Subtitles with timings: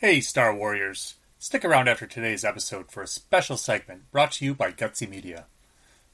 [0.00, 1.16] Hey, Star Warriors!
[1.40, 5.46] Stick around after today's episode for a special segment brought to you by Gutsy Media.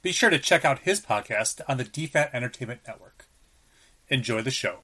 [0.01, 3.27] Be sure to check out his podcast on the DFAT Entertainment Network.
[4.09, 4.79] Enjoy the show.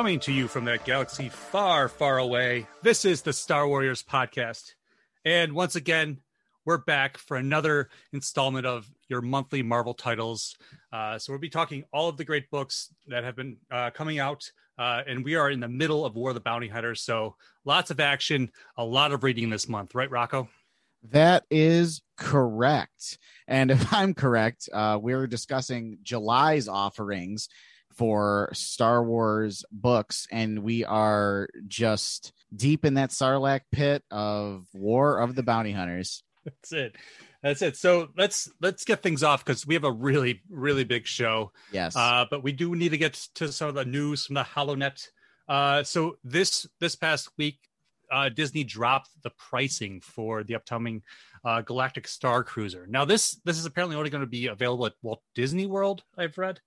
[0.00, 4.72] Coming to you from that galaxy far, far away, this is the Star Warriors podcast.
[5.26, 6.22] And once again,
[6.64, 10.56] we're back for another installment of your monthly Marvel titles.
[10.90, 14.18] Uh, so we'll be talking all of the great books that have been uh, coming
[14.18, 14.50] out.
[14.78, 17.02] Uh, and we are in the middle of War of the Bounty Hunters.
[17.02, 20.48] So lots of action, a lot of reading this month, right, Rocco?
[21.10, 23.18] That is correct.
[23.46, 27.50] And if I'm correct, uh, we're discussing July's offerings
[28.00, 35.18] for Star Wars books, and we are just deep in that Sarlacc pit of War
[35.18, 36.22] of the Bounty Hunters.
[36.46, 36.96] That's it.
[37.42, 37.76] That's it.
[37.76, 41.52] So let's let's get things off because we have a really really big show.
[41.72, 41.94] Yes.
[41.94, 45.06] Uh, but we do need to get to some of the news from the HoloNet.
[45.46, 47.58] Uh, so this this past week,
[48.10, 51.02] uh, Disney dropped the pricing for the upcoming
[51.44, 52.86] uh, Galactic Star Cruiser.
[52.86, 56.02] Now this this is apparently only going to be available at Walt Disney World.
[56.16, 56.62] I've read.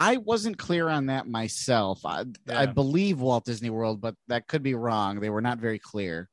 [0.00, 2.04] I wasn't clear on that myself.
[2.06, 2.60] I, Yeah.
[2.60, 5.20] I believe Walt Disney World, but that could be wrong.
[5.20, 6.30] They were not very clear.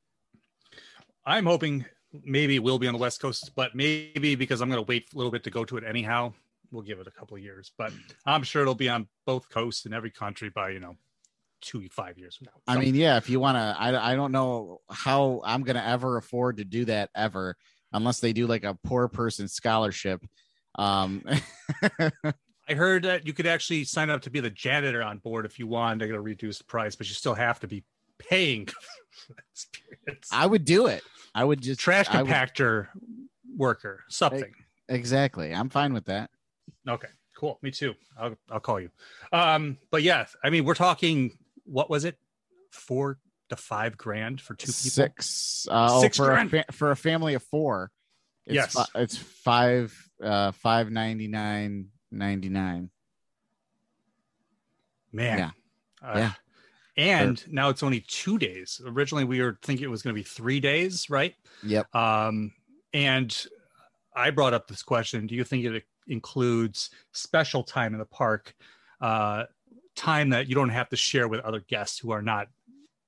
[1.26, 1.84] I'm hoping
[2.24, 5.12] maybe it will be on the West Coast, but maybe because I'm going to wait
[5.12, 6.32] a little bit to go to it anyhow,
[6.72, 7.70] we'll give it a couple of years.
[7.76, 7.92] But
[8.24, 10.96] I'm sure it'll be on both coasts in every country by you know
[11.60, 12.60] two five years from now.
[12.66, 15.86] I mean, yeah, if you want to, I, I don't know how I'm going to
[15.86, 17.56] ever afford to do that ever,
[17.92, 20.24] unless they do like a poor person scholarship.
[20.76, 21.24] Um,
[22.68, 25.58] I heard that you could actually sign up to be the janitor on board if
[25.58, 27.84] you wanted to get a reduced price, but you still have to be
[28.18, 28.66] paying
[29.26, 29.34] for.
[30.32, 31.02] I would do it.
[31.34, 32.88] I would just Trash I would- compactor
[33.56, 34.52] worker, something.
[34.88, 35.52] exactly.
[35.54, 36.30] I'm fine with that.
[36.88, 37.58] Okay, cool.
[37.62, 37.94] Me too.
[38.18, 38.90] I'll I'll call you.
[39.32, 41.36] Um, but yeah, I mean, we're talking.
[41.64, 42.16] What was it?
[42.70, 43.18] Four
[43.50, 44.74] to five grand for two people.
[44.74, 46.50] Six, uh, oh, Six for a grand.
[46.50, 47.90] fa- for a family of four.
[48.46, 48.72] It's Yes.
[48.74, 52.90] fi- it's five uh five ninety nine ninety nine.
[55.12, 55.38] Man.
[55.38, 55.50] Yeah.
[56.02, 56.32] Uh, Yeah.
[56.98, 58.80] And now it's only two days.
[58.84, 61.32] Originally, we were thinking it was going to be three days, right?
[61.62, 61.94] Yep.
[61.94, 62.52] Um,
[62.92, 63.46] and
[64.16, 68.52] I brought up this question: Do you think it includes special time in the park,
[69.00, 69.44] uh,
[69.94, 72.48] time that you don't have to share with other guests who are not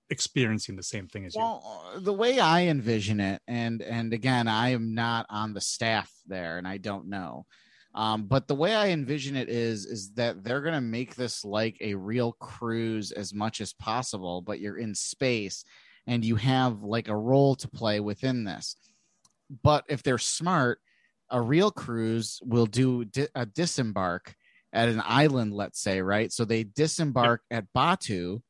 [0.08, 1.40] experiencing the same thing as you?
[1.40, 6.12] Well, the way I envision it, and and again, I am not on the staff
[6.28, 7.46] there, and I don't know.
[7.94, 11.76] Um, but the way I envision it is is that they're gonna make this like
[11.80, 15.64] a real cruise as much as possible, but you're in space
[16.06, 18.76] and you have like a role to play within this.
[19.62, 20.80] But if they're smart,
[21.30, 24.34] a real cruise will do di- a disembark
[24.72, 26.32] at an island, let's say, right?
[26.32, 28.42] So they disembark at Batuu,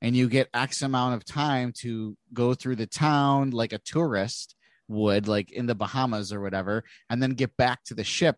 [0.00, 4.54] and you get X amount of time to go through the town like a tourist
[4.88, 8.36] would, like in the Bahamas or whatever, and then get back to the ship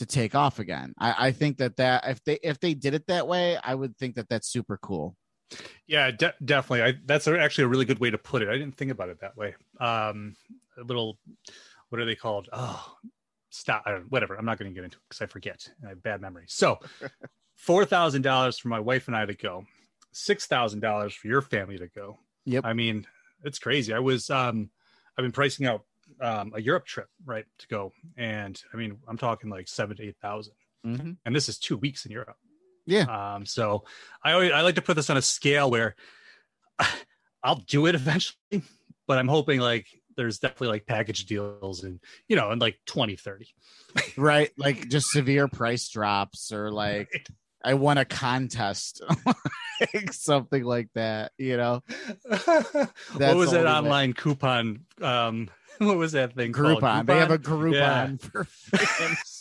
[0.00, 0.94] to take off again.
[0.98, 3.96] I, I think that that if they if they did it that way, I would
[3.96, 5.16] think that that's super cool.
[5.86, 6.82] Yeah, de- definitely.
[6.82, 8.48] I, that's actually a really good way to put it.
[8.48, 9.54] I didn't think about it that way.
[9.80, 10.36] Um,
[10.78, 11.18] a little,
[11.88, 12.48] what are they called?
[12.52, 12.94] Oh,
[13.50, 13.84] stop.
[14.08, 14.36] Whatever.
[14.36, 15.68] I'm not going to get into it because I forget.
[15.84, 16.44] I have bad memory.
[16.48, 16.78] So,
[17.56, 19.64] four thousand dollars for my wife and I to go,
[20.12, 22.20] six thousand dollars for your family to go.
[22.46, 22.64] Yep.
[22.64, 23.06] I mean,
[23.44, 23.92] it's crazy.
[23.92, 24.70] I was, um,
[25.18, 25.82] I've been pricing out
[26.20, 30.02] um, a Europe trip, right, to go, and I mean, I'm talking like seven to
[30.02, 30.54] eight thousand,
[30.86, 31.16] Mhm.
[31.24, 32.36] and this is two weeks in Europe.
[32.86, 33.34] Yeah.
[33.34, 33.84] Um, so
[34.24, 35.94] I always I like to put this on a scale where
[37.42, 38.62] I'll do it eventually,
[39.06, 39.86] but I'm hoping like
[40.16, 43.46] there's definitely like package deals and you know, in like 20, 30.
[44.16, 44.50] Right.
[44.58, 47.08] Like just severe price drops or like
[47.62, 49.02] I won a contest.
[50.12, 51.82] something like that, you know.
[52.28, 54.84] what was that online coupon?
[55.00, 55.48] Um,
[55.86, 56.80] what was that thing called?
[56.82, 57.06] Groupon.
[57.06, 58.16] They have a Groupon Yeah.
[58.30, 58.46] for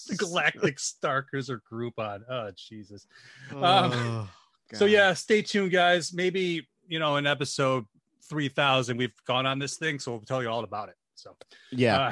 [0.10, 2.22] The Galactic Star Cruiser Groupon.
[2.30, 3.06] Oh Jesus.
[3.52, 4.30] Um, Oh,
[4.74, 6.14] So yeah, stay tuned, guys.
[6.14, 7.86] Maybe you know in episode
[8.30, 10.96] three thousand we've gone on this thing, so we'll tell you all about it.
[11.16, 11.36] So
[11.72, 12.00] Yeah.
[12.00, 12.12] Uh,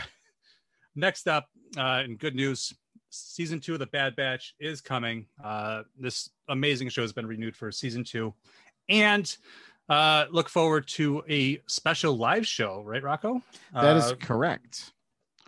[0.96, 1.48] next up,
[1.78, 2.74] uh, in good news,
[3.10, 5.28] season two of the Bad Batch is coming.
[5.44, 8.34] Uh, this amazing show has been renewed for season two,
[8.90, 9.38] and
[9.90, 12.84] uh, look forward to a special live show.
[12.86, 13.42] Right, Rocco?
[13.74, 14.92] That is Uh, correct.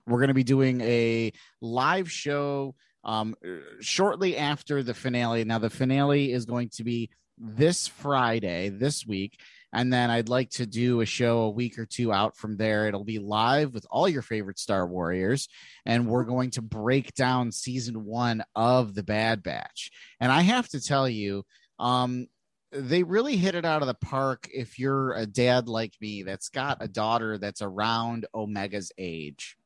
[0.08, 1.32] We're going to be doing a
[1.62, 3.36] live show um,
[3.80, 5.44] shortly after the finale.
[5.44, 9.40] Now, the finale is going to be this Friday, this week,
[9.72, 12.88] And then I'd like to do a show a week or two out from there.
[12.88, 15.48] It'll be live with all your favorite Star Warriors.
[15.86, 19.92] And we're going to break down season one of The Bad Batch.
[20.20, 21.46] And I have to tell you,
[21.78, 22.28] um,
[22.72, 26.50] they really hit it out of the park if you're a dad like me that's
[26.50, 29.58] got a daughter that's around Omega's age.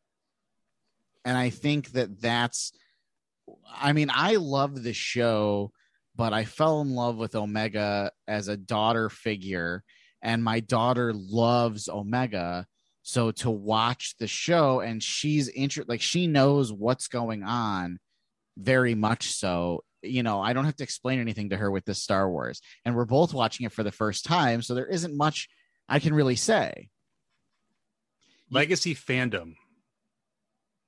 [1.25, 2.71] And I think that that's,
[3.75, 5.71] I mean, I love the show,
[6.15, 9.83] but I fell in love with Omega as a daughter figure,
[10.21, 12.67] and my daughter loves Omega.
[13.01, 17.99] So to watch the show and she's interested, like she knows what's going on
[18.57, 22.01] very much so you know, I don't have to explain anything to her with this
[22.01, 22.61] Star Wars.
[22.85, 24.61] And we're both watching it for the first time.
[24.61, 25.49] So there isn't much
[25.89, 26.89] I can really say.
[28.49, 29.55] Legacy fandom.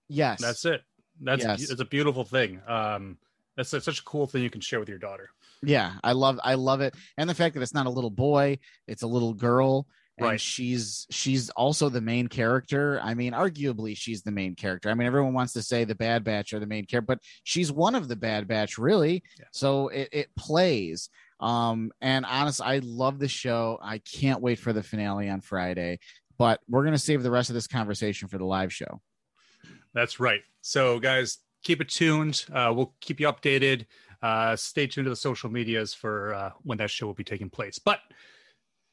[0.07, 0.41] Yes.
[0.41, 0.81] That's it.
[1.21, 1.69] That's yes.
[1.69, 2.61] it's a beautiful thing.
[2.67, 3.17] Um,
[3.55, 5.29] that's such a cool thing you can share with your daughter.
[5.63, 6.93] Yeah, I love I love it.
[7.17, 10.39] And the fact that it's not a little boy, it's a little girl and right.
[10.39, 12.99] she's she's also the main character.
[13.03, 14.89] I mean arguably she's the main character.
[14.89, 17.71] I mean everyone wants to say the bad batch are the main character but she's
[17.71, 19.23] one of the bad batch really.
[19.37, 19.45] Yeah.
[19.51, 21.09] so it, it plays.
[21.39, 23.77] Um and honest i love the show.
[23.81, 25.99] I can't wait for the finale on friday
[26.37, 29.01] but we're going to save the rest of this conversation for the live show.
[29.93, 30.41] That's right.
[30.61, 32.45] So guys keep it tuned.
[32.51, 33.85] Uh, we'll keep you updated.
[34.21, 37.49] Uh, stay tuned to the social medias for uh, when that show will be taking
[37.49, 37.79] place.
[37.79, 37.99] But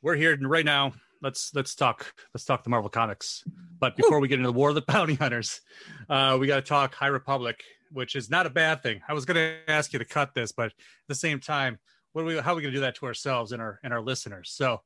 [0.03, 0.93] we're here right now
[1.23, 3.45] let's let's talk let's talk the Marvel comics.
[3.79, 5.61] But before we get into the War of the Bounty Hunters,
[6.09, 9.01] uh, we got to talk High Republic, which is not a bad thing.
[9.09, 10.73] I was going to ask you to cut this, but at
[11.09, 11.79] the same time,
[12.13, 12.39] what are we?
[12.39, 14.51] How are we going to do that to ourselves and our and our listeners?
[14.51, 14.81] So,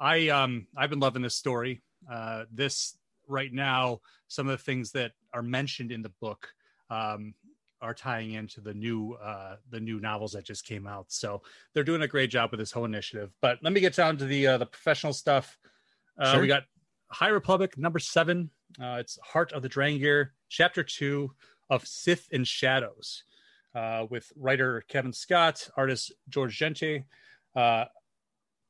[0.00, 1.82] I um I've been loving this story.
[2.10, 2.96] Uh, this
[3.28, 6.48] right now, some of the things that are mentioned in the book
[6.90, 7.34] um,
[7.80, 11.06] are tying into the new uh, the new novels that just came out.
[11.08, 11.42] So
[11.74, 13.32] they're doing a great job with this whole initiative.
[13.40, 15.58] But let me get down to the uh, the professional stuff.
[16.22, 16.40] Uh, sure.
[16.40, 16.62] We got
[17.08, 18.50] High Republic number seven.
[18.80, 21.32] Uh, it's Heart of the Drengir, chapter two
[21.68, 23.24] of Sith and Shadows,
[23.74, 27.04] uh, with writer Cavan Scott, artist Georges Jeanty,
[27.56, 27.86] uh,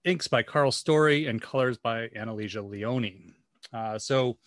[0.04, 3.34] inks by Karl Story, and colors by Anastasia Leone.
[3.70, 4.38] Uh, so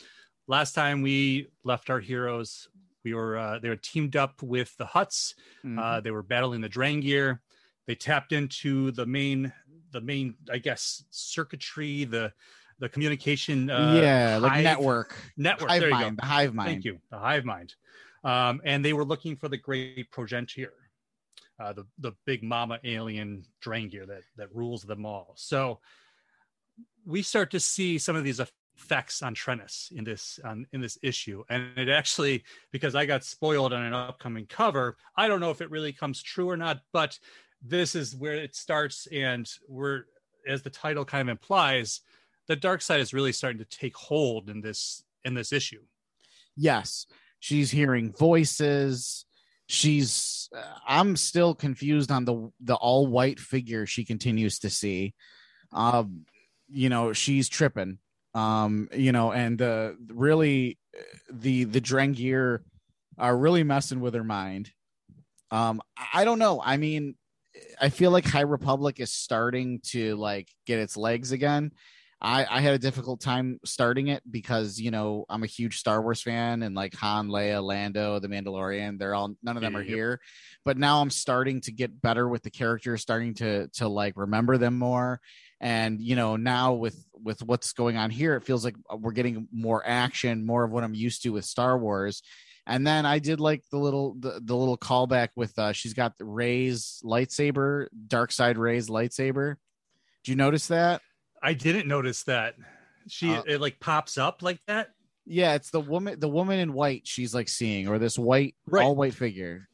[0.48, 2.70] last time we left our heroes,
[3.04, 5.36] we were uh, they were teamed up with the Hutts.
[5.64, 5.78] Mm-hmm.
[5.78, 7.38] Uh, they were battling the Drengir.
[7.86, 9.54] They tapped into the main
[9.92, 12.34] the main I guess circuitry the
[12.80, 15.16] the communication uh, yeah like network.
[15.38, 15.70] network.
[15.70, 16.12] Hive there you go.
[16.12, 16.70] the hive mind.
[16.70, 17.76] thank you the hive mind.
[18.24, 20.74] Um, and they were looking for the great progenitor
[21.60, 25.34] uh, the the big mama alien Drengir that that rules them all.
[25.36, 25.80] So
[27.06, 30.40] we start to see some of these effects on Trennis in this
[30.74, 34.98] in this issue, and it actually because I got spoiled on an upcoming cover.
[35.16, 37.18] I don't know if it really comes true or not, but
[37.62, 40.04] this is where it starts, and we're
[40.48, 42.02] as the title kind of implies,
[42.48, 45.82] the dark side is really starting to take hold in this in this issue.
[46.56, 47.06] Yes,
[47.40, 49.26] she's hearing voices.
[49.68, 50.50] She's.
[50.56, 55.14] Uh, I'm still confused on the the all white figure she continues to see.
[55.72, 56.26] Um,
[56.70, 58.00] you know, she's tripping.
[58.34, 60.78] Um, you know, and uh, really,
[61.32, 62.60] the the Drengir
[63.18, 64.72] are really messing with her mind.
[65.52, 65.82] Um,
[66.14, 66.62] I don't know.
[66.64, 67.16] I mean,
[67.80, 71.72] I feel like High Republic is starting to like get its legs again.
[72.22, 76.02] I, I had a difficult time starting it because you know I'm a huge Star
[76.02, 79.84] Wars fan and like Han, Leia, Lando, The Mandalorian, they're all none of them are
[79.84, 80.20] here.
[80.64, 84.58] But now I'm starting to get better with the characters, starting to to like remember
[84.58, 85.20] them more.
[85.60, 89.48] And you know now with with what's going on here, it feels like we're getting
[89.52, 92.22] more action, more of what I'm used to with Star Wars.
[92.68, 96.14] And then I did like the little the, the little callback with uh she's got
[96.20, 99.56] Rey's lightsaber, dark side Rey's lightsaber.
[100.24, 101.02] Did you notice that?
[101.46, 102.56] I didn't notice that.
[103.08, 104.90] She uh, it like pops up like that.
[105.28, 108.84] Yeah, it's the woman the woman in white she's like seeing or this white right.
[108.84, 109.70] all white figure.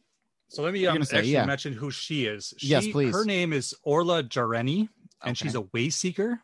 [0.50, 1.46] So let me um, say, actually yeah.
[1.46, 2.54] mention who she is.
[2.58, 3.14] She, yes, please.
[3.14, 4.90] Her name is Orla Jareni,
[5.24, 5.34] and okay.
[5.34, 6.42] she's a way seeker.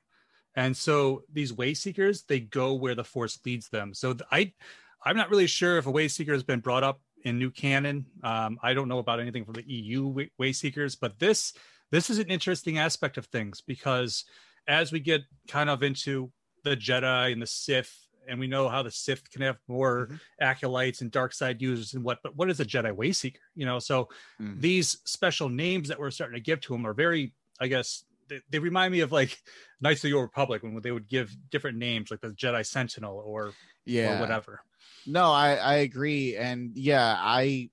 [0.55, 3.93] And so these way seekers, they go where the force leads them.
[3.93, 4.53] So I,
[5.03, 8.05] I'm not really sure if a way seeker has been brought up in new canon.
[8.23, 11.51] Um, I don't know about anything from the EU way seekers, but this
[11.91, 14.23] this is an interesting aspect of things because
[14.67, 16.31] as we get kind of into
[16.63, 17.93] the Jedi and the Sith,
[18.27, 20.15] and we know how the Sith can have more mm-hmm.
[20.41, 23.37] acolytes and dark side users and what, but what is a Jedi Wayseeker?
[23.55, 24.09] You know, so
[24.41, 24.59] mm-hmm.
[24.59, 28.41] these special names that we're starting to give to them are very, I guess, they,
[28.49, 29.41] they, remind me of like
[29.81, 33.21] Knights of the Old Republic when they would give different names, like the Jedi Sentinel
[33.25, 33.53] or
[33.85, 34.61] yeah, or whatever.
[35.05, 37.69] No, I I agree, and yeah, I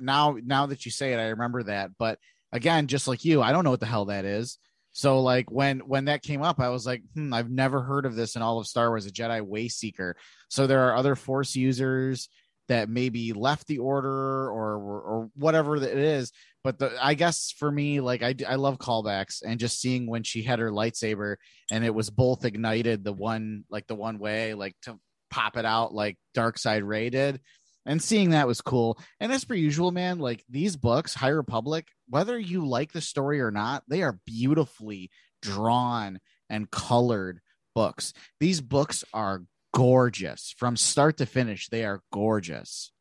[0.00, 1.90] now now that you say it, I remember that.
[1.98, 2.18] But
[2.52, 4.58] again, just like you, I don't know what the hell that is.
[4.94, 8.14] So like when when that came up, I was like, hmm, I've never heard of
[8.14, 10.14] this in all of Star Wars, a Jedi Wayseeker.
[10.48, 12.28] So there are other Force users
[12.68, 16.30] that maybe left the order or or whatever it is.
[16.62, 20.22] But the, I guess for me, like I I love callbacks and just seeing when
[20.22, 21.36] she had her lightsaber
[21.72, 24.96] and it was both ignited the one like the one way like to
[25.28, 27.40] pop it out like Dark Side Rey did
[27.86, 28.98] and seeing that was cool.
[29.20, 33.40] And as per usual, man, like these books, High Republic, whether you like the story
[33.40, 35.10] or not, they are beautifully
[35.42, 37.40] drawn and colored
[37.74, 38.12] books.
[38.40, 41.68] These books are gorgeous from start to finish.
[41.68, 42.92] They are gorgeous.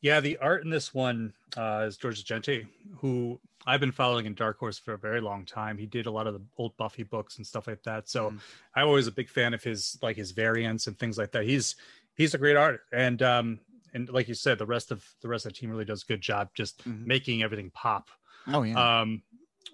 [0.00, 2.66] Yeah, the art in this one uh, is Georges Jeanty,
[2.98, 5.78] who I've been following in Dark Horse for a very long time.
[5.78, 8.08] He did a lot of the old Buffy books and stuff like that.
[8.08, 8.38] So mm.
[8.74, 11.44] I'm always a big fan of his like his variants and things like that.
[11.44, 11.74] He's
[12.16, 13.60] he's a great artist, and um,
[13.94, 16.06] and like you said, the rest of the rest of the team really does a
[16.06, 17.06] good job just mm-hmm.
[17.06, 18.10] making everything pop.
[18.48, 19.00] Oh yeah.
[19.00, 19.22] Um,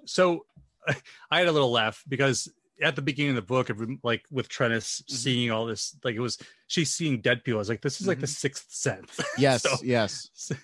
[0.04, 0.46] so
[1.30, 2.48] I had a little laugh because
[2.82, 3.70] at the beginning of the book,
[4.02, 5.14] like with Trennis mm-hmm.
[5.14, 7.58] seeing all this, like it was she's seeing dead people.
[7.58, 8.22] I was like, this is like mm-hmm.
[8.22, 9.20] the sixth sense.
[9.38, 10.30] Yes, so, yes.
[10.34, 10.54] So,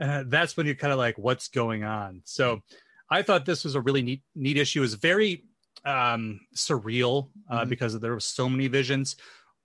[0.00, 2.22] uh, that's when you're kind of like, what's going on?
[2.24, 2.62] So
[3.10, 4.80] I thought this was a really neat neat issue.
[4.80, 5.44] It was very
[5.84, 7.70] um surreal uh, mm-hmm.
[7.70, 9.16] because there were so many visions.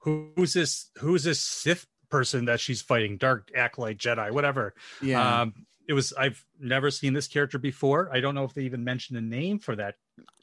[0.06, 0.90] Who's this?
[1.00, 4.74] Who's this Sith person that she's fighting, dark acolyte Jedi, whatever.
[5.02, 5.42] Yeah.
[5.42, 5.54] Um,
[5.88, 8.10] it was I've never seen this character before.
[8.12, 9.96] I don't know if they even mentioned a name for that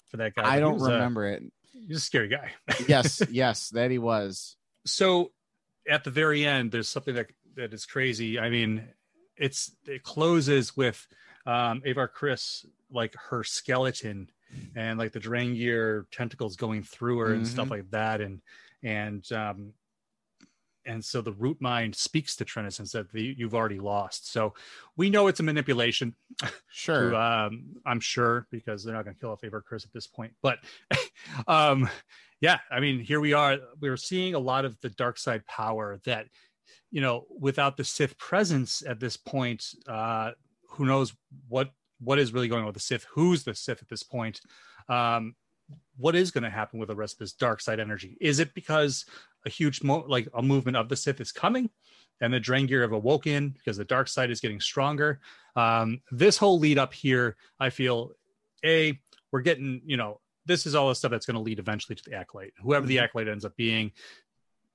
[0.08, 0.56] for that guy.
[0.56, 1.42] I don't remember a, it.
[1.72, 2.50] He's a scary guy.
[2.88, 4.56] yes, yes, that he was.
[4.84, 5.32] So
[5.88, 8.38] at the very end, there's something that that is crazy.
[8.38, 8.86] I mean,
[9.36, 11.06] it's it closes with
[11.46, 14.30] um Avar Kriss like her skeleton
[14.76, 17.36] and like the Drengir tentacles going through her mm-hmm.
[17.36, 17.72] and stuff mm-hmm.
[17.72, 18.42] like that and
[18.82, 19.72] and um
[20.84, 24.32] and so the root mind speaks to Trennis and said you've already lost.
[24.32, 24.54] So
[24.96, 26.14] we know it's a manipulation.
[26.74, 29.92] Sure, to, um, I'm sure because they're not going to kill off Avar Kriss at
[29.92, 30.32] this point.
[30.42, 30.58] But
[31.46, 31.86] um,
[32.40, 33.58] yeah, I mean, here we are.
[33.78, 36.28] We're seeing a lot of the dark side power that
[36.90, 40.32] you know, without the Sith presence at this point, uh,
[40.70, 41.14] who knows
[41.48, 41.70] what
[42.00, 43.06] what is really going on with the Sith?
[43.12, 44.40] Who's the Sith at this point?
[44.88, 45.34] Um,
[45.96, 48.16] what is going to happen with the rest of this dark side energy?
[48.20, 49.04] Is it because
[49.46, 51.70] a huge mo- like a movement of the Sith is coming,
[52.20, 55.20] and the Drengir have awoken because the dark side is getting stronger.
[55.56, 58.12] Um, this whole lead up here, I feel,
[58.64, 58.98] a
[59.32, 62.02] we're getting you know this is all the stuff that's going to lead eventually to
[62.04, 63.04] the acolyte, whoever the mm-hmm.
[63.04, 63.92] acolyte ends up being.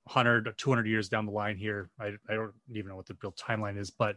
[0.03, 3.33] 100 200 years down the line here I, I don't even know what the real
[3.33, 4.15] timeline is but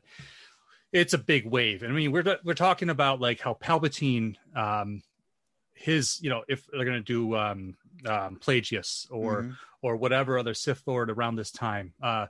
[0.93, 5.03] it's a big wave i mean we're we're talking about like how palpatine um
[5.81, 7.75] his you know if they're going to do um,
[8.07, 11.93] um Plagueis or mm-hmm or whatever other Sith Lord around this time.
[12.03, 12.27] Uh,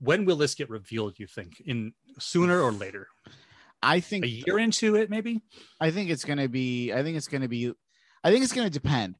[0.00, 1.18] when will this get revealed?
[1.18, 3.08] You think in sooner or later?
[3.82, 5.42] I think a year into it, maybe.
[5.80, 6.92] I think it's going to be.
[6.92, 7.72] I think it's going to be.
[8.22, 9.16] I think it's going to depend.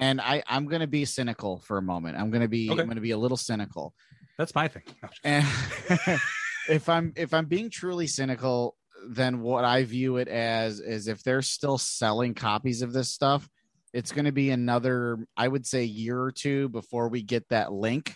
[0.00, 2.16] And I, I'm going to be cynical for a moment.
[2.16, 2.70] I'm going to be.
[2.70, 2.80] Okay.
[2.80, 3.94] I'm going to be a little cynical.
[4.36, 4.84] That's my thing.
[5.24, 5.44] and
[6.68, 11.22] if I'm if I'm being truly cynical, then what I view it as is if
[11.22, 13.48] they're still selling copies of this stuff,
[13.92, 17.72] it's going to be another, I would say, year or two before we get that
[17.72, 18.14] link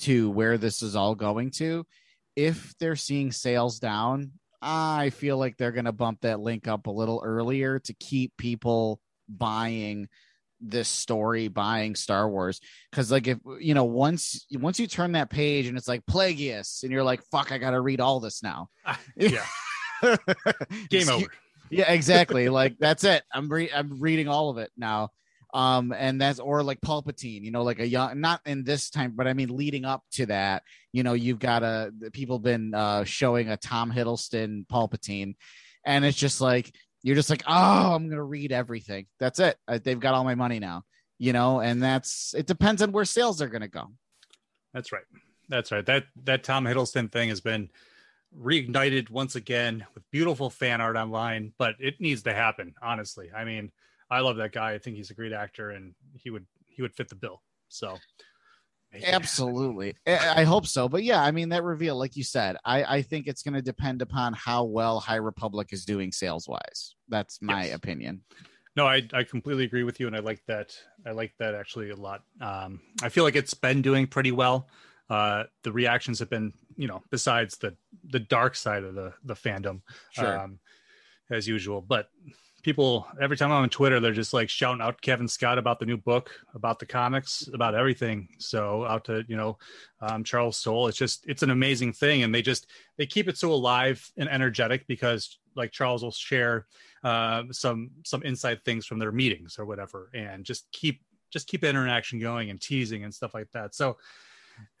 [0.00, 1.86] to where this is all going to.
[2.34, 6.86] If they're seeing sales down, I feel like they're going to bump that link up
[6.86, 10.08] a little earlier to keep people buying
[10.64, 12.60] this story buying Star Wars.
[12.90, 16.84] Because like if you know once once you turn that page and it's like Plagueis
[16.84, 18.68] and you're like fuck I gotta read all this now.
[19.16, 19.44] Yeah
[20.90, 21.26] game over
[21.72, 22.48] yeah, exactly.
[22.50, 23.22] like that's it.
[23.32, 25.10] I'm re- I'm reading all of it now.
[25.54, 29.12] Um, and that's or like Palpatine, you know, like a young, not in this time,
[29.14, 33.04] but I mean, leading up to that, you know, you've got a people been uh,
[33.04, 35.34] showing a Tom Hiddleston Palpatine,
[35.84, 39.06] and it's just like you're just like, oh, I'm gonna read everything.
[39.18, 39.56] That's it.
[39.82, 40.84] They've got all my money now,
[41.18, 42.46] you know, and that's it.
[42.46, 43.88] Depends on where sales are gonna go.
[44.72, 45.04] That's right.
[45.48, 45.84] That's right.
[45.84, 47.68] That that Tom Hiddleston thing has been
[48.38, 53.30] reignited once again with beautiful fan art online, but it needs to happen, honestly.
[53.34, 53.70] I mean,
[54.10, 54.72] I love that guy.
[54.72, 57.42] I think he's a great actor and he would he would fit the bill.
[57.68, 57.98] So
[59.06, 63.02] absolutely i hope so but yeah i mean that reveal like you said i i
[63.02, 67.40] think it's going to depend upon how well high republic is doing sales wise that's
[67.40, 67.74] my yes.
[67.74, 68.20] opinion
[68.76, 71.88] no I, I completely agree with you and i like that i like that actually
[71.88, 74.68] a lot um i feel like it's been doing pretty well
[75.08, 77.74] uh the reactions have been you know besides the
[78.10, 80.38] the dark side of the the fandom sure.
[80.38, 80.58] um
[81.30, 82.08] as usual but
[82.62, 85.86] people every time i'm on twitter they're just like shouting out cavan scott about the
[85.86, 89.58] new book about the comics about everything so out to you know
[90.00, 92.66] um, charles soule it's just it's an amazing thing and they just
[92.98, 96.66] they keep it so alive and energetic because like Charles will share
[97.04, 101.00] uh, some some inside things from their meetings or whatever, and just keep
[101.30, 103.74] just keep interaction going and teasing and stuff like that.
[103.74, 103.96] So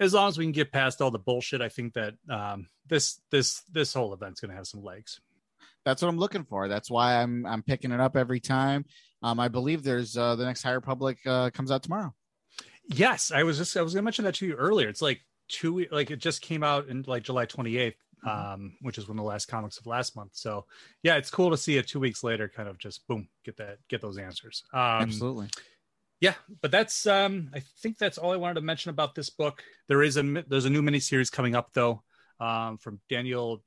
[0.00, 3.20] as long as we can get past all the bullshit, I think that um, this
[3.30, 5.20] this this whole event's going to have some legs.
[5.84, 6.68] That's what I'm looking for.
[6.68, 8.84] That's why I'm I'm picking it up every time.
[9.22, 12.14] Um, I believe there's uh, the next High Republic uh, comes out tomorrow.
[12.86, 14.88] Yes, I was just I was going to mention that to you earlier.
[14.88, 17.94] It's like two like it just came out in like July 28th,
[18.26, 18.28] mm-hmm.
[18.28, 20.30] um, which is one of the last comics of last month.
[20.34, 20.66] So
[21.02, 23.78] yeah, it's cool to see it two weeks later, kind of just boom, get that
[23.88, 24.64] get those answers.
[24.72, 25.48] Um, Absolutely.
[26.22, 29.62] Yeah, but that's um, I think that's all I wanted to mention about this book.
[29.88, 32.04] There is a there's a new miniseries coming up though,
[32.38, 33.62] um, from Daniel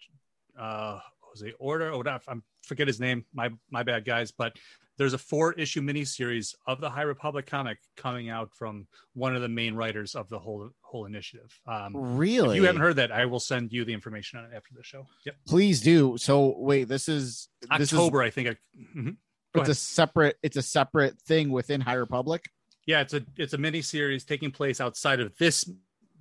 [0.58, 1.00] uh
[1.42, 2.24] it Order or whatever.
[2.30, 3.26] I forget his name.
[3.34, 4.56] My my bad guys, but
[4.98, 9.42] there's a four issue miniseries of the High Republic comic coming out from one of
[9.42, 11.52] the main writers of the whole whole initiative.
[11.68, 12.52] Um, really?
[12.52, 14.84] If you haven't heard that, I will send you the information on it after the
[14.84, 15.06] show.
[15.26, 15.36] Yep.
[15.46, 16.18] Please do.
[16.18, 18.48] So wait, this is October, this is, I think.
[18.48, 19.10] I, mm-hmm.
[19.56, 20.38] It's a separate.
[20.44, 22.50] It's a separate thing within High Republic.
[22.86, 25.70] Yeah, it's a it's a mini series taking place outside of this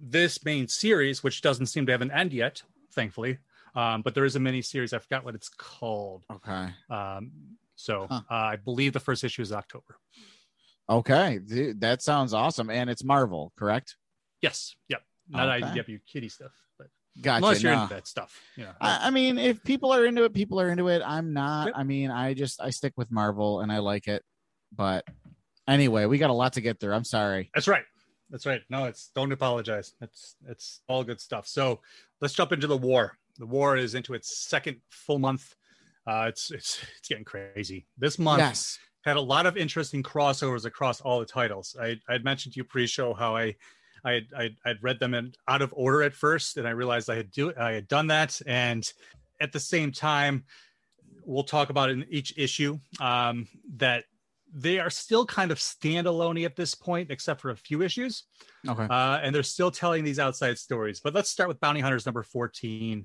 [0.00, 2.62] this main series, which doesn't seem to have an end yet,
[2.92, 3.38] thankfully.
[3.74, 4.92] Um, but there is a mini series.
[4.92, 6.24] I forgot what it's called.
[6.30, 6.68] Okay.
[6.90, 7.32] Um,
[7.76, 8.20] so huh.
[8.30, 9.98] uh, I believe the first issue is October.
[10.88, 13.96] Okay, Dude, that sounds awesome, and it's Marvel, correct?
[14.42, 14.76] Yes.
[14.90, 15.02] Yep.
[15.30, 15.66] Not okay.
[15.66, 16.52] I give you kitty stuff,
[17.20, 17.36] gotcha.
[17.36, 17.82] unless you're no.
[17.82, 18.72] into that stuff, you know.
[18.80, 21.02] I, I, mean, if people are into it, people are into it.
[21.04, 21.66] I'm not.
[21.66, 21.74] Yep.
[21.76, 24.22] I mean, I just I stick with Marvel and I like it.
[24.74, 25.04] But
[25.68, 26.94] anyway, we got a lot to get through.
[26.94, 27.50] I'm sorry.
[27.54, 27.84] That's right.
[28.30, 28.62] That's right.
[28.68, 29.94] No, it's don't apologize.
[30.00, 31.46] It's it's all good stuff.
[31.46, 31.80] So
[32.20, 33.16] let's jump into the war.
[33.38, 35.54] The war is into its second full month.
[36.06, 37.86] Uh, it's it's it's getting crazy.
[37.96, 38.78] This month yes.
[39.04, 41.76] had a lot of interesting crossovers across all the titles.
[41.80, 43.54] I I'd mentioned to you pre-show how I
[44.04, 47.16] I I I'd read them in out of order at first, and I realized I
[47.16, 48.90] had do I had done that, and
[49.40, 50.44] at the same time,
[51.24, 54.04] we'll talk about in each issue um, that
[54.54, 58.24] they are still kind of standalone at this point, except for a few issues.
[58.66, 58.84] Okay.
[58.84, 61.00] Uh, and they're still telling these outside stories.
[61.00, 63.04] But let's start with Bounty Hunters number 14.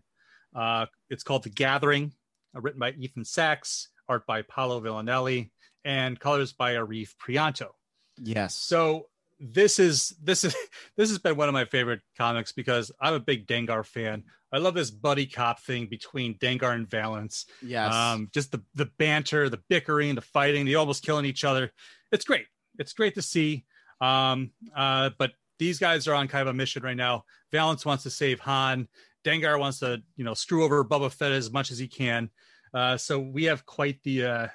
[0.55, 2.13] Uh, it's called The Gathering,
[2.55, 5.51] uh, written by Ethan Sacks, art by Paolo Villanelli,
[5.83, 7.69] and colors by Arif Prianto.
[8.17, 8.55] Yes.
[8.55, 9.07] So
[9.39, 10.55] this is this is
[10.97, 14.23] this has been one of my favorite comics because I'm a big Dengar fan.
[14.51, 17.45] I love this buddy cop thing between Dengar and Valance.
[17.61, 17.93] Yes.
[17.93, 21.71] Um, just the the banter, the bickering, the fighting, the almost killing each other.
[22.11, 22.47] It's great.
[22.77, 23.65] It's great to see.
[24.01, 27.25] Um, uh, but these guys are on kind of a mission right now.
[27.51, 28.87] Valance wants to save Han.
[29.25, 32.29] Dengar wants to, you know, screw over Boba Fett as much as he can.
[32.73, 34.25] Uh, so we have quite the.
[34.25, 34.47] Uh,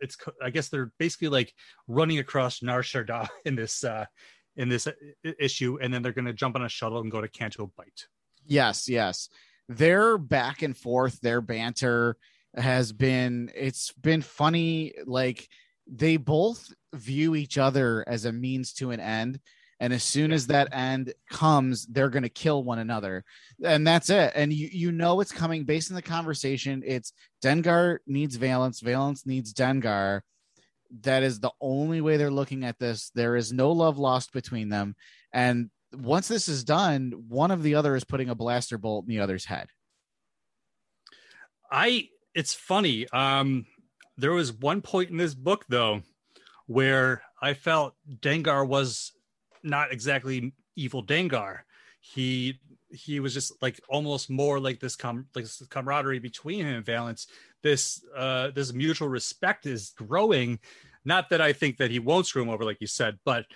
[0.00, 1.54] it's I guess they're basically like
[1.88, 4.06] running across Nar Shaddaa in this uh,
[4.56, 4.92] in this uh,
[5.38, 8.06] issue, and then they're going to jump on a shuttle and go to Canto Bight.
[8.46, 9.28] Yes, yes.
[9.68, 12.16] Their back and forth, their banter
[12.56, 14.94] has been it's been funny.
[15.06, 15.48] Like
[15.86, 19.40] they both view each other as a means to an end
[19.80, 23.24] and as soon as that end comes they're going to kill one another.
[23.64, 24.32] And that's it.
[24.34, 26.82] And you you know it's coming based on the conversation.
[26.86, 27.12] It's
[27.42, 30.20] dengar needs valance valance needs dengar.
[31.02, 33.10] That is the only way they're looking at this.
[33.14, 34.94] There is no love lost between them.
[35.32, 39.08] And once this is done one of the other is putting a blaster bolt in
[39.08, 39.68] the other's head.
[41.72, 43.08] I it's funny.
[43.12, 43.66] Um
[44.18, 46.02] there was one point in this book though
[46.66, 49.12] where i felt dengar was
[49.62, 51.60] not exactly evil Dengar.
[52.00, 52.60] He
[52.92, 56.84] he was just like almost more like this com like this camaraderie between him and
[56.84, 57.26] Valance.
[57.62, 60.58] This uh this mutual respect is growing.
[61.04, 63.46] Not that I think that he won't screw him over, like you said, but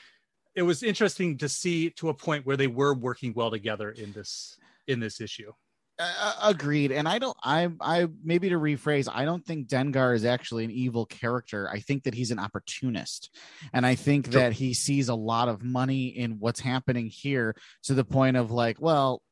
[0.55, 4.13] it was interesting to see to a point where they were working well together in
[4.13, 5.53] this in this issue.
[5.97, 10.25] Uh, agreed and i don't i i maybe to rephrase i don't think dengar is
[10.25, 13.31] actually an evil character i think that he's an opportunist
[13.73, 14.41] and i think sure.
[14.41, 17.55] that he sees a lot of money in what's happening here
[17.85, 19.23] to the point of like well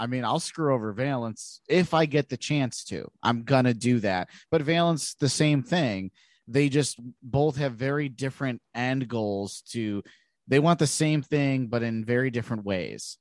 [0.00, 3.10] I mean, I'll screw over Valance if I get the chance to.
[3.22, 4.28] I'm gonna do that.
[4.50, 6.10] But Valance, the same thing.
[6.48, 10.02] They just both have very different end goals to
[10.48, 13.18] they want the same thing, but in very different ways.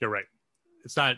[0.00, 0.24] You're right.
[0.84, 1.16] It's not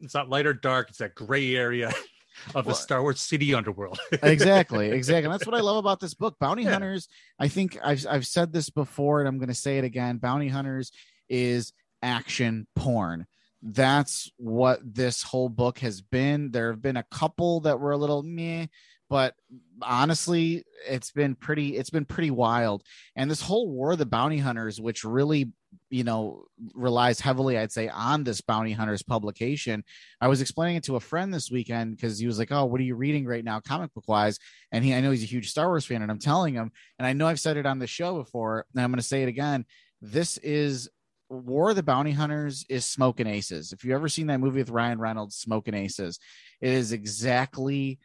[0.00, 0.90] it's not light or dark.
[0.90, 1.92] It's that gray area
[2.54, 3.98] of the Star Wars city underworld.
[4.22, 5.24] exactly, exactly.
[5.24, 6.38] And that's what I love about this book.
[6.38, 6.72] Bounty yeah.
[6.72, 7.08] Hunters.
[7.38, 10.18] I think I've I've said this before, and I'm going to say it again.
[10.18, 10.92] Bounty Hunters
[11.28, 13.26] is action porn.
[13.62, 16.50] That's what this whole book has been.
[16.50, 18.66] There have been a couple that were a little meh,
[19.08, 19.34] but
[19.80, 22.82] honestly, it's been pretty it's been pretty wild.
[23.16, 25.52] And this whole War of the Bounty Hunters, which really
[25.90, 29.84] you know relies heavily i'd say on this bounty hunters publication
[30.20, 32.80] i was explaining it to a friend this weekend because he was like oh what
[32.80, 34.38] are you reading right now comic book wise
[34.72, 37.06] and he i know he's a huge star wars fan and i'm telling him and
[37.06, 39.28] i know i've said it on the show before and i'm going to say it
[39.28, 39.64] again
[40.00, 40.88] this is
[41.28, 44.70] war of the bounty hunters is smoking aces if you've ever seen that movie with
[44.70, 46.18] ryan reynolds smoking aces
[46.60, 47.98] it is exactly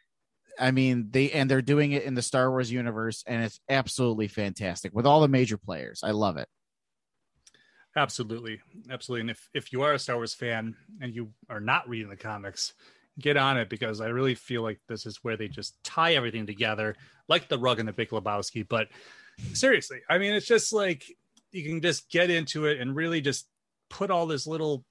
[0.58, 4.28] I mean, they and they're doing it in the Star Wars universe, and it's absolutely
[4.28, 6.02] fantastic with all the major players.
[6.04, 6.48] I love it.
[7.96, 9.22] Absolutely, absolutely.
[9.22, 12.16] And if if you are a Star Wars fan and you are not reading the
[12.16, 12.72] comics,
[13.18, 16.46] get on it because I really feel like this is where they just tie everything
[16.46, 16.94] together,
[17.28, 18.66] like the rug and the Big Lebowski.
[18.68, 18.88] But
[19.54, 21.04] seriously, I mean, it's just like
[21.50, 23.48] you can just get into it and really just
[23.88, 24.84] put all this little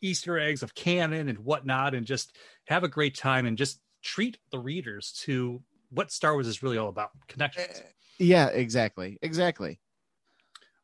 [0.00, 2.34] Easter eggs of canon and whatnot, and just
[2.68, 6.78] have a great time and just treat the readers to what Star Wars is really
[6.78, 7.66] all about connections.
[7.76, 7.82] Eh,
[8.18, 9.18] yeah, exactly.
[9.20, 9.78] Exactly.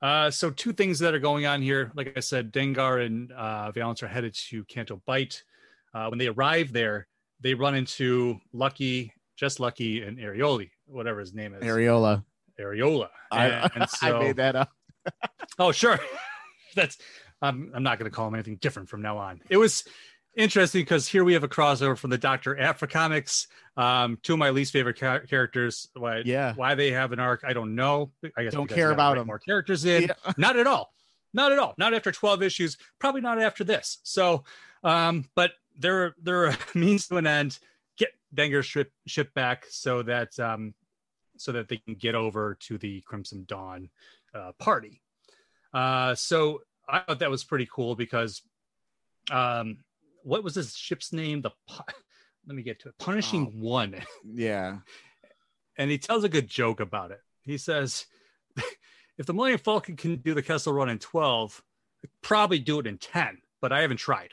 [0.07, 1.91] Uh, so two things that are going on here.
[1.97, 5.43] Like I said, Dengar and uh, Valance are headed to Canto Bight.
[5.93, 7.09] Uh, when they arrive there,
[7.41, 11.65] they run into Lucky, just Lucky, and Arioli, whatever his name is.
[11.65, 12.25] Ariola.
[12.61, 13.09] Ariola.
[13.33, 14.71] I, and so, I made that up.
[15.59, 15.99] oh, sure.
[16.77, 16.99] That's.
[17.43, 17.73] I'm.
[17.75, 19.41] I'm not going to call him anything different from now on.
[19.51, 19.83] It was
[20.37, 23.49] interesting because here we have a crossover from the Doctor Aphra comics.
[23.77, 25.89] Um, two of my least favorite ca- characters.
[25.95, 26.23] Why?
[26.25, 26.55] Yeah.
[26.55, 28.13] Why they have an arc, I don't know.
[28.37, 29.27] I guess don't care about them.
[29.27, 30.05] More characters in.
[30.05, 30.15] Yeah.
[30.37, 30.93] Not at all.
[31.35, 31.75] Not at all.
[31.77, 32.79] Not after twelve issues.
[32.99, 33.99] Probably not after this.
[34.05, 34.45] So,
[34.83, 37.59] um, but they're they're a means to an end.
[37.99, 40.73] Get Dengar's ship ship back so that um,
[41.37, 43.91] so that they can get over to the Crimson Dawn
[44.35, 45.03] uh, party.
[45.75, 48.41] Uh, so I thought that was pretty cool because
[49.31, 49.79] um
[50.27, 51.41] what was this ship's name?
[51.41, 51.51] The
[52.47, 52.99] let me get to it.
[52.99, 53.95] Punishing oh, One.
[54.25, 54.79] Yeah.
[55.79, 57.21] and he tells a good joke about it.
[57.43, 58.07] He says,
[59.19, 61.63] if the Millennium Falcon can do the Kessel Run in 12,
[62.23, 64.31] probably do it in 10, but I haven't tried.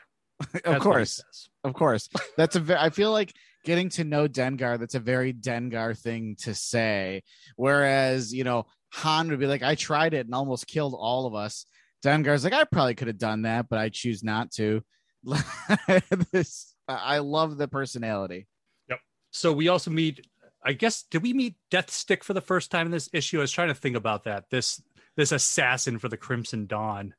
[0.66, 1.24] of course.
[1.64, 2.10] Of course.
[2.38, 3.32] That's a very, I feel like
[3.64, 7.22] getting to know Dengar, that's a very Dengar thing to say.
[7.56, 11.36] Whereas, you know, Han would be like, I tried it and almost killed all of
[11.36, 11.66] us.
[12.04, 14.84] Dengar's like, I probably could have done that, but I choose not to.
[16.32, 18.48] this I love the personality.
[18.90, 19.00] Yep.
[19.32, 20.26] So we also meet
[20.66, 23.40] I guess did we meet Deathstick for the first time in this issue?
[23.40, 24.46] I was trying to think about that.
[24.50, 24.82] This
[25.16, 27.14] this assassin for the Crimson Dawn.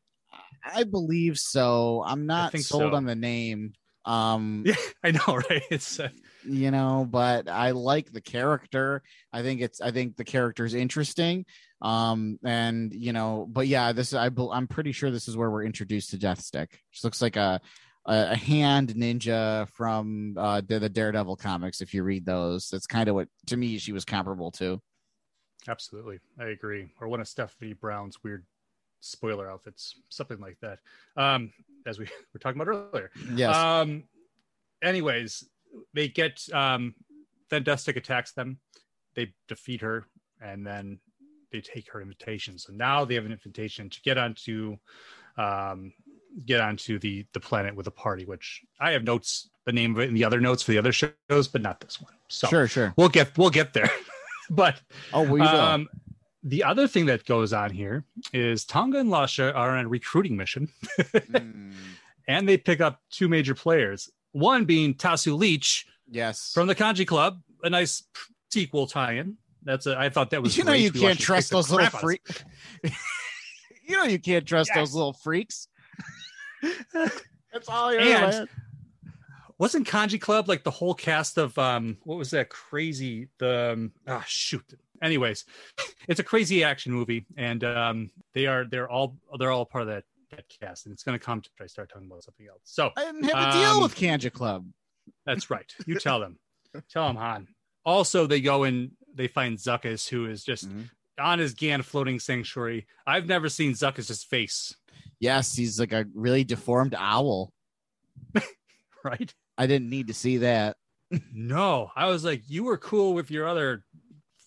[0.65, 2.03] I believe so.
[2.07, 2.97] I'm not sold so.
[2.97, 3.75] on the name.
[4.05, 5.63] Um Yeah, I know, right?
[5.71, 6.09] It's uh...
[6.45, 9.03] you know, but I like the character.
[9.33, 11.45] I think it's I think the character's interesting.
[11.83, 15.65] Um and you know, but yeah, this I I'm pretty sure this is where we're
[15.65, 16.81] introduced to Deathstick.
[16.91, 17.61] She looks like a
[18.07, 21.81] a, hand ninja from uh, the, the Daredevil comics.
[21.81, 24.81] If you read those, that's kind of what to me she was comparable to.
[25.69, 26.91] Absolutely, I agree.
[27.01, 28.45] Or one of Stephanie Brown's weird
[29.01, 30.79] spoiler outfits, something like that.
[31.17, 31.53] Um,
[31.87, 33.11] as we were talking about earlier.
[33.35, 33.55] Yes.
[33.55, 34.05] Um,
[34.83, 35.45] anyways,
[35.93, 36.95] they get um,
[37.51, 38.59] then Deathstick attacks them.
[39.15, 40.07] They defeat her,
[40.41, 40.99] and then
[41.53, 42.59] they take her invitation.
[42.59, 44.77] So now they have an invitation to get onto
[45.37, 45.93] um,
[46.47, 50.01] get onto the the planet with a party, which I have notes the name of
[50.01, 52.13] it in the other notes for the other shows, but not this one.
[52.29, 53.91] So sure, sure, we'll get we'll get there.
[54.51, 54.81] but
[55.13, 55.89] oh, we um,
[56.43, 60.37] the other thing that goes on here is T'onga and Lasha are on a recruiting
[60.37, 60.69] mission,
[60.99, 61.73] mm.
[62.29, 64.11] and they pick up two major players.
[64.33, 68.05] One being Tasu Leech, yes, from the Kanji Club, a nice
[68.51, 69.37] sequel tie-in.
[69.63, 70.57] That's a, I thought that was.
[70.57, 72.45] You know, you can't trust those little freaks.
[72.83, 74.77] you know, you can't trust yes.
[74.77, 75.69] those little freaks.
[77.53, 78.49] That's all I and
[79.59, 83.93] wasn't Kanji Club like the whole cast of um what was that crazy the um,
[84.07, 84.65] ah shoot.
[85.03, 85.45] Anyways
[86.09, 89.89] it's a crazy action movie and um they are they're all they're all part of
[89.89, 92.61] that that cast and it's going to come to I start talking about something else.
[92.65, 94.67] So I didn't have a deal um, with Kanji Club.
[95.27, 95.73] That's right.
[95.87, 96.39] You tell them.
[96.91, 97.47] Tell them Han.
[97.85, 100.83] Also they go and they find Zuckuss who is just mm-hmm.
[101.19, 104.75] On his Gan floating sanctuary I've never seen Zuckuss's face
[105.21, 107.53] Yes, he's like a really deformed owl.
[109.05, 109.35] right?
[109.57, 110.77] I didn't need to see that.
[111.33, 113.85] no, I was like, you were cool with your other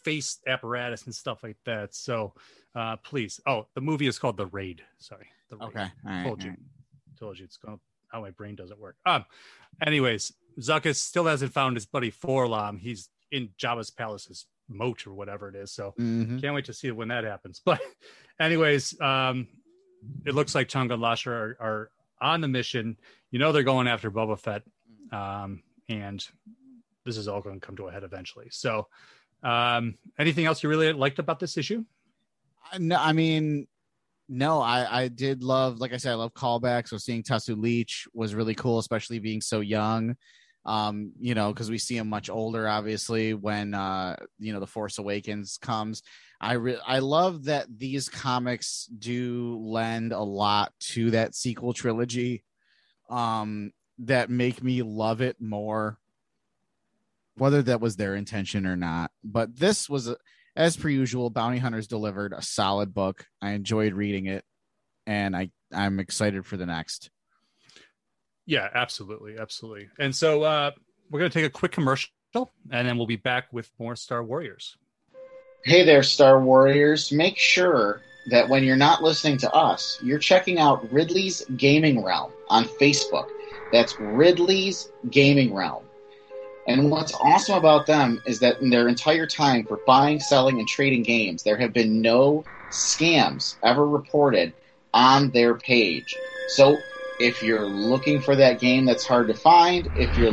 [0.03, 1.95] face apparatus and stuff like that.
[1.95, 2.33] So
[2.75, 3.39] uh please.
[3.45, 4.83] Oh, the movie is called The Raid.
[4.99, 5.27] Sorry.
[5.49, 5.67] The Raid.
[5.69, 5.87] Okay.
[6.07, 6.49] All told you.
[6.51, 6.59] Right.
[7.19, 8.97] Told you it's going how my brain doesn't work.
[9.05, 9.25] Um
[9.85, 12.77] anyways, Zuckuss still hasn't found his buddy 4-LOM.
[12.77, 15.71] He's in Jabba's palace's moat or whatever it is.
[15.71, 16.39] So mm-hmm.
[16.39, 17.61] can't wait to see when that happens.
[17.65, 17.81] But
[18.39, 19.47] anyways, um
[20.25, 22.97] it looks like T'onga and Lasha are, are, on the mission.
[23.31, 24.63] You know they're going after Boba Fett,
[25.11, 26.25] um, and
[27.05, 28.47] this is all going to come to a head eventually.
[28.49, 28.87] So,
[29.43, 31.83] um, anything else you really liked about this issue?
[32.79, 33.67] No, I mean,
[34.27, 36.89] no, I I did love, like I said, I love callbacks.
[36.89, 40.15] So seeing Tasu Leech was really cool, especially being so young.
[40.65, 44.67] Um, you know, because we see him much older, obviously, when uh, you know, the
[44.67, 46.03] Force Awakens comes.
[46.41, 52.43] I re- I love that these comics do lend a lot to that sequel trilogy.
[53.09, 55.97] Um, that make me love it more
[57.37, 59.11] whether that was their intention or not.
[59.23, 60.13] But this was,
[60.55, 63.25] as per usual, Bounty Hunters delivered a solid book.
[63.41, 64.43] I enjoyed reading it,
[65.05, 67.09] and I I'm excited for the next.
[68.47, 69.89] Yeah, absolutely, absolutely.
[69.99, 70.71] And so uh,
[71.11, 74.23] we're going to take a quick commercial, and then we'll be back with more Star
[74.23, 74.77] Warriors.
[75.65, 77.11] Hey there, Star Warriors!
[77.11, 82.31] Make sure that when you're not listening to us, you're checking out Ridley's Gaming Realm
[82.47, 83.27] on Facebook.
[83.73, 85.83] That's Ridley's Gaming Realm.
[86.67, 90.67] And what's awesome about them is that in their entire time for buying, selling, and
[90.67, 94.53] trading games, there have been no scams ever reported
[94.93, 96.15] on their page.
[96.49, 96.77] So
[97.19, 100.31] if you're looking for that game that's hard to find, if you're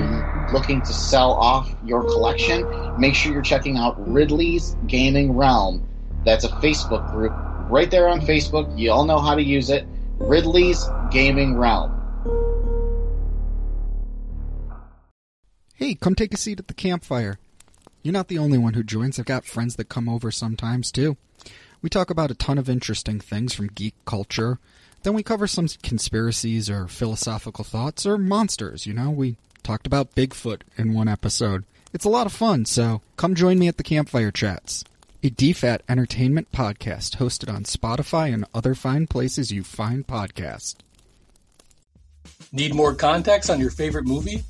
[0.52, 2.66] looking to sell off your collection,
[2.98, 5.86] make sure you're checking out Ridley's Gaming Realm.
[6.24, 7.32] That's a Facebook group
[7.70, 8.78] right there on Facebook.
[8.78, 9.86] You all know how to use it.
[10.18, 12.00] Ridley's Gaming Realm.
[15.74, 17.38] Hey, come take a seat at the campfire.
[18.02, 19.18] You're not the only one who joins.
[19.18, 21.16] I've got friends that come over sometimes, too.
[21.80, 24.58] We talk about a ton of interesting things from geek culture.
[25.04, 29.10] Then we cover some conspiracies or philosophical thoughts or monsters, you know?
[29.10, 31.64] We talked about Bigfoot in one episode.
[31.92, 34.82] It's a lot of fun, so come join me at the Campfire Chats,
[35.22, 40.74] a DFAT entertainment podcast hosted on Spotify and other fine places you find podcasts.
[42.50, 44.42] Need more context on your favorite movie?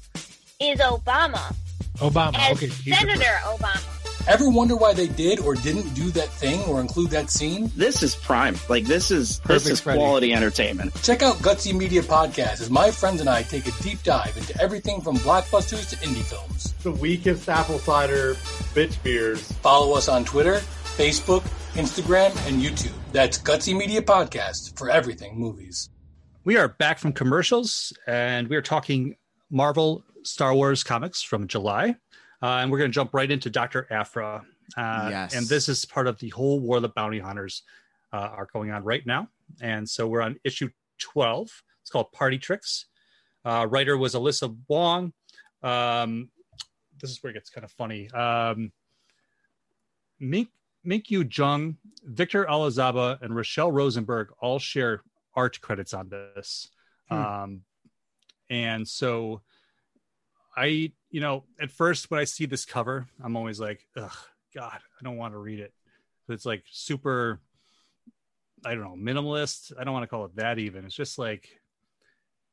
[0.61, 1.55] is Obama.
[1.99, 2.39] Obama.
[2.39, 2.69] As okay.
[2.69, 3.94] Senator Obama.
[4.27, 7.71] Ever wonder why they did or didn't do that thing or include that scene?
[7.77, 8.57] This is prime.
[8.71, 9.99] Like this is Perfect this is Freddy.
[9.99, 10.95] quality entertainment.
[11.03, 14.59] Check out Gutsy Media Podcast as my friends and I take a deep dive into
[14.63, 16.73] everything from blockbusters to indie films.
[16.83, 18.35] The weakest apple cider
[18.75, 19.53] bitch beers.
[19.61, 20.63] Follow us on Twitter,
[20.97, 21.43] Facebook,
[21.75, 22.95] Instagram, and YouTube.
[23.13, 25.91] That's Gutsy Media Podcast for everything movies.
[26.45, 29.17] We are back from commercials, and we are talking
[29.51, 31.97] Marvel Star Wars comics from July.
[32.45, 33.87] Uh, and we're going to jump right into Dr.
[33.91, 34.45] Aphra.
[34.77, 35.35] Uh, Yes.
[35.35, 37.63] And this is part of the whole War of the Bounty Hunters
[38.13, 39.29] uh, are going on right now.
[39.63, 41.63] And so we're on issue 12.
[41.81, 42.85] It's called Party Tricks.
[43.47, 45.15] Uh, writer was Alyssa Wong.
[45.63, 46.29] Um,
[47.01, 48.11] this is where it gets kind of funny.
[48.11, 48.73] Um,
[50.21, 50.49] Mink,
[50.87, 55.01] Minkyu Jung, Victor Olazaba, and Rachelle Rosenberg all share
[55.35, 56.69] art credits on this.
[57.09, 57.15] Hmm.
[57.17, 57.61] Um,
[58.51, 59.41] and so
[60.57, 64.17] I, you know, at first when I see this cover, I'm always like, ugh,
[64.55, 65.73] God, I don't want to read it.
[66.27, 67.41] But it's like super,
[68.65, 69.73] I don't know, minimalist.
[69.79, 70.85] I don't want to call it that even.
[70.85, 71.49] It's just like,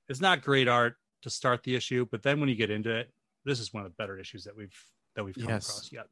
[0.09, 3.11] it's not great art to start the issue, but then when you get into it,
[3.45, 4.75] this is one of the better issues that we've
[5.15, 5.67] that we've come Yes.
[5.69, 6.07] across yet.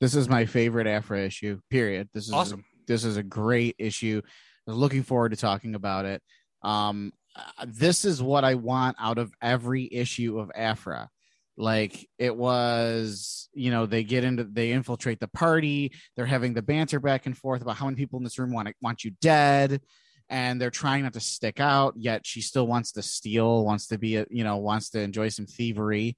[0.00, 1.60] This is my favorite Aphra issue.
[1.70, 2.08] Period.
[2.12, 2.64] This is Awesome.
[2.86, 4.20] this is a great issue.
[4.66, 6.22] I was looking forward to talking about it.
[6.62, 11.10] Um, uh, this is what I want out of every issue of Aphra.
[11.56, 15.92] Like it was, you know, they get into, they infiltrate the party.
[16.16, 18.68] They're having the banter back and forth about how many people in this room want
[18.68, 19.80] to, want you dead,
[20.28, 21.94] and they're trying not to stick out.
[21.96, 25.28] Yet she still wants to steal, wants to be, a, you know, wants to enjoy
[25.28, 26.16] some thievery.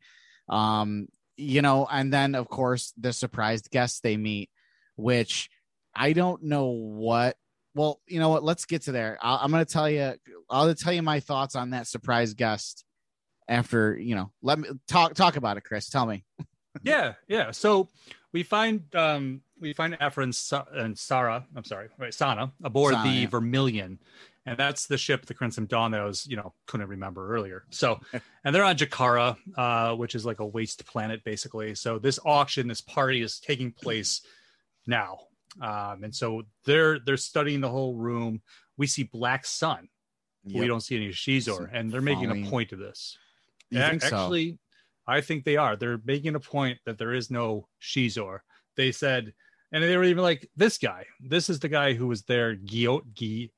[0.48, 4.48] Um, you know, and then of course the surprised guests they meet,
[4.96, 5.50] which
[5.94, 7.36] I don't know what.
[7.74, 8.42] Well, you know what?
[8.42, 9.18] Let's get to there.
[9.20, 10.14] I'll, I'm going to tell you.
[10.48, 12.85] I'll tell you my thoughts on that surprise guest
[13.48, 14.30] after you know.
[14.42, 15.88] Let me talk talk about it, Chris.
[15.88, 16.24] Tell me.
[16.82, 17.88] yeah yeah so
[18.32, 22.94] we find um we find Aphra and, Sa- and sarah i'm sorry right sana aboard
[22.94, 23.28] Sana, the yeah.
[23.28, 23.98] vermilion
[24.44, 27.64] and that's the ship the crimson dawn that i was you know couldn't remember earlier
[27.70, 28.00] so
[28.44, 32.68] and they're on jakara uh which is like a waste planet basically so this auction
[32.68, 34.22] this party is taking place
[34.86, 35.18] now
[35.60, 38.40] um and so they're they're studying the whole room
[38.76, 39.88] we see black sun
[40.44, 42.46] but we don't see any xizor and they're making Falling.
[42.46, 43.18] a point of this
[43.70, 44.16] You Ac- think so?
[44.16, 44.58] Actually,
[45.06, 45.76] I think they are.
[45.76, 48.40] They're making a point that there is no Xizor.
[48.76, 49.32] They said,
[49.72, 53.02] and they were even like, this guy, this is the guy who was there, Gyo-
[53.14, 53.52] Gi-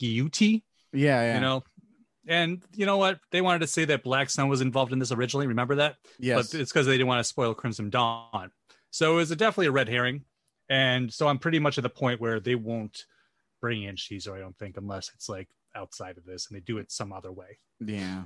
[0.00, 1.34] yeah, yeah.
[1.34, 1.64] you know?
[2.26, 3.20] And you know what?
[3.32, 5.46] They wanted to say that Black Sun was involved in this originally.
[5.46, 5.96] Remember that?
[6.18, 6.36] yes.
[6.52, 8.50] But it's because they didn't want to spoil Crimson Dawn.
[8.90, 10.24] So it was a, definitely a red herring.
[10.68, 13.06] And so I'm pretty much at the point where they won't
[13.60, 16.78] bring in Xizor, I don't think, unless it's like outside of this and they do
[16.78, 18.22] it some other way, yeah.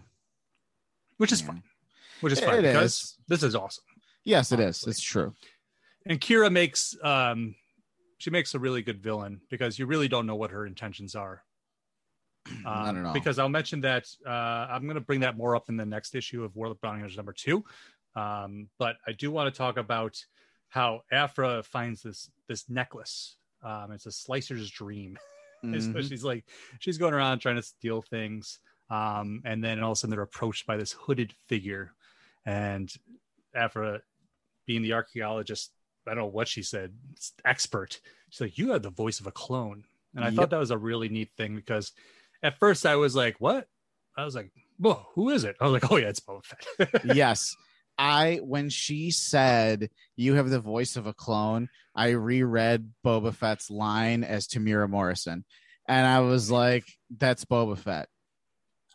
[1.23, 1.47] Which is Yeah.
[1.49, 1.63] fine.
[2.21, 3.19] Which is It fine because is.
[3.29, 3.85] this is awesome.
[4.25, 4.65] Yes, it is.
[4.65, 4.91] honestly.
[4.91, 5.35] It's true.
[6.07, 7.55] And Qi'ra makes um
[8.19, 11.43] she makes a really good villain because you really don't know what her intentions are.
[12.51, 13.13] Um, I don't know.
[13.13, 16.15] Because I'll mention that uh, I'm going to bring that more up in the next
[16.17, 17.65] issue of World of Bounty Hunters number two.
[18.17, 20.17] Um, but I do want to talk about
[20.69, 23.37] how Aphra finds this this necklace.
[23.63, 25.17] Um, it's a slicer's dream.
[25.65, 26.09] Mhm.
[26.09, 26.45] she's like,
[26.81, 28.59] she's going around trying to steal things.
[28.93, 31.95] Um, and then all of a sudden they're approached by this hooded figure.
[32.45, 32.93] And
[33.55, 34.03] Aphra,
[34.67, 35.73] being the archaeologist,
[36.07, 36.93] I don't know what she said,
[37.45, 39.85] expert, she's like, You have the voice of a clone.
[40.15, 40.37] And I Yep.
[40.37, 41.93] thought that was a really neat thing because
[42.43, 43.67] at first I was like, What?
[44.15, 45.57] I was like, Whoa, who is it?
[45.59, 47.05] I was like, Oh, yeah, it's Boba Fett.
[47.05, 47.57] yes.
[47.97, 53.71] I when she said you have the voice of a clone, I reread Boba Fett's
[53.71, 55.45] line as Temuera Morrison.
[55.89, 56.85] And I was like,
[57.17, 58.09] that's Boba Fett.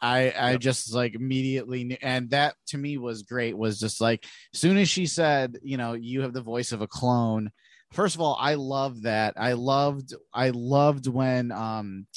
[0.02, 0.60] I I Yep.
[0.62, 4.78] just like immediately knew, and that to me was great was just like as soon
[4.78, 7.52] as she said, you know, you have the voice of a clone.
[7.92, 9.34] First of all, I love that.
[9.38, 12.08] I loved I loved when um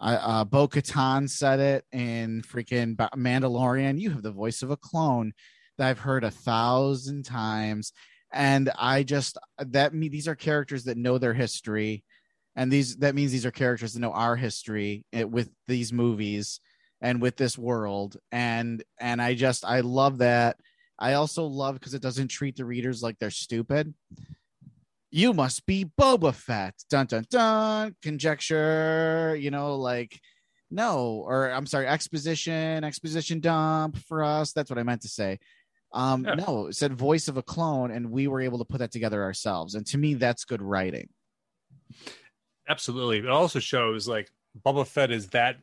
[0.00, 4.00] I, uh, Bo Katan said it in freaking Mandalorian.
[4.00, 5.32] You have the voice of a clone
[5.78, 7.92] that I've heard a thousand times,
[8.32, 12.04] and I just that me these are characters that know their history,
[12.56, 16.60] and these that means these are characters that know our history eh, with these movies
[17.02, 20.56] and with this world, and and I just I love that.
[20.98, 23.92] I also love because it doesn't treat the readers like they're stupid.
[25.10, 26.74] You must be Boba Fett.
[26.88, 27.96] Dun dun dun.
[28.02, 29.36] Conjecture.
[29.38, 30.18] You know, like
[30.70, 34.52] no, or I'm sorry, exposition, exposition dump for us.
[34.52, 35.38] That's what I meant to say.
[35.92, 36.34] Um, Yeah.
[36.34, 39.22] no, it said voice of a clone, and we were able to put that together
[39.22, 39.74] ourselves.
[39.74, 41.10] And to me, that's good writing.
[42.68, 43.18] Absolutely.
[43.18, 44.30] It also shows like
[44.64, 45.56] Boba Fett is that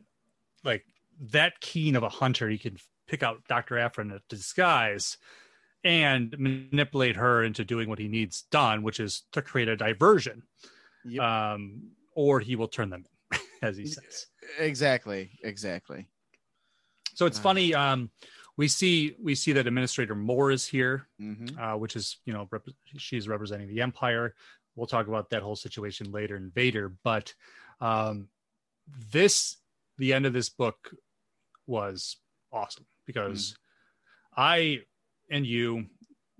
[0.63, 0.85] like
[1.19, 2.49] that keen of a hunter.
[2.49, 2.77] He can
[3.07, 3.77] pick out Dr.
[3.77, 5.17] Aphra in a disguise
[5.83, 10.43] and manipulate her into doing what he needs done, which is to create a diversion.
[11.05, 11.23] Yep.
[11.23, 14.27] Um, or he will turn them in, as he says.
[14.59, 16.07] Exactly, exactly.
[17.15, 17.43] So it's Ah.
[17.43, 17.73] funny.
[17.73, 18.11] Um,
[18.57, 21.57] we see we see that Administrator Moore is here, Mhm.
[21.57, 24.35] uh, which is you know rep- she's representing the Empire.
[24.75, 27.33] We'll talk about that whole situation later in Vader, but
[27.79, 28.27] um,
[29.11, 29.57] this
[29.97, 30.93] the end of this book
[31.69, 32.17] was
[32.51, 33.55] awesome because mm.
[34.35, 34.79] I
[35.31, 35.85] and you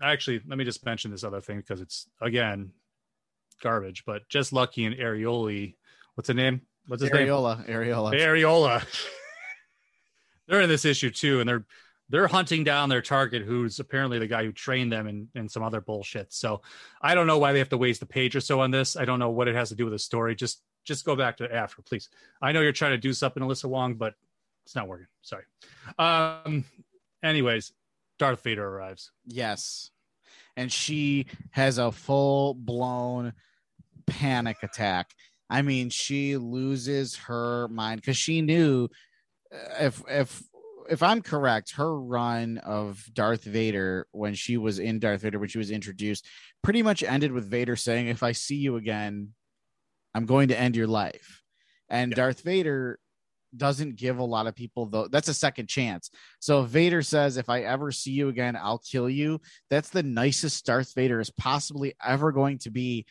[0.02, 2.72] actually let me just mention this other thing because it's again
[3.62, 5.76] garbage, but just Lucky and Arioli.
[6.16, 6.62] What's the name?
[6.88, 7.28] What's his name?
[7.28, 8.14] Areola, Areola.
[8.14, 8.86] Areola.
[10.48, 11.66] they're in this issue too, and they're
[12.10, 15.62] they're hunting down their target, who's apparently the guy who trained them and in some
[15.62, 16.34] other bullshit.
[16.34, 16.62] So
[17.02, 18.96] I don't know why they have to waste a page or so on this.
[18.96, 20.36] I don't know what it has to do with the story.
[20.36, 22.10] Just just go back to Aphra, please.
[22.42, 24.16] I know you're trying to do something, Alyssa Wong, but
[24.70, 25.08] it's not working.
[25.24, 25.46] Sorry.
[25.98, 26.64] Um.
[27.24, 27.74] Anyways,
[28.20, 29.12] Darth Vader arrives.
[29.26, 29.90] Yes.
[30.56, 33.34] And she has a full blown
[34.06, 35.10] panic attack.
[35.50, 38.90] I mean, she loses her mind because she knew
[39.52, 40.44] uh, if if
[40.88, 45.50] if I'm correct, her run of Darth Vader when she was in Darth Vader when
[45.50, 46.28] she was introduced
[46.64, 49.30] pretty much ended with Vader saying, "If I see you again,
[50.14, 51.42] I'm going to end your life."
[51.90, 52.18] And Yeah.
[52.18, 53.00] Darth Vader
[53.56, 56.10] doesn't give a lot of people though that's a second chance.
[56.40, 60.04] So if Vader says, "If I ever see you again, I'll kill you," that's the
[60.04, 63.06] nicest Darth Vader is possibly ever going to be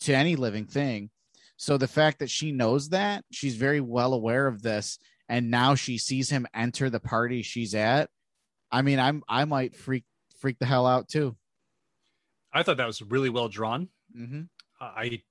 [0.00, 1.10] to any living thing.
[1.56, 5.74] So the fact that she knows that, she's very well aware of this, and now
[5.74, 8.10] she sees him enter the party she's at.
[8.70, 10.04] I mean, I'm I might freak
[10.40, 11.36] freak the hell out too.
[12.52, 13.88] I thought that was really well drawn.
[14.16, 14.42] Mm-hmm.
[14.80, 15.22] uh, I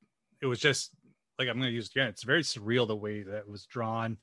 [0.42, 0.92] it was just
[1.40, 2.08] like I'm going to use it again.
[2.08, 4.18] It's very surreal the way that it was drawn,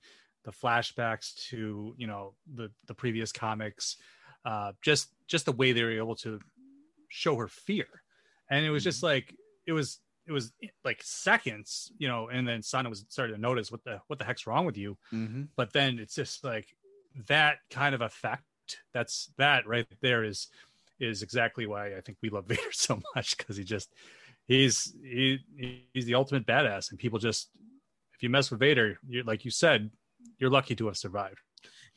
[0.44, 3.96] the flashbacks to you know the the previous comics,
[4.44, 6.40] uh, just just the way they were able to
[7.08, 7.86] show her fear,
[8.50, 9.34] and it was just like
[9.66, 10.52] it was it was
[10.84, 14.24] like seconds, you know, and then Sana was starting to notice what the what the
[14.24, 15.44] heck's wrong with you, Mm-hmm.
[15.56, 16.68] but then it's just like
[17.28, 18.42] that kind of effect.
[18.94, 20.48] That's that right there is
[21.00, 23.92] is exactly why I think we love Vader so much because he just
[24.46, 25.38] he's he,
[25.92, 27.50] he's the ultimate badass and people just
[28.14, 29.90] if you mess with Vader you're like you said
[30.38, 31.38] you're lucky to have survived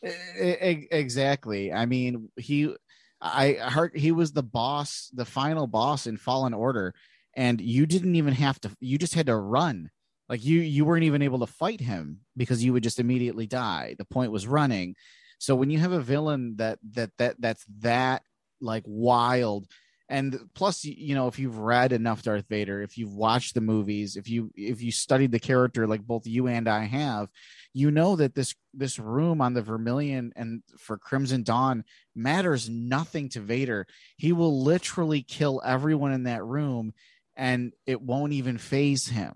[0.03, 1.71] Exactly.
[1.71, 2.75] I mean, he,
[3.21, 6.93] I heard he was the boss, the final boss in Fallen Order,
[7.35, 8.71] and you didn't even have to.
[8.79, 9.89] You just had to run.
[10.27, 13.95] Like you, you weren't even able to fight him because you would just immediately die.
[13.97, 14.95] The point was running.
[15.37, 18.23] So when you have a villain that that that that's that
[18.61, 19.67] like wild,
[20.13, 24.15] and plus you know if you've read enough darth vader if you've watched the movies
[24.15, 27.29] if you if you studied the character like both you and i have
[27.73, 31.83] you know that this this room on the vermilion and for crimson dawn
[32.15, 33.87] matters nothing to vader
[34.17, 36.93] he will literally kill everyone in that room
[37.35, 39.33] and it won't even phase him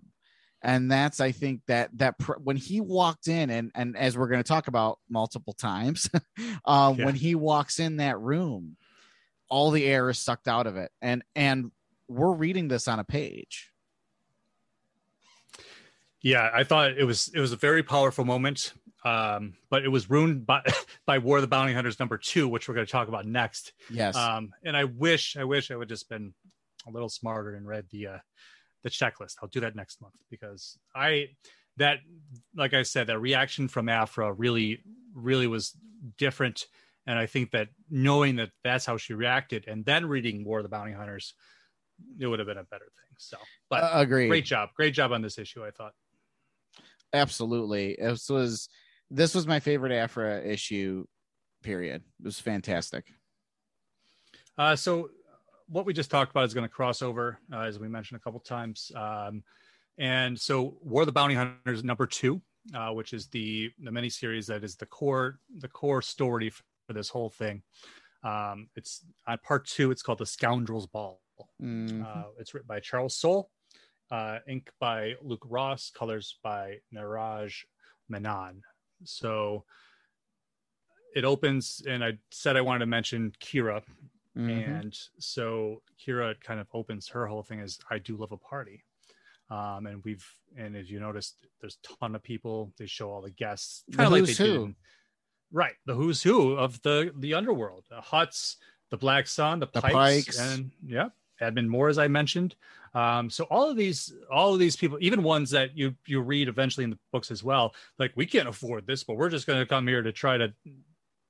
[0.61, 4.27] and that's i think that that pr- when he walked in and and as we're
[4.27, 6.07] going to talk about multiple times
[6.65, 7.05] uh, Yeah.
[7.05, 8.76] when he walks in that room
[9.49, 11.71] all the air is sucked out of it and and
[12.07, 13.71] we're reading this on a page
[16.21, 18.73] Yeah, I thought it was it was a very powerful moment,
[19.05, 20.61] um, but it was ruined by
[21.05, 23.73] by War of the Bounty Hunters number two, which we're going to talk about next.
[23.89, 26.33] yes Um, and I wish I wish I would just been
[26.87, 28.17] a little smarter and read the uh,
[28.83, 29.35] the checklist.
[29.41, 31.29] I'll do that next month because I
[31.77, 31.99] that
[32.55, 34.83] like I said that reaction from Aphra really
[35.13, 35.77] really was
[36.17, 36.65] different,
[37.07, 40.63] and I think that knowing that that's how she reacted, and then reading War of
[40.63, 41.33] the Bounty Hunters,
[42.19, 43.15] it would have been a better thing.
[43.17, 43.37] So,
[43.69, 45.65] but uh, agreed great job, great job on this issue.
[45.65, 45.93] I thought.
[47.13, 48.69] absolutely this was
[49.09, 51.05] this was my favorite aphra issue
[51.63, 53.05] period it was fantastic
[54.57, 55.09] Uh, so
[55.67, 58.23] what we just talked about is going to cross over, uh, as we mentioned a
[58.23, 58.91] couple times.
[58.95, 59.43] Um,
[59.97, 62.41] and so War of the Bounty Hunters number two,
[62.73, 66.51] uh, which is the the miniseries that is the core the core story
[66.87, 67.61] for this whole thing.
[68.23, 69.91] Um, it's on part two.
[69.91, 71.21] It's called the Scoundrels Ball.
[71.61, 72.03] Mhm.
[72.03, 73.51] Uh, it's written by Charles Soule,
[74.09, 77.53] uh, ink by Luke Ross, colors by Neeraj
[78.09, 78.63] Menon.
[79.03, 79.65] So
[81.15, 83.83] it opens, and I said I wanted to mention Qi'ra,
[84.35, 84.79] Mhm.
[84.81, 88.83] and so Qi'ra kind of opens her whole thing as I do love a party.
[89.49, 92.73] Um, and we've and as you noticed, there's a ton of people.
[92.77, 94.63] They show all the guests, kind of like they did who.
[94.65, 94.75] in-
[95.51, 95.75] right?
[95.85, 98.55] The who's who of the the underworld, the Hutts,
[98.89, 99.93] the Black Sun, the, The Pikes,
[100.25, 100.39] Pikes.
[100.39, 101.09] and yeah,
[101.41, 102.55] Admin Moore, as I mentioned.
[102.93, 106.47] Um, so all of these, all of these people, even ones that you you read
[106.47, 109.59] eventually in the books as well, like we can't afford this, but we're just going
[109.59, 110.53] to come here to try to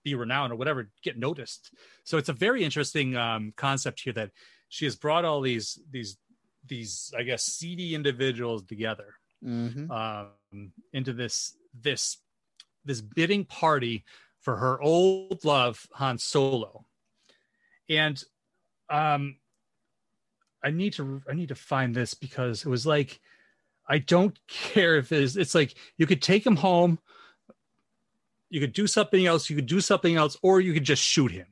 [0.04, 1.72] be renowned or whatever, get noticed.
[2.06, 4.32] So it's a very interesting um, concept here that
[4.70, 6.18] she has brought all these these
[6.66, 9.16] these I guess seedy individuals together
[9.46, 9.90] Mhm.
[9.92, 12.18] um, into this this
[12.88, 14.04] this bidding party
[14.40, 16.86] for her old love Han Solo,
[17.90, 18.22] and
[18.90, 19.38] um,
[20.64, 23.20] I need to I need to find this because it was like
[23.88, 27.00] I don't care if it's it's like you could take him home,
[28.50, 31.32] you could do something else, you could do something else, or you could just shoot
[31.32, 31.48] him.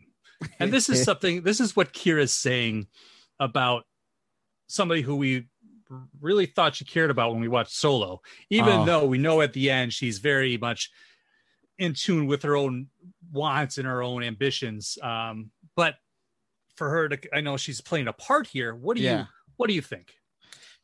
[0.59, 1.41] And this is something.
[1.43, 2.87] This is what Qi'ra's saying
[3.39, 3.83] about
[4.67, 5.47] somebody who we
[6.19, 8.85] really thought she cared about when we watched Solo, even Oh.
[8.85, 10.89] though we know at the end she's very much
[11.77, 12.87] in tune with her own
[13.31, 14.97] wants and her own ambitions.
[15.01, 15.95] Um, but
[16.75, 18.75] for her to, I know she's playing a part here.
[18.75, 19.19] What do Yeah.
[19.19, 19.25] you,
[19.57, 20.13] what do you think?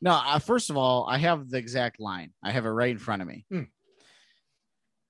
[0.01, 2.33] No, uh, first of all, I have the exact line.
[2.43, 3.45] I have it right in front of me.
[3.49, 3.63] Hmm.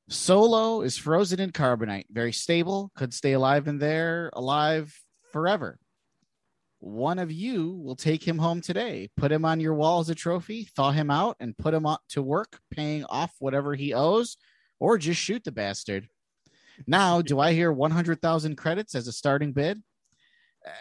[0.09, 4.93] Solo is frozen in carbonite, very stable, could stay alive in there, alive
[5.31, 5.79] forever.
[6.79, 10.15] One of you will take him home today, put him on your wall as a
[10.15, 14.35] trophy, thaw him out, and put him to work, paying off whatever he owes,
[14.81, 16.09] or just shoot the bastard.
[16.87, 19.81] Now, do I hear 100,000 credits as a starting bid?
[20.65, 20.71] Uh,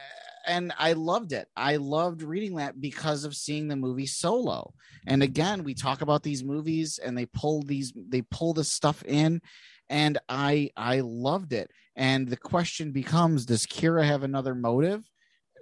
[0.46, 1.46] and I loved it.
[1.54, 4.72] I loved reading that because of seeing the movie Solo.
[5.06, 9.04] And again, we talk about these movies and they pull these they pull this stuff
[9.04, 9.42] in
[9.90, 11.70] and I I loved it.
[11.94, 15.04] And the question becomes does Qi'ra have another motive?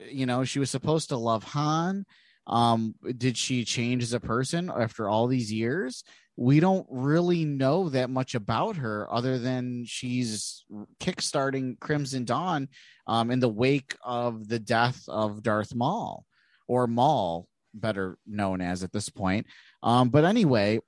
[0.08, 2.06] You know, she was supposed to love Han.
[2.46, 6.04] Um did she change as a person after all these years?
[6.40, 10.64] We don't really know that much about her other than she's
[11.00, 12.68] kickstarting Crimson Dawn
[13.08, 16.24] um, in the wake of the death of Darth Maul
[16.68, 19.46] or Maul, better known as at this point.
[19.82, 20.78] Um, but anyway,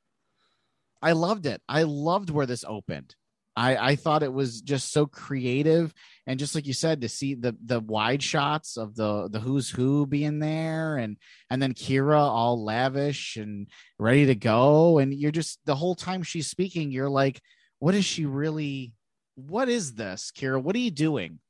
[1.03, 1.61] I loved it.
[1.69, 3.17] I loved where this opened.
[3.61, 5.93] I, I thought it was just so creative
[6.27, 9.69] and just like you said to see the the wide shots of the the who's
[9.69, 11.17] who being there and
[11.51, 16.23] and then Qi'ra all lavish and ready to go and you're just the whole time
[16.23, 17.41] she's speaking you're like
[17.81, 18.93] what is she really
[19.35, 21.41] what is this Qi'ra what are you doing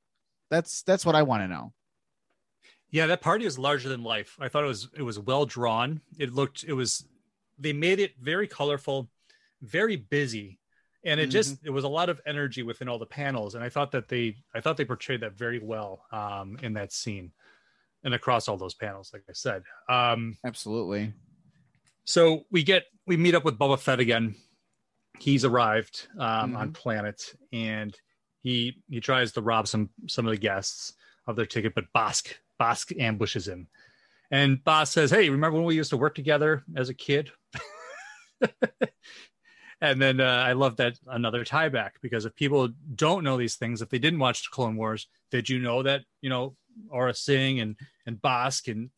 [0.50, 1.72] that's that's what I want to know.
[2.90, 4.36] Yeah, that party was larger than life.
[4.40, 6.00] I thought it was it was well drawn.
[6.18, 7.06] It looked it was
[7.58, 9.08] they made it very colorful,
[9.62, 10.58] very busy,
[11.04, 13.54] and it just it was a lot of energy within all the panels.
[13.54, 16.92] And I thought that they I thought they portrayed that very well um, in that
[16.92, 17.32] scene
[18.04, 19.10] and across all those panels.
[19.12, 21.12] Like I said, um, Absolutely.
[22.04, 24.34] so we get we meet up with Boba Fett again.
[25.18, 27.96] He's arrived um, on planet and
[28.42, 30.94] he he tries to rob some some of the guests
[31.26, 33.68] of their ticket, but Bossk Bossk ambushes him.
[34.30, 37.30] And Bossk says, Hey, remember when we used to work together as a kid?
[39.80, 43.56] and then uh, I love that another tie back because if people don't know these
[43.56, 46.56] things, if they didn't watch the Clone Wars, did you know that, you know,
[46.94, 47.76] Aurra Sing and,
[48.06, 48.90] and Bossk and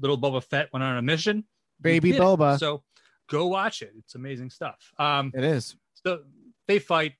[0.00, 1.44] little Boba Fett went on a mission?
[1.80, 2.22] Baby did it.
[2.22, 2.58] Boba.
[2.58, 2.82] So
[3.28, 3.92] go watch it.
[3.98, 4.92] It's amazing stuff.
[4.98, 5.76] Um, It is.
[6.04, 6.20] so
[6.66, 7.14] they fight.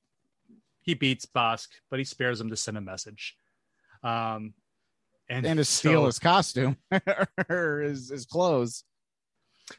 [0.82, 3.36] He beats Bossk, but he spares him to send a message.
[4.02, 4.54] Um,
[5.28, 6.76] and And to steal so- his costume
[7.50, 8.84] or his, his clothes.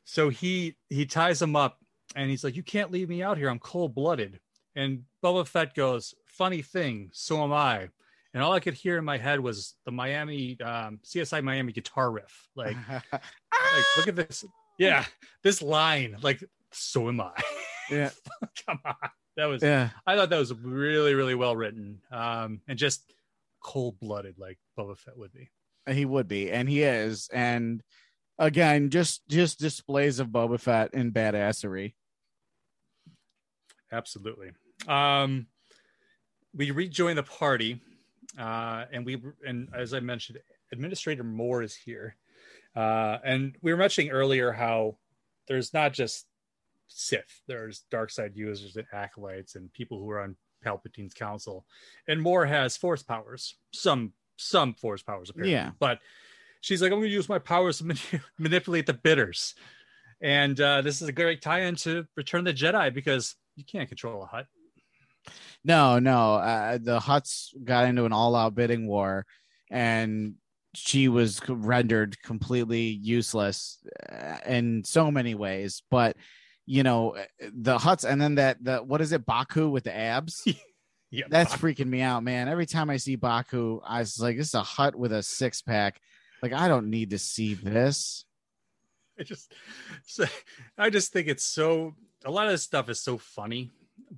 [0.05, 1.77] so he he ties him up
[2.15, 3.49] and he's like, "You can't leave me out here.
[3.49, 4.39] I'm cold blooded."
[4.75, 7.89] And Boba Fett goes, "Funny thing, so am I."
[8.33, 12.11] And all I could hear in my head was the Miami um, CSI Miami guitar
[12.11, 12.47] riff.
[12.55, 12.77] Like,
[13.13, 13.23] like
[13.97, 14.45] look at this.
[14.77, 15.05] Yeah,
[15.43, 16.17] this line.
[16.21, 17.33] Like, so am I.
[17.89, 18.09] Yeah.
[18.65, 18.95] Come on.
[19.37, 19.61] That was.
[19.61, 19.89] yeah.
[20.07, 23.13] I thought that was really, really well written, um, and just
[23.61, 25.49] cold blooded, like Boba Fett would be.
[25.85, 27.29] And he would be, and he is.
[27.33, 27.81] And
[28.37, 31.93] again, just just displays of Boba Fett in badassery.
[33.91, 34.51] Absolutely.
[34.87, 35.47] Um,
[36.55, 37.81] we rejoin the party,
[38.37, 40.39] uh, and we and as I mentioned,
[40.71, 42.15] Administrator Moore is here,
[42.75, 44.97] uh, and we were mentioning earlier how
[45.47, 46.25] there's not just
[46.87, 51.65] Sith, there's dark side users and acolytes and people who are on Palpatine's council,
[52.07, 55.71] and Moore has Force powers, some some Force powers apparently, Yeah.
[55.79, 55.99] but
[56.61, 57.99] she's like, I'm going to use my powers to mani-
[58.39, 59.55] manipulate the bitters.
[60.23, 64.23] And uh, this is a great tie-in to Return the Jedi because you can't control
[64.23, 64.47] a Hutt.
[65.63, 66.35] No, no.
[66.35, 69.25] Uh, the Hutts got into an all-out bidding war,
[69.69, 70.35] and
[70.73, 73.77] she was rendered completely useless
[74.11, 75.83] uh, in so many ways.
[75.91, 76.17] But
[76.65, 80.43] you know, the Hutts, and then that the what is it, Baku with the abs?
[81.13, 82.47] Yeah, That's freaking me out, man.
[82.47, 85.61] Every time I see Baku, I was like, this is a hut with a six
[85.61, 85.99] pack.
[86.41, 88.23] Like, I don't need to see this.
[89.19, 89.53] I just,
[90.05, 90.23] so,
[90.77, 91.95] I just think it's so.
[92.25, 93.71] A lot of this stuff is so funny,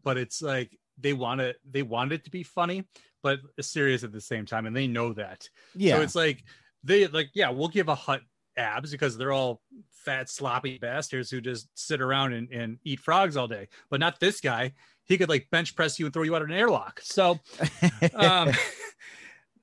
[0.04, 1.58] but it's like they want it.
[1.70, 2.86] They want it to be funny,
[3.22, 5.48] but serious at the same time, and they know that.
[5.76, 5.96] Yeah.
[5.96, 6.44] So it's like
[6.84, 8.22] they like, yeah, we'll give a Hutt
[8.58, 13.38] abs because they're all fat, sloppy bastards who just sit around and, and eat frogs
[13.38, 13.68] all day.
[13.90, 14.74] But not this guy.
[15.06, 17.02] He could like bench press you and throw you out of an airlock.
[17.04, 17.32] So
[18.14, 18.52] um,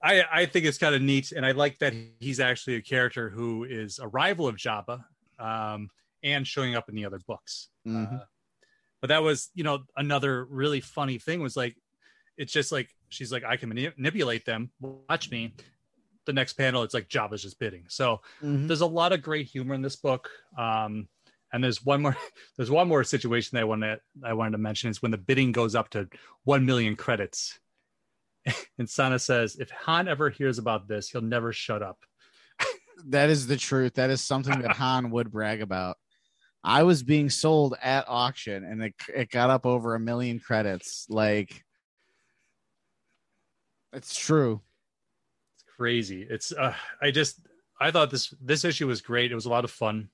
[0.03, 3.31] I I think it's kind of neat, and I like that he's actually a character
[3.31, 5.05] who is a rival of Jabba,
[5.39, 5.91] um,
[6.23, 7.69] and showing up in the other books.
[7.87, 8.21] Mhm.
[8.21, 8.25] Uh,
[9.01, 11.77] but that was, you know, another really funny thing was like,
[12.37, 14.71] it's just like she's like, I can manipulate them.
[14.81, 15.55] Watch me.
[16.27, 17.85] The next panel, it's like Jabba's just bidding.
[17.89, 18.67] So Mhm.
[18.69, 20.31] there's a lot of great humor in this book.
[20.57, 21.09] Um,
[21.53, 22.17] and there's one more,
[22.57, 25.53] there's one more situation that I wanted, I wanted to mention is when the bidding
[25.53, 26.09] goes up to
[26.45, 27.59] one million credits.
[28.79, 31.99] And Sana says, if Han ever hears about this, he'll never shut up.
[33.07, 33.95] that is the truth.
[33.95, 35.99] That is something that Han would brag about.
[36.63, 41.07] I was being sold at auction and it, it got up over a million credits.
[41.09, 41.65] Like,
[43.93, 44.61] it's true.
[45.57, 46.27] It's crazy.
[46.29, 47.41] It's uh, I just
[47.81, 49.33] I thought this this issue was great.
[49.33, 50.11] It was a lot of fun.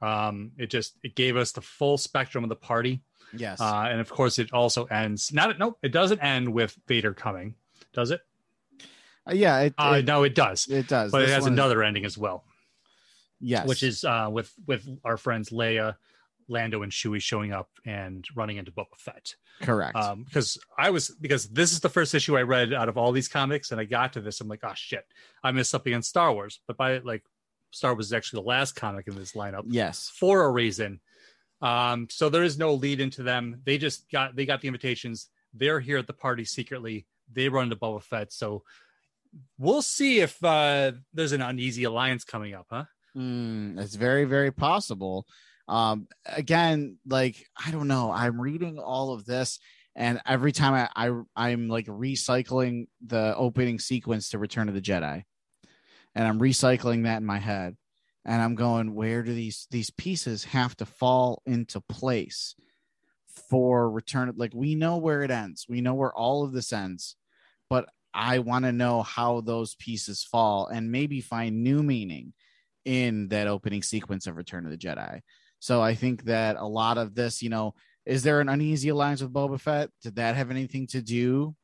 [0.00, 3.02] Um, it just it gave us the full spectrum of the party.
[3.34, 3.60] Yes.
[3.60, 5.32] Uh, and of course, it also ends.
[5.32, 7.54] Not no, it doesn't end with Vader coming,
[7.92, 8.20] does it?
[9.28, 10.66] Uh, yeah, it, Uh, it, no, it does.
[10.68, 11.12] it does.
[11.12, 12.44] But it has another ending as well,
[13.42, 13.66] Yes.
[13.66, 15.96] which is uh, with with our friends Leia,
[16.48, 19.34] Lando, and Chewie showing up and running into Boba Fett.
[19.60, 19.96] correct.
[19.96, 23.12] Um, because I was because this is the first issue I read out of all
[23.12, 25.04] these comics, and I got to this, I'm like, oh shit,
[25.42, 26.60] I missed something on Star Wars.
[26.66, 27.24] But by like,
[27.72, 30.10] Star Wars is actually the last comic in this lineup yes.
[30.14, 31.00] for a reason.
[31.60, 33.60] Um, so there is no lead into them.
[33.64, 35.28] They just got they got the invitations.
[35.54, 37.06] They're here at the party secretly.
[37.32, 38.32] They run into Boba Fett.
[38.32, 38.62] So
[39.58, 42.84] we'll see if uh, there's an uneasy alliance coming up, huh?
[43.16, 45.26] Mm, it's very, very possible.
[45.68, 48.10] Um, again, like I don't know.
[48.10, 49.58] I'm reading all of this,
[49.94, 54.80] and every time I, I I'm like recycling the opening sequence to Return of the
[54.80, 55.24] Jedi,
[56.14, 57.76] and I'm recycling that in my head,
[58.24, 62.54] and I'm going, where do these these pieces have to fall into place
[63.48, 64.32] for Return?
[64.36, 67.16] Like we know where it ends, we know where all of this ends,
[67.70, 72.34] but I want to know how those pieces fall and maybe find new meaning
[72.84, 75.20] in that opening sequence of Return of the Jedi.
[75.58, 77.74] So I think that a lot of this, you know,
[78.04, 79.90] is there an uneasy alliance with Boba Fett?
[80.02, 81.54] Did that have anything to do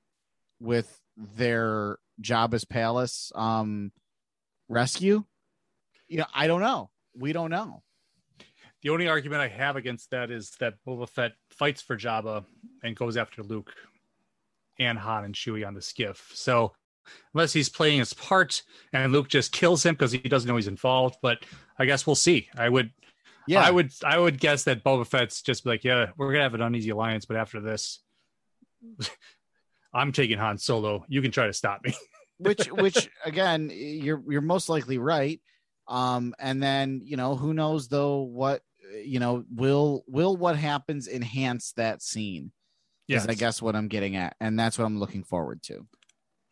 [0.61, 3.93] with their Jabba's palace um
[4.69, 5.25] rescue?
[6.07, 6.91] You know, I don't know.
[7.15, 7.83] We don't know.
[8.83, 12.45] The only argument I have against that is that Boba Fett fights for Jabba
[12.85, 13.75] and goes after Luke
[14.79, 16.31] and Han and Chewie on the skiff.
[16.35, 16.73] So
[17.35, 20.69] unless he's playing his part and Luke just kills him because he doesn't know he's
[20.69, 21.17] involved.
[21.23, 21.45] But
[21.79, 22.49] I guess we'll see.
[22.57, 22.91] I would,
[23.47, 26.55] Yeah, I would, I would guess that Boba Fett's just like, yeah, we're gonna have
[26.55, 28.01] an uneasy alliance, but after this,
[29.95, 31.05] I'm taking Han Solo.
[31.09, 31.95] You can try to stop me.
[32.39, 35.41] which which again you're you're most likely right
[35.89, 38.63] um and then you know who knows though what
[39.05, 42.53] you know will will what happens enhance that scene
[43.09, 43.23] Yes.
[43.23, 45.85] is i guess what i'm getting at and that's what i'm looking forward to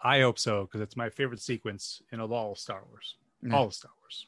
[0.00, 3.16] I hope so because it's my favorite sequence in all of Star Wars.
[3.42, 3.54] Yeah.
[3.54, 4.26] All of Star Wars.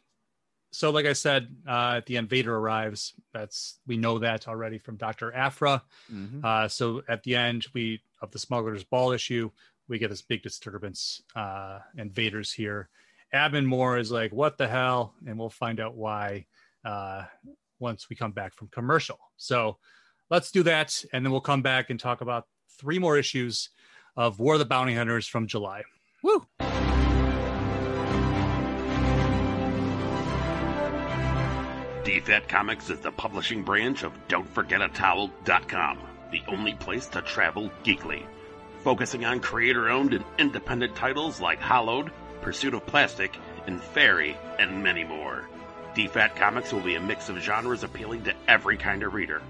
[0.71, 3.15] So, like I said, uh, at the end, Vader arrives.
[3.33, 5.83] That's we know that already from Doctor Aphra.
[6.13, 6.45] Mhm.
[6.45, 9.51] Uh, so at the end, we of the Smuggler's Ball issue,
[9.89, 12.91] we get this big disturbance, uh, and Vader's here.
[13.35, 16.47] Abin Moore is like, "What the hell?" And we'll find out why
[16.85, 17.25] uh,
[17.79, 19.19] once we come back from commercial.
[19.37, 19.79] So
[20.31, 22.47] let's do that, and then we'll come back and talk about
[22.79, 23.71] three more issues
[24.19, 25.85] of War of the Bounty Hunters from July.
[26.25, 26.45] Woo!
[32.03, 35.99] DFAT Comics is the publishing branch of Don'tForgetATowel.com,
[36.33, 38.25] the only place to travel geekly.
[38.83, 42.11] Focusing on creator owned and independent titles like Hollowed,
[42.41, 43.39] Pursuit of Plastic,
[43.69, 45.49] and Fairy, and many more.
[45.95, 49.43] DFAT Comics will be a mix of genres appealing to every kind of reader.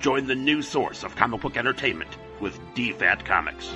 [0.00, 3.72] Join the new source of comic book entertainment with DFAT Comics.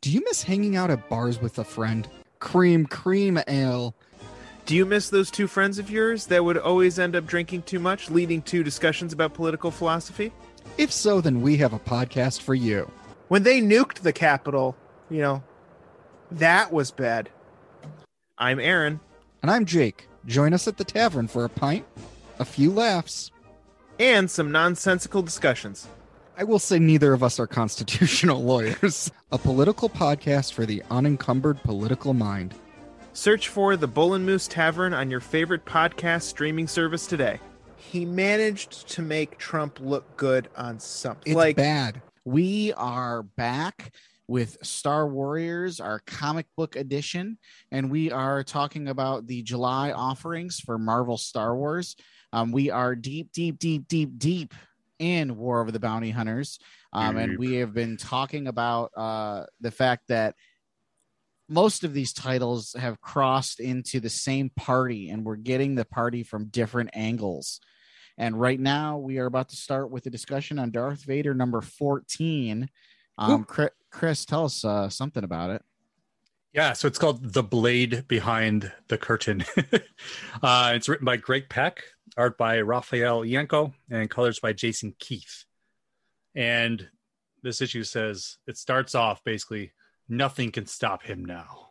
[0.00, 2.08] Do you miss hanging out at bars with a friend?
[2.38, 3.94] Cream, cream ale.
[4.64, 7.78] Do you miss those two friends of yours that would always end up drinking too
[7.78, 10.32] much, leading to discussions about political philosophy?
[10.76, 12.90] If so, then we have a podcast for you.
[13.28, 14.76] When they nuked the Capitol,
[15.10, 15.42] you know,
[16.30, 17.30] that was bad.
[18.36, 19.00] I'm Aaron,
[19.42, 20.06] And I'm Jake.
[20.26, 21.84] Join us at the tavern for a pint,
[22.38, 23.30] a few laughs.
[23.98, 25.88] And some nonsensical discussions.
[26.36, 29.10] I will say neither of us are constitutional lawyers.
[29.32, 32.54] A political podcast for the unencumbered political mind.
[33.12, 37.40] Search for the Bull and Moose Tavern on your favorite podcast streaming service today.
[37.76, 41.32] He managed to make Trump look good on something.
[41.32, 42.00] It's like bad.
[42.24, 43.92] we are back
[44.28, 47.38] with Star Warriors, our comic book edition,
[47.72, 51.96] and we are talking about the July offerings for Marvel Star Wars.
[52.32, 54.54] Um, we are deep, deep, deep, deep, deep
[54.98, 56.58] in War of the Bounty Hunters,
[56.92, 60.34] um, and we have been talking about uh, the fact that
[61.48, 66.22] most of these titles have crossed into the same party, and we're getting the party
[66.22, 67.60] from different angles.
[68.18, 71.60] And right now, we are about to start with a discussion on Darth Vader number
[71.60, 72.68] 14.
[73.16, 75.62] Um, Chris, Chris, tell us uh, something about it.
[76.52, 79.44] Yeah, so it's called The Blade Behind the Curtain.
[80.42, 81.84] uh, it's written by Greg Pak,
[82.18, 85.44] art by Raffaele Ienco, and colors by Jason Keith.
[86.34, 86.88] And
[87.42, 89.72] this issue says it starts off basically
[90.08, 91.68] nothing can stop him now.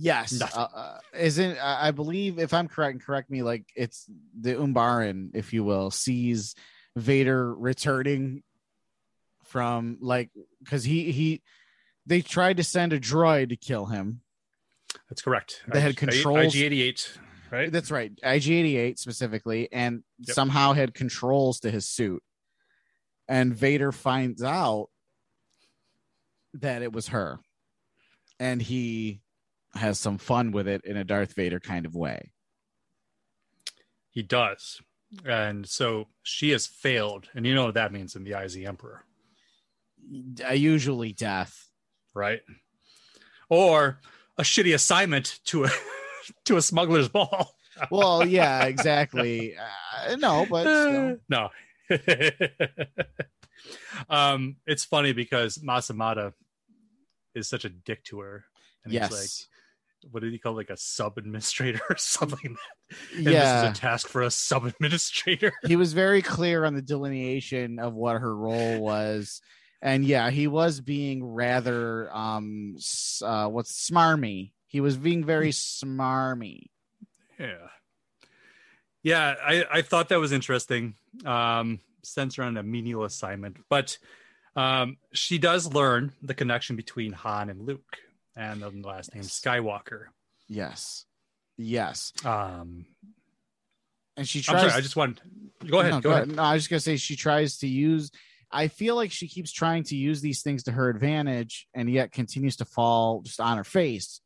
[0.00, 4.08] Yes, uh, uh, isn't I I believe if I'm correct and correct me, like it's
[4.40, 6.54] the Umbaran, if you will, sees
[6.94, 8.44] Vader returning
[9.44, 10.30] from like
[10.62, 11.42] because he he
[12.06, 14.20] they tried to send a droid to kill him.
[15.10, 15.62] That's correct.
[15.66, 17.18] They had controls- IG88,
[17.50, 17.70] right?
[17.72, 20.34] That's right, IG88 specifically, and Yep.
[20.34, 22.22] somehow had controls to his suit.
[23.28, 24.88] And Vader finds out
[26.54, 27.38] that it was her,
[28.40, 29.20] and he
[29.74, 32.32] has some fun with it in a Darth Vader kind of way.
[34.10, 34.80] He does.
[35.24, 37.28] And so she has failed.
[37.34, 39.04] And you know what that means in the eyes of the Emperor,
[40.46, 41.70] Uh, usually death.
[42.14, 42.40] right?
[43.48, 44.00] Or
[44.38, 45.70] a shitty assignment to a
[46.44, 47.54] to a smuggler's ball.
[47.92, 49.54] Well, yeah, exactly.
[49.56, 51.16] Uh, no, but still.
[51.28, 51.48] no.
[54.10, 56.32] um, it's funny because Mas Amedda
[57.36, 58.44] is such a dick to her,
[58.82, 62.56] and he's yes, like, what did he call like a sub administrator or something?
[63.14, 63.62] And yeah.
[63.62, 65.52] this is a task for a sub administrator.
[65.64, 69.40] he was very clear on the delineation of what her role was,
[69.80, 72.76] and yeah, he was being rather um,
[73.22, 74.50] uh, what's smarmy.
[74.68, 76.66] He was being very smarmy.
[77.38, 77.56] Yeah.
[79.02, 80.94] Yeah, I, I thought that was interesting.
[81.24, 83.98] Um, censor on a menial assignment, but
[84.56, 87.96] um, she does learn the connection between Han and Luke,
[88.36, 90.06] and the last name Skywalker.
[90.48, 91.04] Yes,
[91.56, 92.86] yes, Um,
[94.16, 94.60] and she I'm tries.
[94.62, 95.20] sorry, I just want
[95.66, 95.92] go ahead.
[95.92, 96.28] No, go ahead.
[96.32, 98.10] No, I was just gonna say she tries to use.
[98.50, 102.12] I feel like she keeps trying to use these things to her advantage, and yet
[102.12, 104.20] continues to fall just on her face,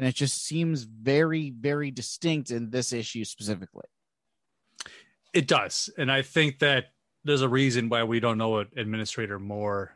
[0.00, 3.84] and it just seems very, very distinct in this issue specifically.
[5.34, 6.86] It does, and I think that
[7.22, 9.94] there's a reason why we don't know what Administrator Moore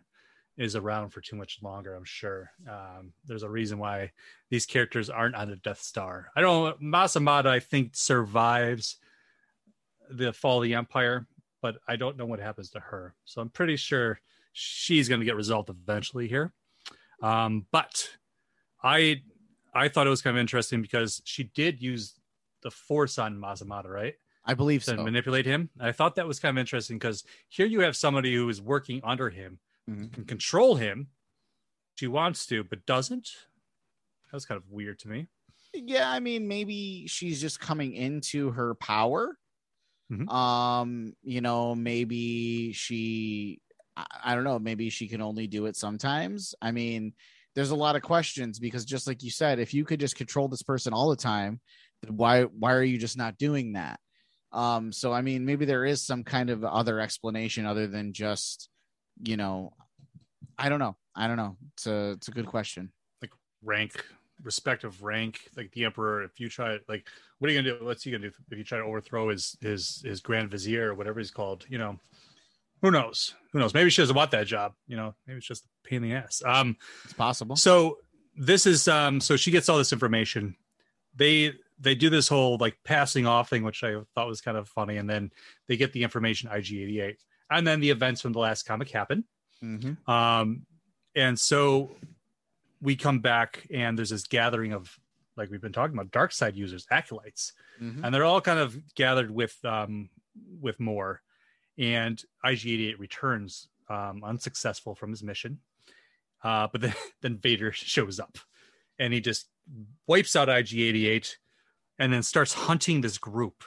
[0.59, 1.95] is around for too much longer.
[1.95, 4.13] I'm sure um, there's a reason why
[4.51, 6.29] these characters aren't on the Death Star.
[6.37, 6.79] I don't.
[6.83, 8.99] Mas Amedda, I think, survives
[10.11, 11.27] the fall of the Empire,
[11.63, 13.15] but I don't know what happens to her.
[13.25, 14.21] So I'm pretty sure
[14.53, 16.53] she's going to get resolved eventually here.
[17.23, 18.07] Um, but
[18.83, 19.23] I
[19.75, 22.15] I thought it was kind of interesting because she did use
[22.63, 24.15] the Force on Mas Amedda, right?
[24.45, 25.03] I believe to so.
[25.03, 25.71] manipulate him.
[25.81, 29.01] I thought that was kind of interesting because here you have somebody who is working
[29.05, 29.59] under him,
[29.91, 30.13] Mhm.
[30.13, 31.09] can control him.
[31.97, 33.31] She wants to, but doesn't.
[34.27, 35.29] That was kind of weird to me.
[35.73, 39.39] Yeah, I mean, maybe she's just coming into her power.
[40.13, 40.29] Mhm.
[40.31, 43.61] Um, you know, maybe she,
[43.97, 46.55] I, I don't know, maybe she can only do it sometimes.
[46.61, 47.15] I mean,
[47.55, 50.49] there's a lot of questions because just like you said, if you could just control
[50.49, 51.61] this person all the time,
[52.09, 54.01] why why are you just not doing that?
[54.53, 58.69] Um, so I mean, maybe there is some kind of other explanation other than just,
[59.23, 59.73] you know,
[60.59, 60.97] I don't know.
[61.15, 61.57] I don't know.
[61.75, 62.93] It's a it's a good question.
[63.23, 63.33] Like
[63.63, 64.05] rank,
[64.43, 66.23] respective rank, like the emperor.
[66.23, 67.07] If you try, like,
[67.39, 67.85] what are you gonna do?
[67.85, 70.95] What's he gonna do if you try to overthrow his his his grand vizier or
[70.95, 71.65] whatever he's called?
[71.69, 71.99] You know,
[72.83, 73.35] who knows?
[73.53, 73.75] Who knows?
[73.75, 74.73] Maybe she doesn't want that job.
[74.87, 76.43] You know, maybe it's just pain in the ass.
[76.45, 77.57] Um, It's possible.
[77.57, 77.99] So
[78.37, 80.57] this is um so she gets all this information.
[81.15, 84.69] They they do this whole like passing off thing, which I thought was kind of
[84.69, 85.31] funny, and then
[85.69, 87.17] they get the information IG88,
[87.51, 89.25] and then the events from the last comic happen.
[89.63, 90.11] Mm-hmm.
[90.11, 90.67] Um,
[91.15, 91.91] and so
[92.81, 94.99] we come back, and there's this gathering of
[95.37, 98.05] like we've been talking about dark side users, acolytes, Mhm.
[98.05, 100.11] and they're all kind of gathered with um
[100.61, 101.23] with Moore,
[101.79, 105.61] and IG88 returns um, unsuccessful from his mission.
[106.45, 108.39] Uh, but then, then Vader shows up
[108.99, 109.49] and he just
[110.07, 111.33] wipes out IG88
[111.99, 113.65] and then starts hunting this group.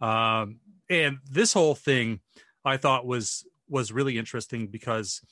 [0.00, 0.60] Um,
[0.90, 2.20] and this whole thing
[2.64, 5.22] I thought was was really interesting because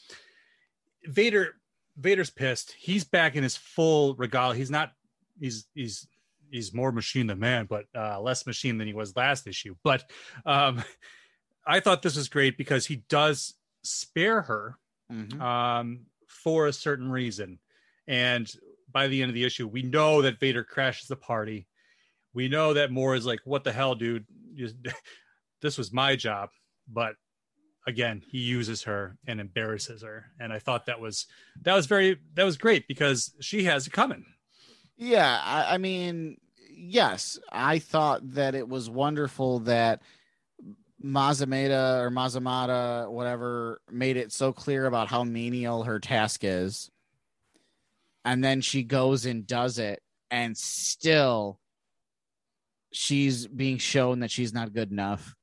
[1.04, 1.56] Vader
[1.98, 2.74] Vader's pissed.
[2.78, 4.56] He's back in his full regalia.
[4.56, 4.92] He's not
[5.38, 6.06] he's he's
[6.50, 9.74] he's more machine than man, but uh, less machine than he was last issue.
[9.84, 10.04] But
[10.46, 10.82] um,
[11.66, 14.78] I thought this was great because he does spare her
[15.12, 15.40] Mhm.
[15.40, 17.58] um, for a certain reason.
[18.06, 18.50] And
[18.90, 21.68] by the end of the issue, we know that Vader crashes the party.
[22.32, 24.26] We know that Moore is like, "What the hell, dude?
[25.62, 26.48] This was my job."
[26.88, 27.16] But
[27.86, 31.26] again, he uses her and embarrasses her, and I thought that was
[31.62, 34.24] that was very that was great because she has it coming.
[34.96, 36.38] Yeah, I, I mean,
[36.70, 40.02] yes, I thought that it was wonderful that
[41.04, 46.90] Mazameda or Mazamata, whatever, made it so clear about how menial her task is.
[48.24, 51.58] And then she goes and does it, and still
[52.92, 55.34] she's being shown that she's not good enough.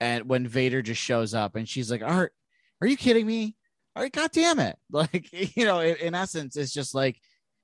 [0.00, 2.32] And when Vader just shows up and she's like, Art,
[2.80, 3.56] are you kidding me?
[3.94, 4.76] All right, God damn it.
[4.90, 7.20] Like, you know, in, in essence, it's just like,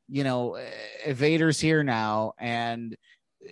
[0.09, 2.97] you know, eh, Vader's here now, and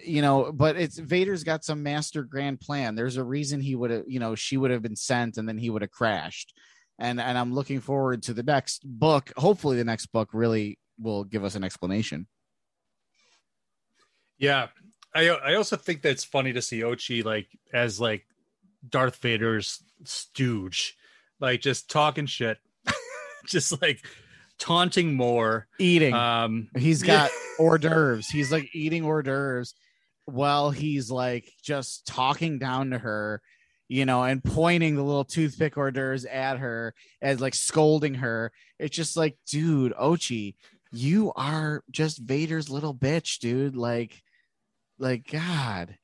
[0.05, 2.95] you know, but it's Vader's got some master grand plan.
[2.95, 5.59] There's a reason he would have, you know, she would have been sent, and then
[5.59, 6.55] he would have crashed.
[6.99, 9.33] And and I'm looking forward to the next book.
[9.37, 12.27] Hopefully, the next book really will give us an explanation.
[14.39, 14.69] Yeah,
[15.15, 18.27] I I also think that's funny to see Ochi like as like
[18.89, 20.97] Darth Vader's stooge,
[21.41, 22.59] like just talking shit,
[23.47, 24.05] just like
[24.59, 26.15] taunting Moore, Eating.
[26.15, 27.31] Um, He's got
[27.61, 28.29] hors d'oeuvres.
[28.29, 29.75] He's like eating hors d'oeuvres
[30.25, 33.43] while he's like just talking down to her,
[33.89, 38.53] you know, and pointing the little toothpick hors d'oeuvres at her as like scolding her.
[38.79, 40.55] It's just like, dude, Ochi,
[40.93, 43.77] you are just Vader's little bitch, dude.
[43.77, 44.23] Like,
[44.99, 45.97] like God.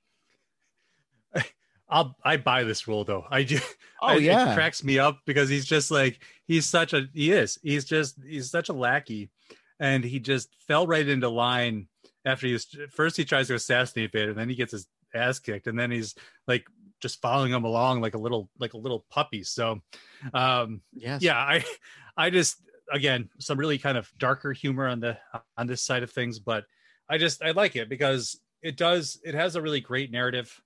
[1.88, 3.24] I'll I buy this rule though.
[3.30, 3.58] I do.
[4.02, 4.50] Oh, I- yeah.
[4.52, 8.18] it cracks me up because he's just like he's such a he is he's just
[8.26, 9.30] he's such a lackey,
[9.80, 11.88] and he just fell right into line
[12.24, 15.66] after he was first he tries to assassinate Vader, then he gets his ass kicked,
[15.66, 16.14] and then he's
[16.46, 16.64] like
[17.00, 19.42] just following him along like a little like a little puppy.
[19.42, 19.80] So,
[20.34, 21.22] um, Yes.
[21.22, 21.64] yeah, I
[22.16, 22.56] I just
[22.92, 25.18] again some really kind of darker humor on the
[25.56, 26.64] on this side of things, but
[27.08, 30.60] I just I like it because it does it has a really great narrative,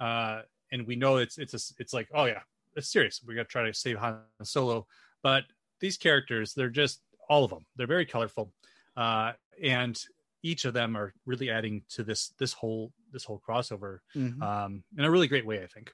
[0.00, 0.42] uh,
[0.72, 2.40] and we know it's it's a, it's like oh yeah
[2.76, 4.86] it's serious we're gonna try to save Han Solo,
[5.22, 5.44] but
[5.80, 8.52] these characters they're just all of them they're very colorful,
[8.96, 10.00] uh, and
[10.42, 14.42] each of them are really adding to this this whole this whole crossover Mhm.
[14.42, 15.92] um, in a really great way I think.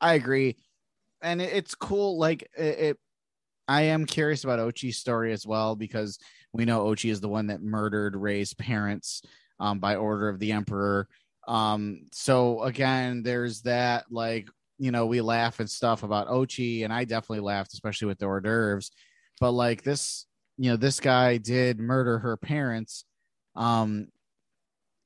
[0.00, 0.56] I agree,
[1.22, 2.18] and it, it's cool.
[2.18, 2.98] Like it, it,
[3.66, 6.18] I am curious about Ochi's story as well because
[6.52, 9.22] we know Ochi is the one that murdered Rey's parents
[9.58, 11.08] um, by order of the Emperor.
[11.48, 14.04] Um, so again, there's that.
[14.10, 18.18] Like you know, we laugh and stuff about Ochi, and I definitely laughed, especially with
[18.18, 18.90] the hors d'oeuvres.
[19.40, 20.26] but like this,
[20.56, 23.04] you know, this guy did murder her parents.
[23.56, 24.08] Um,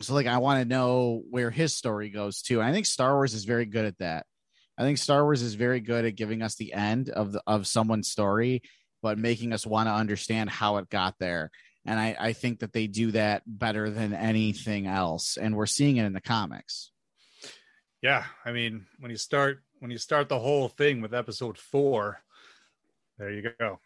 [0.00, 2.60] so like I want to know where his story goes to.
[2.60, 4.26] And I think Star Wars is very good at that.
[4.78, 7.66] I think Star Wars is very good at giving us the end of the, of
[7.66, 8.62] someone's story,
[9.02, 11.50] but making us want to understand how it got there.
[11.84, 15.36] And I, I think that they do that better than anything else.
[15.36, 16.92] And we're seeing it in the comics.
[18.02, 22.20] Yeah, I mean, when you start when you start the whole thing with episode four,
[23.18, 23.80] there you go.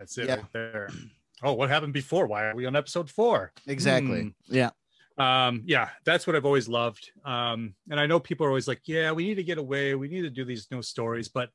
[0.00, 0.36] That's it Yeah.
[0.36, 0.88] right there.
[1.42, 2.26] Oh, what happened before?
[2.26, 3.50] Why are we on episode four?
[3.66, 4.20] Exactly.
[4.24, 4.28] Hmm.
[4.54, 4.70] Yeah.
[5.16, 8.80] um yeah that's what i've always loved um and i know people are always like
[8.84, 11.48] yeah we need to get away we need to do these new stories but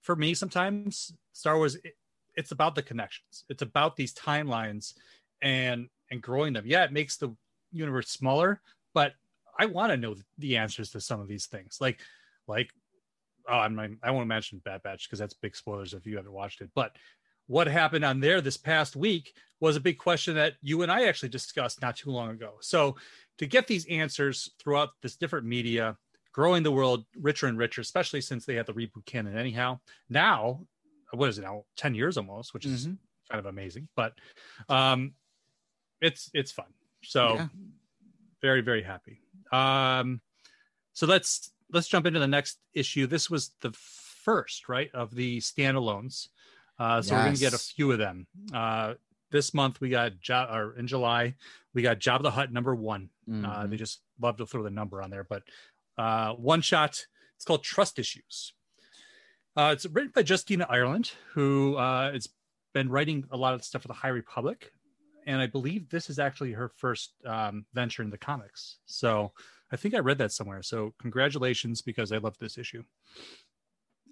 [0.00, 1.94] for me sometimes star wars it,
[2.34, 4.94] it's about the connections it's about these timelines
[5.42, 7.28] and and growing them yeah it makes the
[7.72, 8.60] universe smaller
[8.94, 9.12] but
[9.58, 12.00] i want to know the answers to some of these things like
[12.48, 12.70] like
[13.50, 16.60] oh i'm i won't mention bad batch because that's big spoilers if you haven't watched
[16.62, 16.96] it but
[17.46, 21.04] what happened on there this past week was a big question that you and I
[21.06, 22.56] actually discussed not too long ago.
[22.60, 22.96] So,
[23.38, 25.96] to get these answers throughout this different media,
[26.32, 29.80] growing the world richer and richer, especially since they had the reboot canon anyhow.
[30.08, 30.66] Now,
[31.12, 31.64] what is it now?
[31.76, 32.98] 10 years almost, which is Mhm.
[33.30, 34.14] kind of amazing, but
[34.68, 35.14] um
[36.00, 36.74] it's it's fun.
[37.02, 37.48] So Yeah.
[38.42, 39.22] very, very happy.
[39.52, 40.20] Um
[40.92, 43.06] so let's let's jump into the next issue.
[43.06, 46.28] This was the first, right, of the standalones.
[46.78, 48.26] Uh, so we're gonna get a few of them.
[48.52, 48.94] Uh,
[49.30, 51.34] this month we got job or in July
[51.74, 53.10] we got Jabba the Hutt number one.
[53.28, 53.70] Uh, Mhm.
[53.70, 55.42] they just love to throw the number on there, but
[55.98, 57.04] uh, one shot.
[57.34, 58.52] It's called Trust Issues.
[59.56, 62.28] Uh, it's written by Justina Ireland, who uh, has
[62.72, 64.70] been writing a lot of stuff for the High Republic,
[65.26, 68.78] and I believe this is actually her first um, venture in the comics.
[68.86, 69.32] So
[69.72, 70.62] I think I read that somewhere.
[70.62, 72.84] So congratulations, because I love this issue.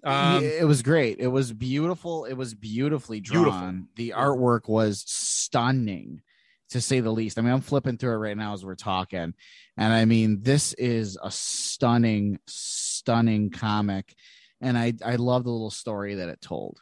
[0.05, 1.19] Um, it was great.
[1.19, 2.25] It was beautiful.
[2.25, 3.87] It was beautifully drawn.
[3.95, 3.95] Beautiful.
[3.95, 6.21] The artwork was stunning,
[6.69, 7.39] to say the least.
[7.39, 9.33] I mean, I'm flipping through it right now as we're talking,
[9.77, 14.15] and I mean, this is a stunning, stunning comic,
[14.61, 16.79] and I I love the little story that it told.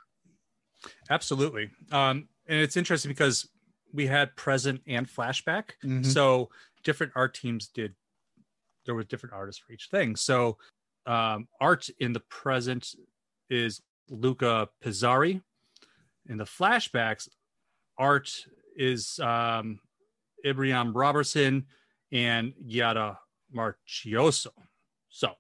[1.10, 1.70] Absolutely.
[1.92, 3.48] Um, and it's interesting because
[3.94, 5.72] we had present and flashback.
[5.84, 6.06] Mhm.
[6.06, 6.50] So
[6.84, 7.94] different art teams did,
[8.86, 10.16] there were different artists for each thing.
[10.16, 10.58] So
[11.06, 12.96] um, art in the present
[13.54, 15.42] is Luca Pizzari.
[16.28, 17.28] In the flashbacks,
[17.98, 18.30] art
[18.76, 19.80] is um,
[20.46, 21.66] Ibraim Roberson
[22.12, 23.18] and Giada
[23.56, 24.48] Marchisio.
[25.10, 25.32] So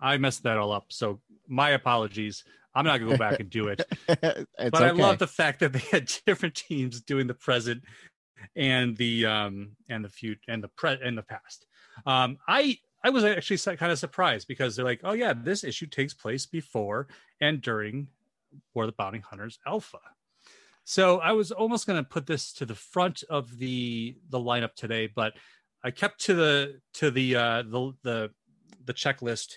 [0.00, 0.86] I messed that all up.
[0.88, 2.44] So my apologies.
[2.72, 5.72] I'm not going to go back and do it but I love the fact that
[5.72, 7.82] they had different teams doing the present
[8.54, 11.66] and the um and the future and the pre and the past.
[12.06, 15.86] Um, I I was actually kind of surprised because they're like, oh yeah, this issue
[15.86, 17.08] takes place before
[17.40, 18.08] and during
[18.74, 19.98] War of the Bounty Hunters Alpha.
[20.84, 24.74] So I was almost going to put this to the front of the the lineup
[24.74, 25.34] today, but
[25.84, 28.30] I kept to the to the uh, the the
[28.84, 29.54] the checklist,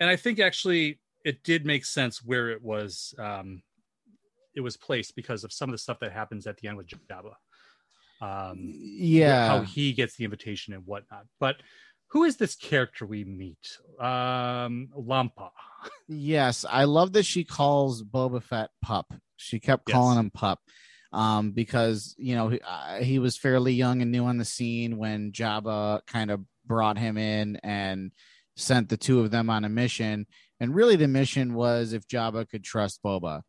[0.00, 3.62] and I think actually it did make sense where it was um,
[4.54, 6.88] it was placed because of some of the stuff that happens at the end with
[6.88, 7.32] Jabba.
[8.20, 9.46] Um, Yeah.
[9.46, 11.26] how he gets the invitation and whatnot.
[11.38, 11.56] But
[12.08, 13.78] who is this character we meet?
[14.00, 15.50] Um, Lampa.
[16.08, 19.12] Yes, I love that she calls Boba Fett pup.
[19.36, 19.94] She kept Yes.
[19.94, 20.60] calling him pup
[21.12, 24.96] um, because you know he, uh, he was fairly young and new on the scene
[24.98, 28.12] when Jabba kind of brought him in and
[28.56, 30.26] sent the two of them on a mission.
[30.58, 33.42] And really, the mission was if Jabba could trust Boba,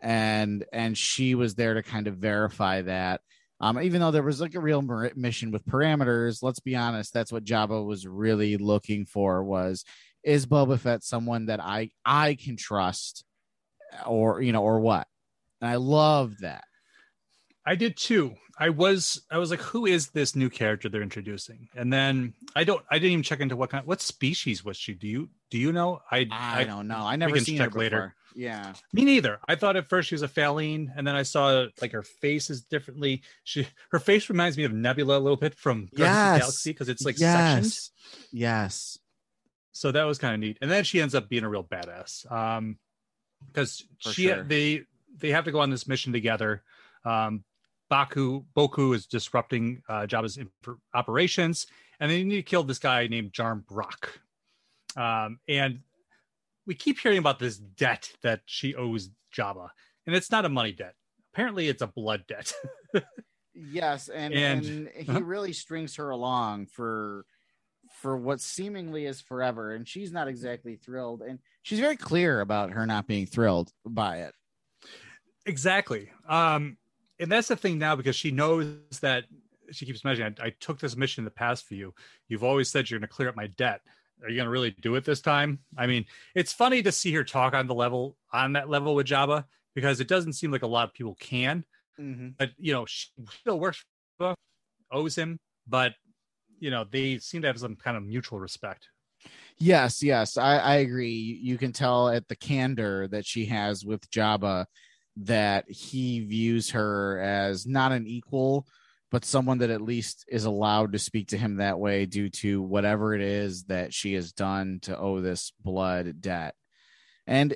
[0.00, 3.20] and and she was there to kind of verify that.
[3.62, 4.82] Um, even though there was like a real
[5.14, 9.84] mission with parameters, let's be honest, that's what Jabba was really looking for was
[10.24, 13.24] is Boba Fett someone that I I can trust
[14.04, 15.06] or you know or what?
[15.60, 16.64] And I love that.
[17.64, 18.34] I did too.
[18.58, 21.68] I was I was like, who is this new character they're introducing?
[21.76, 24.94] And then I don't I didn't even check into what kind what species was she?
[24.94, 26.00] Do you do you know?
[26.10, 26.98] I I, don't know.
[26.98, 28.16] I never seen her check later.
[28.34, 28.72] Yeah.
[28.92, 29.38] Me neither.
[29.48, 32.50] I thought at first she was a Faline, and then I saw like her face
[32.50, 33.22] is differently.
[33.44, 36.40] She her face reminds me of Nebula a little bit from Guardians of the Yes.
[36.40, 37.64] Galaxy because it's like sectioned.
[37.64, 37.90] yes.
[38.32, 38.98] Yes.
[39.72, 42.30] so that was kind of neat and then she ends up being a real badass
[42.30, 42.76] um
[43.46, 44.42] because she sure.
[44.44, 44.82] they
[45.18, 46.62] they have to go on this mission together
[47.06, 47.42] um
[47.88, 51.66] baku boku is disrupting uh jabba's inf- operations
[52.00, 54.20] and they need to kill this guy named jarm brock
[54.96, 55.80] um and
[56.66, 59.68] we keep hearing about this debt that she owes jabba
[60.06, 60.94] and it's not a money debt
[61.32, 62.52] apparently it's a blood debt
[63.54, 65.22] Yes, and And- and, he Uh-huh.
[65.22, 67.26] really strings her along for
[68.00, 72.70] for what seemingly is forever, and she's not exactly thrilled, and she's very clear about
[72.70, 74.34] her not being thrilled by it.
[75.44, 76.10] Exactly.
[76.26, 76.78] Um,
[77.18, 79.24] and that's the thing now because she knows that
[79.72, 81.94] she keeps mentioning, I, I took this mission in the past for you.
[82.28, 83.82] You've always said you're going to clear up my debt.
[84.22, 85.58] Are you going to really do it this time?
[85.76, 89.06] I mean, it's funny to see her talk on the level, on that level with
[89.06, 89.44] Jabba,
[89.74, 91.64] because it doesn't seem like a lot of people can.
[92.00, 92.28] Mm-hmm.
[92.38, 93.08] But, you know, she
[93.40, 93.84] still works
[94.18, 94.34] for Jabba,
[94.92, 95.94] owes him, but,
[96.60, 98.88] you know, they seem to have some kind of mutual respect.
[99.58, 101.12] Yes, yes, I, I agree.
[101.12, 104.66] You, you can tell at the candor that she has with Jabba
[105.16, 108.66] that he views her as not an equal,
[109.12, 112.62] but someone that at least is allowed to speak to him that way due to
[112.62, 116.54] whatever it is that she has done to owe this blood debt.
[117.26, 117.54] And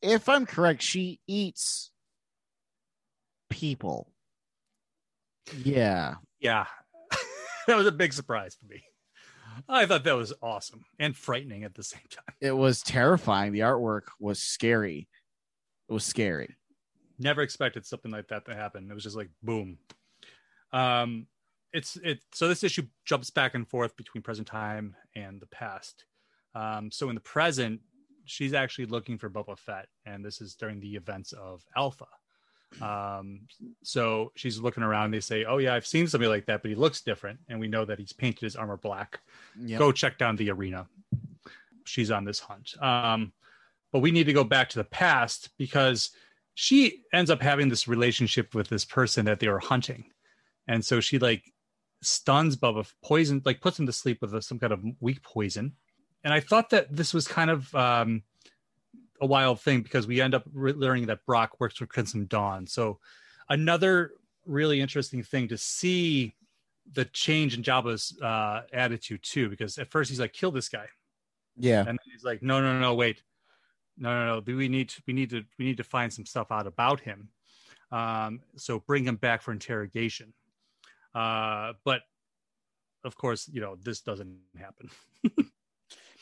[0.00, 1.90] if I'm correct, she eats
[3.50, 4.12] people.
[5.64, 6.14] Yeah.
[6.38, 6.66] Yeah.
[7.66, 8.84] that was a big surprise for me.
[9.68, 12.36] I thought that was awesome and frightening at the same time.
[12.40, 13.50] It was terrifying.
[13.50, 15.08] The artwork was scary.
[15.88, 16.54] It was scary.
[17.18, 18.88] Never expected something like that to happen.
[18.88, 19.78] It was just like boom.
[20.72, 21.26] Um
[21.72, 26.04] it's it so this issue jumps back and forth between present time and the past.
[26.54, 27.80] Um so in the present,
[28.24, 32.06] she's actually looking for Boba Fett, and this is during the events of Alpha.
[32.80, 33.40] Um,
[33.82, 35.10] so she's looking around.
[35.10, 37.68] They say, "Oh yeah, I've seen somebody like that, but he looks different." And we
[37.68, 39.20] know that he's painted his armor black.
[39.60, 39.78] Yep.
[39.78, 40.86] Go check down the arena.
[41.84, 42.80] She's on this hunt.
[42.80, 43.32] Um,
[43.92, 46.10] but we need to go back to the past because
[46.54, 50.04] she ends up having this relationship with this person that they were hunting,
[50.66, 51.44] and so she like
[52.02, 55.72] stuns Bubba, poison, like puts him to sleep with some kind of weak poison.
[56.24, 58.22] And I thought that this was kind of um,
[59.20, 62.66] a wild thing because we end up learning that Brock works for Crimson Dawn.
[62.66, 62.98] So
[63.48, 64.12] another
[64.46, 66.34] really interesting thing to see
[66.92, 70.86] the change in Jabba's uh, attitude too, because at first he's like, "Kill this guy,"
[71.56, 71.80] Yeah.
[71.80, 73.22] and then he's like, "No, no, no, wait,
[73.96, 74.56] no, no, no.
[74.56, 77.28] We need to, we need to, we need to find some stuff out about him.
[77.92, 80.32] Um, so bring him back for interrogation."
[81.14, 82.02] Uh, but
[83.04, 84.90] of course, you know this doesn't happen.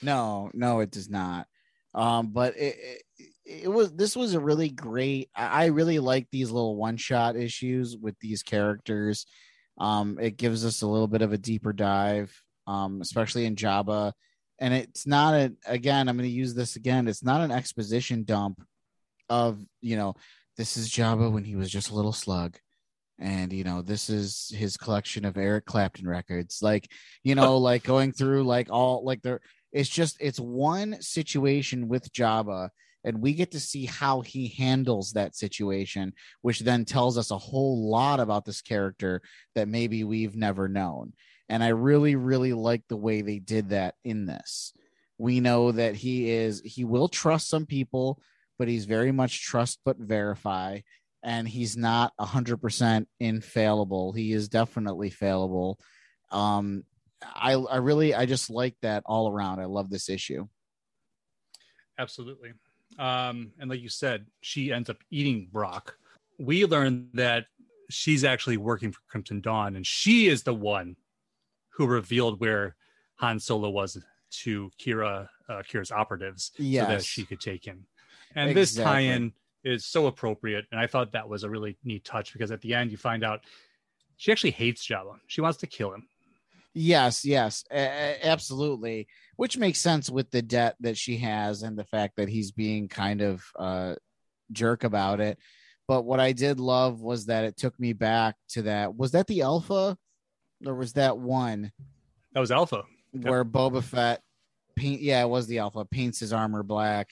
[0.03, 1.47] No, no, it does not.
[1.95, 2.77] Um, but it,
[3.19, 3.33] it,
[3.65, 5.31] it was this was a really great.
[5.35, 9.27] I really like these little one shot issues with these characters.
[9.79, 12.33] Um, it gives us a little bit of a deeper dive,
[12.67, 14.13] um, especially in Jabba.
[14.61, 17.09] And it's not a again, I'm going to use this again.
[17.09, 18.63] It's not an exposition dump
[19.29, 20.15] of you know,
[20.57, 22.57] this is Jabba when he was just a little slug.
[23.19, 26.61] And you know, this is his collection of Eric Clapton records.
[26.63, 26.91] Like,
[27.25, 29.41] you know, like going through like all like there
[29.73, 32.71] it's just it's one situation with Jabba
[33.05, 36.13] and we get to see how he handles that situation,
[36.43, 39.23] which then tells us a whole lot about this character
[39.55, 41.13] that maybe we've never known.
[41.49, 44.73] And I really, really like the way they did that in this.
[45.17, 48.21] We know that he is he will trust some people,
[48.59, 50.81] but he's very much trust but verify.
[51.23, 54.13] And he's not a hundred percent infallible.
[54.13, 55.79] He is definitely fallible.
[56.31, 56.85] Um,
[57.23, 59.61] I I really I just like that all around.
[59.61, 60.47] I love this issue.
[61.99, 62.53] Absolutely.
[62.99, 65.97] Um, and like you said, she ends up eating Brock.
[66.39, 67.47] We learn that
[67.91, 70.97] she's actually working for Crimson Dawn, and she is the one
[71.71, 72.77] who revealed where
[73.17, 76.87] Han Solo was to Qi'ra, uh, Qi'ra's operatives, yes.
[76.87, 77.87] so that she could take him.
[78.35, 79.33] And this tie-in
[79.65, 82.75] is so appropriate, and I thought that was a really neat touch because at the
[82.75, 83.41] end you find out
[84.17, 85.17] she actually hates Jabba.
[85.27, 86.07] She wants to kill him.
[86.75, 89.09] Yes, yes, a- a- absolutely.
[89.37, 92.89] Which makes sense with the debt that she has and the fact that he's being
[92.89, 93.95] kind of uh
[94.53, 95.39] jerk about it.
[95.87, 98.95] But what I did love was that it took me back to that.
[98.95, 99.97] Was that the alpha,
[100.67, 101.73] or was that one
[102.33, 102.83] That was Alpha.
[103.13, 104.21] where Boba Fett
[104.77, 105.01] paint?
[105.01, 105.85] Yeah, it was the alpha.
[105.85, 107.09] Paints his armor black,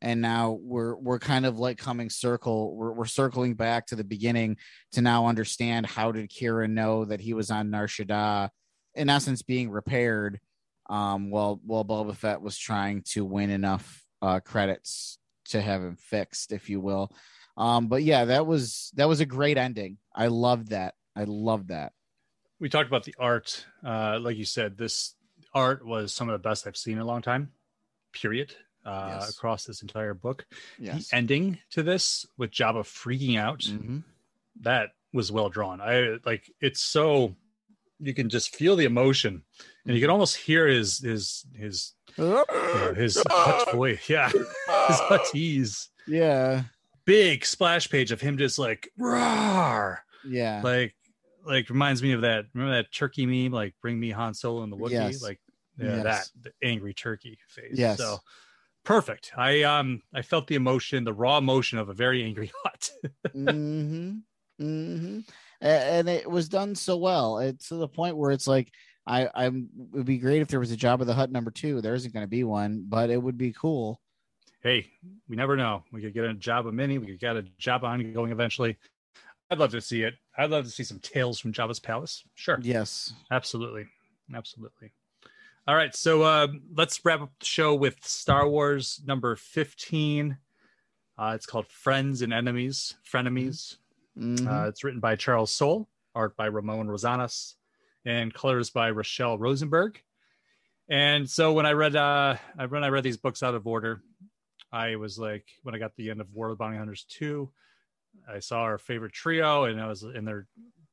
[0.00, 2.74] and now we're we're kind of like coming circle.
[2.76, 4.56] We're we're circling back to the beginning
[4.92, 8.50] to now understand how did Qi'ra know that he was on Nar Shaddaa,
[8.94, 10.40] in essence being repaired,
[10.88, 15.96] um, while while Boba Fett was trying to win enough uh, credits to have him
[15.96, 17.12] fixed, if you will.
[17.56, 19.98] Um, but yeah, that was that was a great ending.
[20.14, 20.94] I loved that.
[21.16, 21.92] I loved that.
[22.60, 23.66] we talked about the art.
[23.84, 25.14] Uh, like you said, this
[25.54, 27.50] art was some of the best I've seen in a long time.
[28.12, 28.54] Period.
[28.84, 29.30] Uh, Yes.
[29.30, 30.46] Across this entire book,
[30.78, 31.08] Yes.
[31.10, 34.02] the ending to this with Jabba freaking out Mhm.
[34.60, 35.80] that was well drawn.
[35.80, 37.36] I like it's so
[38.00, 39.42] you can just feel the emotion,
[39.84, 43.22] and you can almost hear his his his you know, his
[43.72, 44.08] voice.
[44.08, 45.88] Yeah, his huttese.
[46.06, 46.64] Yeah.
[47.04, 50.60] Big splash page of him just like roar Yeah.
[50.62, 50.94] like
[51.44, 54.70] like reminds me of that remember that turkey meme like bring me han solo and
[54.72, 55.22] the wookiee Yes.
[55.22, 55.40] like
[55.78, 56.04] yeah Yes.
[56.04, 57.96] that the angry turkey face Yes.
[57.98, 58.18] so
[58.88, 59.32] perfect.
[59.36, 62.90] I um I felt the emotion, the raw emotion of a very angry Hutt.
[63.28, 64.16] mm-hmm.
[64.60, 65.18] Mm-hmm.
[65.60, 67.38] And it was done so well.
[67.38, 68.72] It's to the point where it's like
[69.06, 71.82] I I'm it would be great if there was a Jabba the Hutt number two.
[71.82, 74.00] There isn't going to be one, but it would be cool.
[74.62, 74.86] hey,
[75.28, 75.84] we never know.
[75.92, 76.96] We could get a job of mini.
[76.96, 78.78] We could get a job on going eventually.
[79.50, 80.14] I'd love to see it.
[80.36, 82.24] I'd love to see some tales from Jabba's palace.
[82.34, 82.58] Sure.
[82.62, 83.12] Yes.
[83.30, 83.86] Absolutely.
[84.34, 84.92] Absolutely.
[85.68, 85.94] All right.
[85.94, 90.38] So uh, let's wrap up the show with Star Wars number 15.
[91.18, 93.76] Uh, it's called Friends and Enemies, Frenemies.
[94.18, 94.46] Mhm.
[94.48, 97.56] Uh, it's written by Charles Soule, art by Ramon Rosanas,
[98.06, 100.02] and colors by Rachelle Rosenberg.
[100.88, 102.36] And so when I read uh
[102.70, 104.00] when I read these books out of order,
[104.72, 107.52] I was like when I got the end of War of the Bounty Hunters 2,
[108.26, 110.46] I saw our favorite trio and I was and their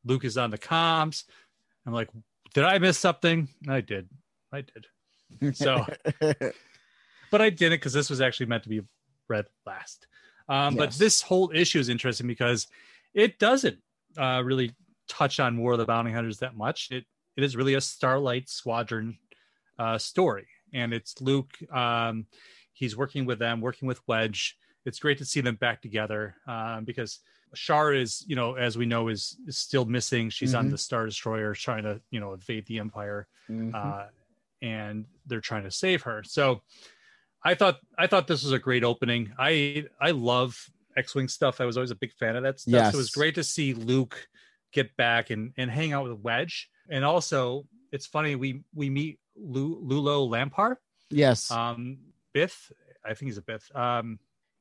[0.03, 1.23] Luke is on the comms.
[1.85, 2.09] I'm like,
[2.53, 3.47] did I miss something?
[3.69, 4.09] I did.
[4.55, 5.55] I did.
[5.55, 5.85] So
[7.31, 8.81] but I didn't because this was actually meant to be
[9.27, 10.07] read last.
[10.47, 12.67] Um, But this whole issue is interesting because
[13.13, 13.79] it doesn't
[14.17, 14.71] uh, really
[15.07, 16.89] touch on War of the Bounty Hunters that much.
[16.91, 19.17] It it is really a Starlight Squadron
[19.77, 21.51] uh, story, and it's Luke.
[21.71, 22.27] Um,
[22.71, 24.57] he's working with them, working with Wedge.
[24.85, 27.19] It's great to see them back together um, because
[27.53, 30.29] Shar is, you know, as we know, is, is still missing.
[30.29, 30.71] She's on Mhm.
[30.71, 33.73] the Star Destroyer trying to, you know, invade the Empire Mhm.
[33.73, 34.07] uh,
[34.61, 36.23] and they're trying to save her.
[36.23, 36.61] So
[37.43, 39.31] I thought I thought this was a great opening.
[39.37, 40.57] I I love
[40.97, 41.61] X-wing stuff.
[41.61, 42.91] I was always a big fan of that stuff.
[42.91, 44.27] So it was great to see Luke
[44.71, 46.69] get back and and hang out with Wedge.
[46.89, 50.77] And also, it's funny we we meet Lu, L'ulo L'ampar,
[51.09, 51.51] yes.
[51.51, 51.97] um,
[52.33, 52.71] Bith.
[53.03, 53.75] I think he's a Bith.
[53.75, 54.19] Um,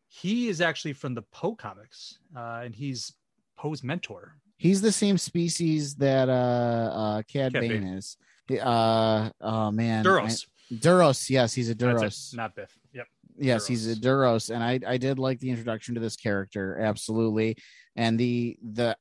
[0.08, 3.12] he is actually from the Poe comics, uh, and he's
[3.56, 4.36] Poe's mentor.
[4.56, 7.84] He's the same species that uh uh Cad, Cad Bane, Bane.
[7.84, 8.16] is.
[8.50, 10.04] Uh oh man.
[10.04, 10.46] Duros.
[10.72, 12.34] I- Duros, yes, he's a Duros.
[12.34, 12.70] not Bith.
[12.92, 13.06] Yep.
[13.36, 17.56] yes he's a duros and i i did like the introduction to this character absolutely
[17.96, 18.96] and the the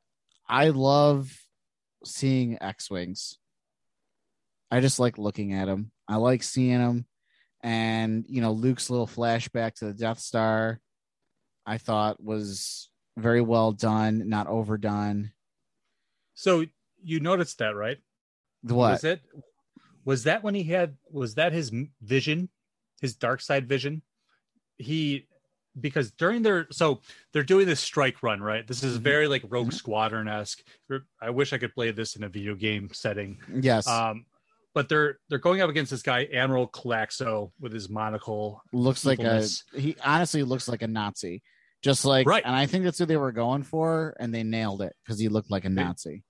[0.50, 1.32] i love
[2.04, 3.38] seeing x-wings
[4.72, 7.06] i just like looking at them i like seeing them
[7.62, 10.80] and you know luke's little flashback to the death star
[11.68, 15.32] i thought was very well done not overdone
[16.34, 16.66] So
[17.04, 18.00] you noticed that, right?
[18.64, 19.22] What Was it?
[20.06, 20.98] Was that when he had?
[21.12, 22.50] Was that his vision,
[23.02, 24.02] his dark side vision?
[24.78, 25.28] He,
[25.80, 27.02] because during their so
[27.32, 28.68] they're doing this strike run, right?
[28.68, 29.02] This is Mhm.
[29.02, 30.62] very like Rogue Squadron esque.
[31.22, 33.40] I wish I could play this in a video game setting.
[33.62, 34.26] yes Um,
[34.74, 38.62] but they're they're going up against this guy Admiral Calaxo with his monocle.
[38.74, 39.46] looks like a
[39.76, 41.42] he honestly looks like a nazi
[41.82, 42.44] just like Right.
[42.46, 45.28] and i think that's what they were going for and they nailed it because he
[45.30, 46.24] looked like a nazi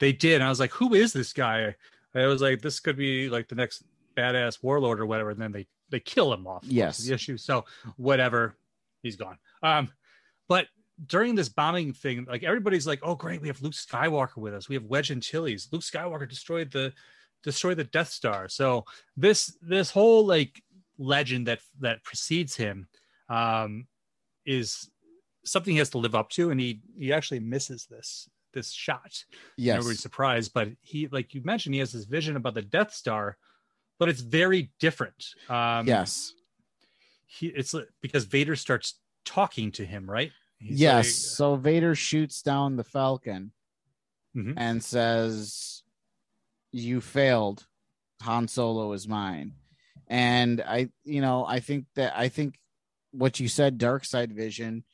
[0.00, 0.36] They did.
[0.36, 1.76] And I was like, who is this guy?
[2.14, 3.84] I was like, this could be like the next
[4.16, 5.30] badass warlord or whatever.
[5.30, 6.64] And then they they kill him off.
[6.66, 6.98] Yes.
[6.98, 7.36] the issue.
[7.36, 7.64] So
[7.96, 8.56] whatever,
[9.02, 9.38] he's gone.
[9.62, 9.90] Um,
[10.48, 10.66] but
[11.06, 14.68] during this bombing thing, like everybody's like, oh great, we have Luke Skywalker with us.
[14.68, 15.68] We have Wedge and Antilles.
[15.72, 16.92] Luke Skywalker destroyed the
[17.42, 18.48] destroyed the Death Star.
[18.48, 18.84] So
[19.16, 20.62] this this whole like
[20.98, 22.86] legend that that precedes him
[23.30, 23.86] um
[24.44, 24.90] is
[25.44, 29.24] something he has to live up to and he he actually misses this this shot.
[29.56, 29.76] Yes.
[29.76, 33.36] everybody's surprised but he like you mentioned he has this vision about the death star
[33.98, 35.24] but it's very different.
[35.48, 36.32] Um yes.
[37.26, 40.32] He it's because vader starts talking to him right?
[40.58, 41.06] He's yes.
[41.06, 43.52] like- so vader shoots down the falcon
[44.36, 44.54] Mhm.
[44.56, 45.82] and says
[46.72, 47.66] you failed.
[48.22, 49.54] Han solo is mine.
[50.06, 52.58] And i you know i think that i think
[53.12, 54.84] what you said dark side vision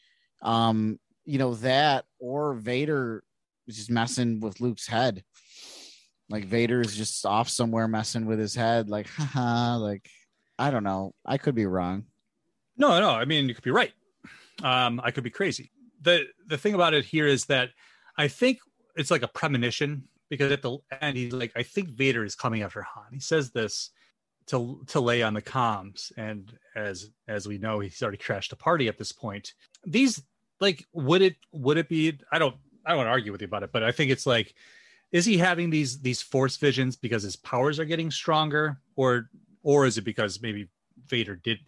[0.43, 3.25] um you know that or vader
[3.67, 5.25] is just messing with luke's head.
[6.29, 10.09] Like vader's just off somewhere messing with his head like haha like
[10.59, 11.15] i don't know.
[11.25, 12.05] I could be wrong.
[12.77, 13.93] No no i mean you could be right.
[14.63, 15.71] Um i could be crazy.
[16.03, 17.71] The the thing about it here is that
[18.19, 18.59] i think
[18.97, 22.63] it's like a premonition because at the end he's like i think vader is coming
[22.63, 23.13] after han.
[23.13, 23.91] He says this
[24.47, 26.13] to to lay on the comms.
[26.17, 29.53] And as as we know he's already crashed a party at this point.
[29.85, 30.23] These
[30.61, 32.57] like would it would it be i don't
[32.87, 34.55] i don't want to argue with you about it but i think it's like
[35.13, 39.29] is he having these these force visions because his powers are getting stronger or
[39.63, 40.69] or is it because maybe
[41.09, 41.59] vader did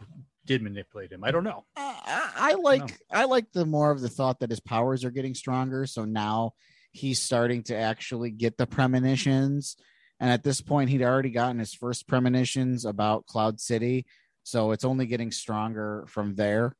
[0.47, 1.65] did manipulate him i don't know
[2.09, 5.35] I, I like I like the more of the thought that his powers are getting
[5.35, 5.86] stronger.
[5.86, 6.55] So now
[6.90, 9.77] he's starting to actually get the premonitions.
[10.20, 14.07] And at this point, he'd already gotten his first premonitions about Cloud City.
[14.43, 16.74] So it's only getting stronger from there,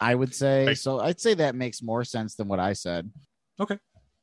[0.00, 0.66] I would say.
[0.66, 0.78] Right.
[0.78, 3.10] So I'd say that makes more sense than what I said.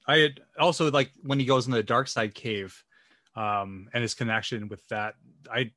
[0.08, 2.84] I had also like when he goes in the dark side cave,
[3.36, 5.16] um, and his connection with that.
[5.52, 5.72] I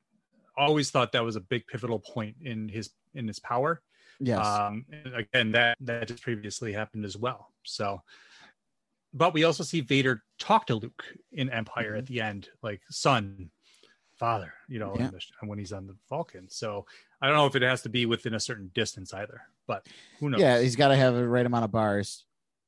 [0.56, 3.82] always thought that was a big pivotal point in his in his power.
[4.20, 4.46] Yes.
[4.46, 7.52] Um, and again, that that just previously happened as well.
[7.64, 8.02] So,
[9.12, 13.50] but we also see Vader talk to Luke in Empire at the end, like son,
[14.16, 15.02] father, you know, Mm-hmm.
[15.02, 15.10] Yeah.
[15.40, 16.48] the- when he's on the Falcon.
[16.50, 16.86] So
[17.22, 19.86] I don't know if it has to be within a certain distance either, but
[20.20, 20.40] who knows?
[20.40, 22.24] yeah, he's got to have the right amount of bars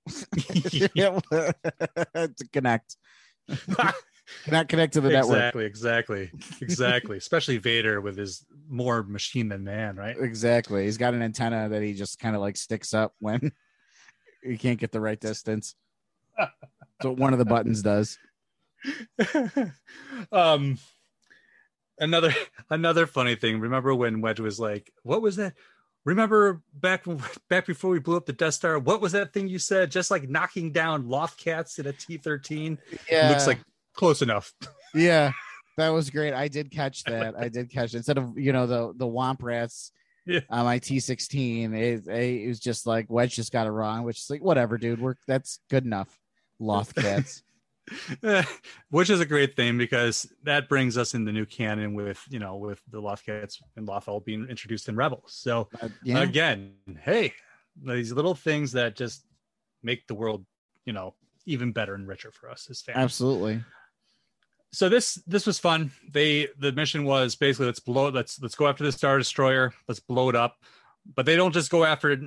[0.34, 1.22] to
[2.52, 2.96] connect.
[4.44, 5.54] connect connect to the network.
[5.54, 6.30] exactly, exactly,
[6.60, 7.16] exactly.
[7.16, 10.16] Especially Vader with his more machine than man, right?
[10.18, 10.84] Exactly.
[10.84, 13.52] He's got an antenna that he just kind of like sticks up when
[14.42, 15.74] he can't get the right distance.
[17.02, 18.18] So one of the buttons does.
[20.32, 20.78] um
[21.98, 22.34] another
[22.68, 25.54] another funny thing remember when wedge was like what was that
[26.04, 27.04] remember back
[27.48, 30.10] back before we blew up the death star what was that thing you said just
[30.10, 32.76] like knocking down loth cats in a t13
[33.10, 33.28] Yeah.
[33.30, 33.58] looks like
[33.94, 34.52] close enough
[34.94, 35.32] Yeah.
[35.78, 36.34] That was great.
[36.34, 37.34] I did catch that.
[37.34, 37.96] I did catch it.
[37.96, 39.90] Instead of, you know, the the Womp Rats
[40.26, 40.40] Yeah.
[40.50, 44.28] on my T16, it, it was just like Wedge just got it wrong, which is
[44.28, 45.00] like, whatever, dude.
[45.00, 46.14] We're that's good enough.
[46.58, 47.42] Loth cats.
[48.90, 52.38] which is a great thing because that brings us in the new canon with you
[52.38, 55.32] know with the Lothcats and lothal being introduced in rebels.
[55.34, 56.20] So Uh, yeah.
[56.22, 57.32] again hey
[57.82, 59.24] these little things that just
[59.82, 60.44] make the world
[60.84, 61.14] you know
[61.46, 62.98] even better and richer for us as fans.
[62.98, 63.62] Absolutely.
[64.72, 65.90] so this this was fun.
[66.12, 69.72] They the mission was basically let's blow let's let's go after the star destroyer.
[69.88, 70.56] Let's blow it up.
[71.16, 72.20] But they don't just go after it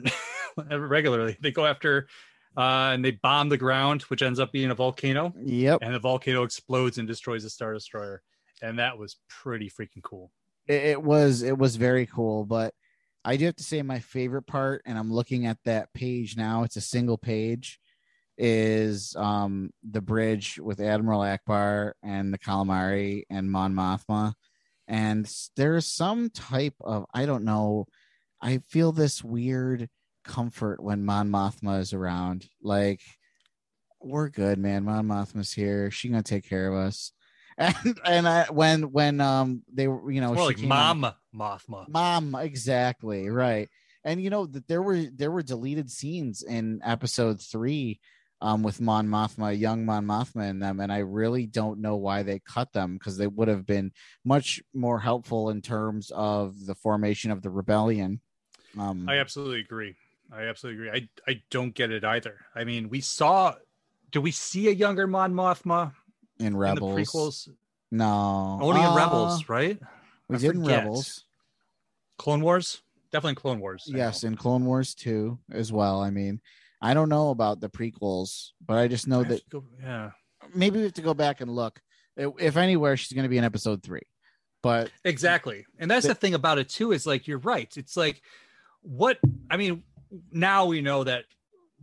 [0.69, 1.37] regularly.
[1.39, 2.07] They go after
[2.57, 5.33] uh and they bomb the ground which ends up being a volcano.
[5.43, 5.79] Yep.
[5.81, 8.21] and the volcano explodes and destroys the star destroyer.
[8.61, 10.31] And that was pretty freaking cool.
[10.67, 12.45] It, it was it was very cool.
[12.45, 12.73] But
[13.23, 16.61] i do have to say my favorite part and i'm looking at that page now
[16.61, 17.79] it's a single page
[18.37, 24.33] is um the bridge with admiral Ackbar and the calamari and mon mothma.
[24.87, 27.87] And there's some type of i don't know
[28.41, 29.89] i feel this weird
[30.25, 32.47] comfort when mon mothma is around.
[32.61, 33.01] Like
[34.01, 34.83] we're good man.
[34.83, 35.91] Mon mothma's here.
[35.91, 37.11] She gonna take care of us.
[37.57, 41.87] And and I, when when um they were you know more like mom mothma.
[41.87, 43.69] Mom exactly right.
[44.03, 48.01] And you know that there were there were deleted scenes in episode three
[48.41, 52.21] um with mon mothma young mon mothma in them and i really don't know why
[52.21, 53.91] they cut them because they would have been
[54.25, 58.19] much more helpful in terms of the formation of the rebellion.
[58.77, 59.95] Um i absolutely agree
[60.31, 61.09] i absolutely agree.
[61.27, 62.35] I i don't get it either.
[62.55, 63.55] I mean we saw
[64.11, 65.93] do we see a younger mon mothma
[66.39, 67.49] in rebels in the prequels?
[67.91, 68.59] No.
[68.61, 69.79] Only in Uh, rebels right?
[70.27, 71.25] we I did in rebels.
[72.17, 72.81] Clone wars?
[73.11, 73.83] Definitely clone wars.
[73.87, 76.41] Yes in clone wars too as well i mean.
[76.81, 80.11] I don't know about the prequels but i just know I that go- yeah.
[80.53, 81.81] maybe we have to go back and look.
[82.17, 84.03] If anywhere, she's going to be in episode three.
[84.63, 85.65] But Exactly.
[85.79, 87.71] And that's The- the thing about it too, is like you're right.
[87.75, 88.21] It's like
[88.81, 89.19] what
[89.51, 89.83] I mean,
[90.31, 91.25] now we know that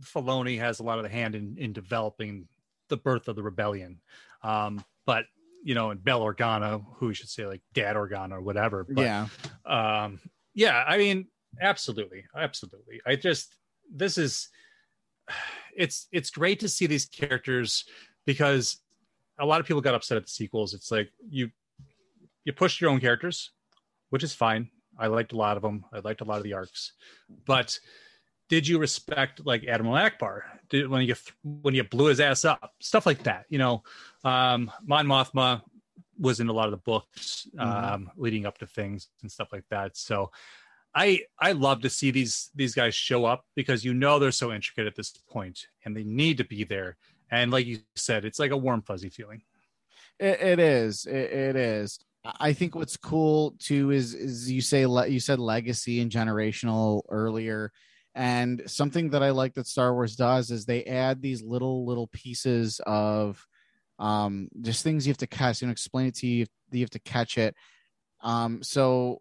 [0.01, 2.47] Filoni has a lot of the hand in, in developing
[2.89, 3.99] the birth of the rebellion.
[4.43, 5.25] Um, but
[5.63, 8.83] you know, and Bail Organa, who we should say like Dad Organa or whatever.
[8.83, 9.27] But, yeah,
[9.65, 10.19] um
[10.53, 11.27] yeah i mean
[11.61, 13.01] absolutely absolutely.
[13.05, 13.55] I just
[13.91, 14.49] this is
[15.75, 17.85] it's it's great to see these characters
[18.25, 18.77] because
[19.39, 20.73] a lot of people got upset at the sequels.
[20.73, 21.49] It's like you
[22.45, 23.51] you pushed your own characters
[24.09, 24.69] which is fine.
[24.99, 26.93] I liked a lot of them i liked a lot of the arcs.
[27.47, 27.79] But
[28.49, 30.41] did you respect like admiral Ackbar?
[30.69, 32.73] Did when you when you blew his ass up?
[32.79, 33.83] Stuff like that you know?
[34.23, 35.61] Um mon mothma
[36.19, 37.61] was in a lot of the books Mhm.
[37.61, 39.97] um leading up to things and stuff like that.
[39.97, 40.31] So
[40.95, 44.51] i i love to see these these guys show up because you know they're so
[44.53, 46.97] intricate at this point and they need to be there.
[47.31, 49.41] And like you said it's like a warm fuzzy feeling.
[50.19, 51.05] It, it is.
[51.07, 51.99] It, it is.
[52.39, 57.01] I think what's cool too is is you say le- you said legacy and generational
[57.09, 57.71] earlier,
[58.15, 62.07] and something that I like that Star Wars does is they add these little little
[62.07, 63.45] pieces of
[63.99, 65.61] um just things you have to catch.
[65.61, 66.45] You know, explain it to you.
[66.71, 67.55] You have to catch it.
[68.21, 69.19] Um, so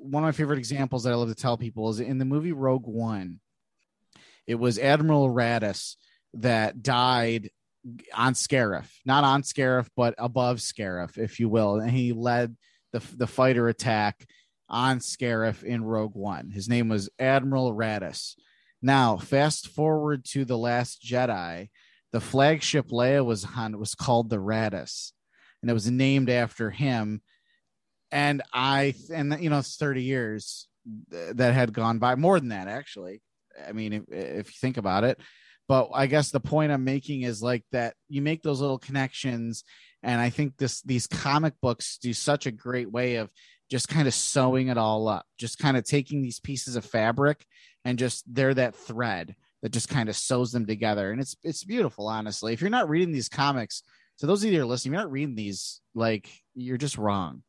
[0.00, 2.52] one of my favorite examples that I love to tell people is in the movie
[2.52, 3.40] Rogue One.
[4.46, 5.96] It was Admiral Raddus
[6.34, 7.50] that died
[8.14, 11.76] on Scarif, not on Scarif, but above Scarif, if you will.
[11.76, 12.56] And he led
[12.92, 14.26] the the fighter attack
[14.70, 16.50] on Scarif in Rogue One.
[16.50, 18.36] His name was Admiral Raddus.
[18.80, 21.68] Now, fast forward to the Last Jedi,
[22.12, 25.12] the flagship Leia was on was called the Raddus,
[25.60, 27.20] and it was named after him.
[28.10, 30.66] And I and you know it's thirty years
[31.10, 33.20] that had gone by, more than that actually.
[33.68, 35.20] I mean, if, if you think about it,
[35.68, 39.62] but I guess the point I'm making is like that you make those little connections,
[40.02, 43.30] and I think this these comic books do such a great way of
[43.70, 47.46] just kind of sewing it all up, just kind of taking these pieces of fabric
[47.84, 51.12] and just they're that thread that just kind of sews them together.
[51.12, 52.52] And it's it's beautiful, honestly.
[52.52, 53.82] If you're not reading these comics,
[54.16, 57.42] so those of you that are listening, you're not reading these, like you're just wrong.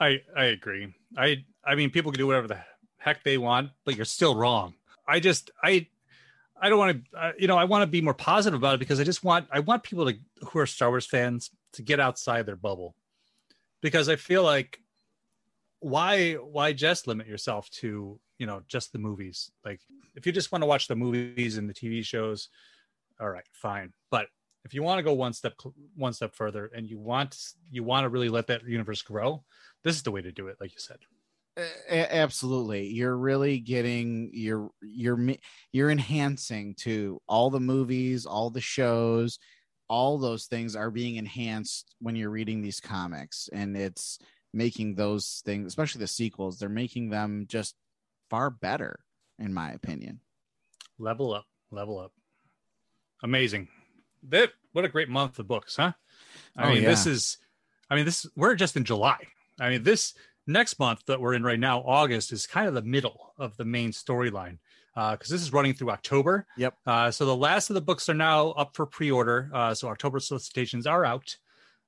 [0.00, 0.94] I I agree.
[1.16, 2.60] I I mean, people can do whatever the
[2.98, 4.74] heck they want, but you're still wrong.
[5.06, 5.88] I just I
[6.60, 8.80] I don't want to uh, you know I want to be more positive about it
[8.80, 10.16] because I just want I want people to
[10.46, 12.94] who are Star Wars fans to get outside their bubble
[13.82, 14.80] because I feel like
[15.84, 19.50] why why just limit yourself to you know just the movies?
[19.64, 19.80] Like
[20.14, 22.48] if you just want to watch the movies and the tv shows
[23.20, 23.92] all right fine.
[24.10, 24.28] But
[24.64, 25.54] if you want to go one step
[25.94, 27.36] one step further and you want
[27.70, 29.44] you want to really let that universe grow
[29.82, 30.98] this is the way to do it like you said.
[31.56, 32.88] A- absolutely.
[32.88, 35.34] You're really getting you're you're
[35.70, 39.38] you're enhancing to all the movies all the shows
[39.88, 43.50] all those things are being enhanced when you're reading these comics.
[43.52, 44.18] And it's
[44.54, 47.74] making those things especially the sequels they're making them just
[48.30, 49.00] far better
[49.38, 50.20] in my opinion.
[50.98, 52.12] Level up level up.
[53.22, 53.68] Amazing.
[54.28, 55.92] That what a great month of books huh?
[56.56, 57.38] I Oh, mean this is
[57.90, 59.18] i mean this we're just in july.
[59.60, 60.14] I mean this
[60.46, 63.64] next month that we're in right now august is kind of the middle of the
[63.64, 64.58] main storyline
[64.96, 66.46] Uh, because this is running through october.
[66.56, 66.74] Yep.
[66.86, 70.20] uh, so the last of the books are now up for pre-order uh, so october
[70.20, 71.36] solicitations are out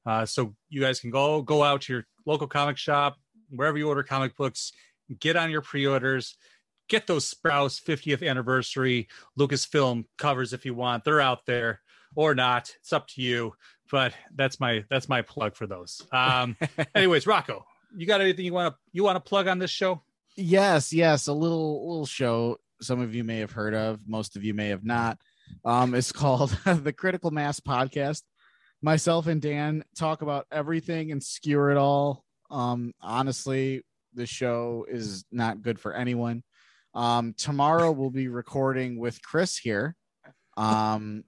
[0.07, 3.17] uh, so you guys can go go out to your local comic shop
[3.51, 4.73] wherever you order comic books
[5.21, 6.37] get on your pre-orders
[6.89, 9.09] get those Sprouse 50th anniversary
[9.39, 11.03] Lucasfilm covers if you want.
[11.03, 11.81] They're out there
[12.15, 12.73] or not.
[12.81, 13.55] It's up to you.
[13.91, 16.01] But that's my that's my plug for those.
[16.13, 16.57] Um,
[16.95, 17.65] anyways, Rocco,
[17.97, 20.03] you got anything you want to you want to plug on this show?
[20.37, 24.45] yes yes a little little show some of you may have heard of most of
[24.45, 25.19] you may have not
[25.65, 28.23] um it's called the critical mass podcast
[28.87, 32.25] myself and dan talk about everything and skewer it all.
[32.51, 33.83] Um honestly
[34.15, 36.45] the show is not good for anyone.
[36.95, 39.97] Um tomorrow we'll be recording with chris here.
[40.57, 41.25] Um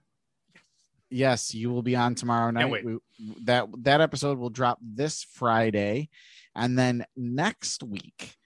[1.10, 2.70] yes you will be on tomorrow night.
[2.84, 2.98] We-
[3.44, 6.08] that that episode will drop this friday.
[6.54, 8.36] And then next week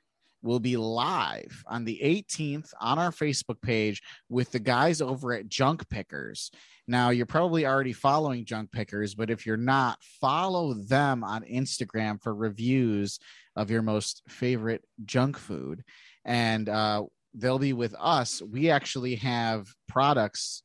[0.43, 5.49] will be live on the 18th on our Facebook page with the guys over at
[5.49, 6.51] Junk Pickers.
[6.89, 12.21] Now, you're probably already following Junk Pickers, but if you're not, follow them on Instagram
[12.21, 13.19] for reviews
[13.55, 15.85] of your most favorite junk food.
[16.25, 17.05] And uh,
[17.35, 18.43] they'll be with us.
[18.43, 20.63] We actually have products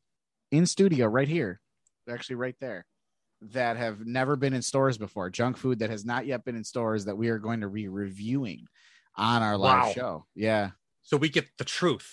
[0.52, 1.60] in studio right here.
[2.06, 2.86] They're actually right there
[3.42, 5.30] that have never been in stores before.
[5.30, 7.88] Junk food that has not yet been in stores that we are going to be
[7.88, 8.66] reviewing
[9.16, 9.92] on our live Wow.
[9.94, 10.26] show.
[10.34, 10.72] Yeah.
[11.04, 12.12] So we get the truth.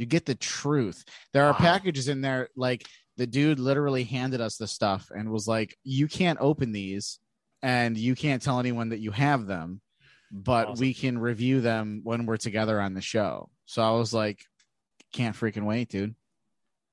[0.00, 1.04] You get the truth.
[1.34, 1.58] There are Wow.
[1.58, 6.08] packages in there like the dude literally handed us the stuff and was like, "You
[6.08, 7.18] can't open these
[7.62, 9.82] and you can't tell anyone that you have them,
[10.32, 10.80] but Awesome.
[10.80, 14.42] we can review them when we're together on the show." So I was like,
[15.12, 16.14] "Can't freaking wait, dude."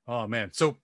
[0.06, 0.52] Oh man.
[0.52, 0.76] So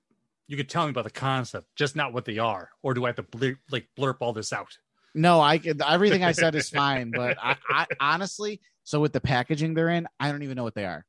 [0.47, 3.09] you could tell me about the concept, just not what they are, or do I
[3.09, 4.77] have to blur, like blurp all this out?
[5.13, 9.73] No, I everything I said is fine, but I, I honestly, so with the packaging
[9.73, 11.05] they're in, I don't even know what they are.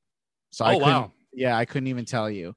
[0.54, 1.12] So I oh couldn't, wow.
[1.32, 2.54] yeah, I couldn't even tell you.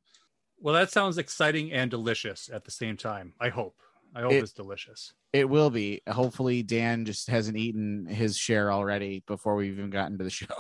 [0.59, 3.33] Well, that sounds exciting and delicious at the same time.
[3.41, 3.75] I hope.
[4.15, 5.13] I hope It- it's delicious.
[5.33, 6.01] It will be.
[6.07, 10.45] Hopefully, Dan just hasn't eaten his share already before we've even gotten to the show.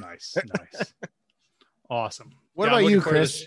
[0.00, 0.94] Nice, nice,
[1.90, 2.30] awesome.
[2.54, 3.46] What I'm about you, Chris?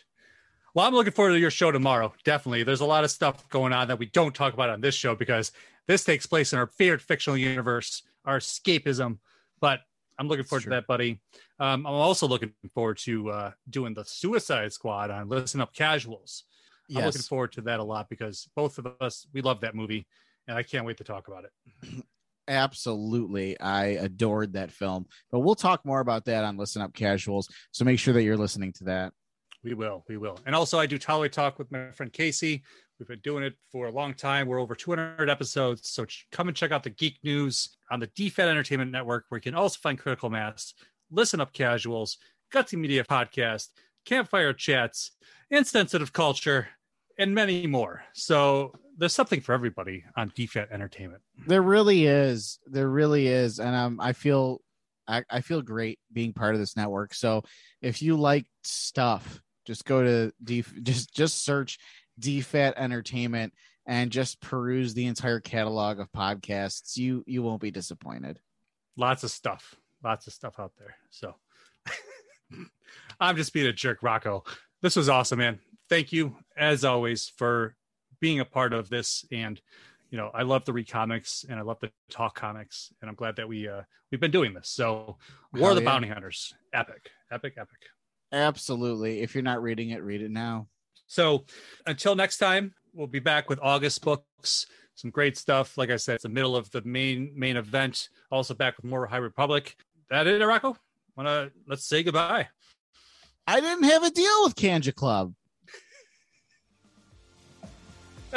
[0.75, 2.13] Well, I'm looking forward to your show tomorrow.
[2.23, 2.61] Definitely.
[2.61, 5.15] There's a lot of stuff going on that we don't talk about on this show
[5.15, 5.51] because
[5.87, 9.17] this takes place in our favorite fictional universe, our escapism.
[9.59, 9.79] But
[10.17, 11.19] I'm looking forward to that, buddy.
[11.59, 16.45] Um, I'm also looking forward to uh, doing the Suicide Squad on Listen Up Casuals.
[16.95, 20.07] I'm looking forward to that a lot because both of us we love that movie,
[20.47, 22.05] and I can't wait to talk about it.
[22.47, 23.59] absolutely.
[23.59, 27.49] I adored that film, but we'll talk more about that on Listen Up Casuals.
[27.71, 29.13] So make sure that you're listening to that.
[29.63, 30.37] We will, we will.
[30.45, 32.61] And also, I do Tolerate Talk with my friend Casey.
[32.99, 34.47] We've been doing it for a long time.
[34.47, 35.89] We're over 200 episodes.
[35.89, 39.41] So come and check out the Geek News on the DFAT Entertainment Network, where you
[39.41, 40.73] can also find Critical Mass,
[41.11, 42.17] Listen Up Casuals,
[42.53, 43.67] Gutsy Media Podcast,
[44.05, 45.11] Campfire Chats,
[45.49, 46.69] Insensitive Culture,
[47.19, 48.03] and many more.
[48.13, 51.21] So there's something for everybody on DFAT Entertainment.
[51.47, 52.59] There really is.
[52.65, 54.61] There really is, and um, I feel,
[55.05, 57.13] I, I feel great being part of this network.
[57.13, 57.43] So
[57.81, 61.79] if you like stuff, just go to D, just just search
[62.19, 63.53] DFAT Entertainment
[63.85, 66.97] and just peruse the entire catalog of podcasts.
[66.97, 68.39] You you won't be disappointed.
[68.97, 69.75] Lots of stuff.
[70.03, 70.95] Lots of stuff out there.
[71.09, 71.35] So
[73.19, 74.43] I'm just being a jerk, Rocco.
[74.81, 75.59] This was awesome, man.
[75.89, 77.75] Thank you, as always, for
[78.19, 79.61] being a part of this and
[80.11, 83.15] you know, I love to read comics and I love to talk comics, and I'm
[83.15, 83.81] glad that we uh,
[84.11, 84.69] we've been doing this.
[84.69, 85.17] So,
[85.51, 85.89] War Hell of the yeah.
[85.89, 87.79] Bounty Hunters, epic, epic, epic.
[88.31, 89.21] Absolutely.
[89.21, 90.67] If you're not reading it, read it now.
[91.07, 91.45] So,
[91.85, 94.65] until next time, we'll be back with August books.
[94.95, 95.77] Some great stuff.
[95.77, 98.09] Like I said, it's the middle of the main main event.
[98.31, 99.75] Also back with more High Republic.
[100.09, 100.77] That it, Rocco?
[101.17, 102.47] Wanna let's say goodbye.
[103.47, 105.33] I didn't have a deal with Kanja Club.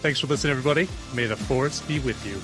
[0.00, 0.88] Thanks for listening, everybody.
[1.14, 2.40] May the force be with you.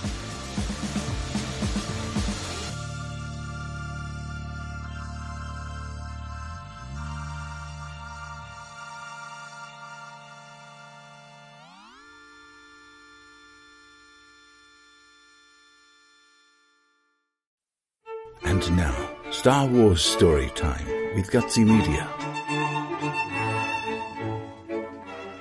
[19.45, 22.09] Star Wars Story Time with Gutsy Media.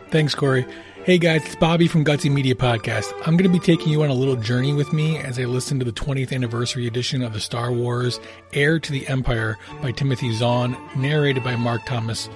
[0.10, 0.66] Thanks, Corey.
[1.06, 3.14] Hey guys, it's Bobby from Gutsy Media Podcast.
[3.26, 5.80] I'm going to be taking you on a little journey with me as I listen
[5.80, 8.20] to the 20th anniversary edition of the Star Wars
[8.52, 12.28] Heir to the Empire by Timothy Zahn, narrated by Mark Thomas.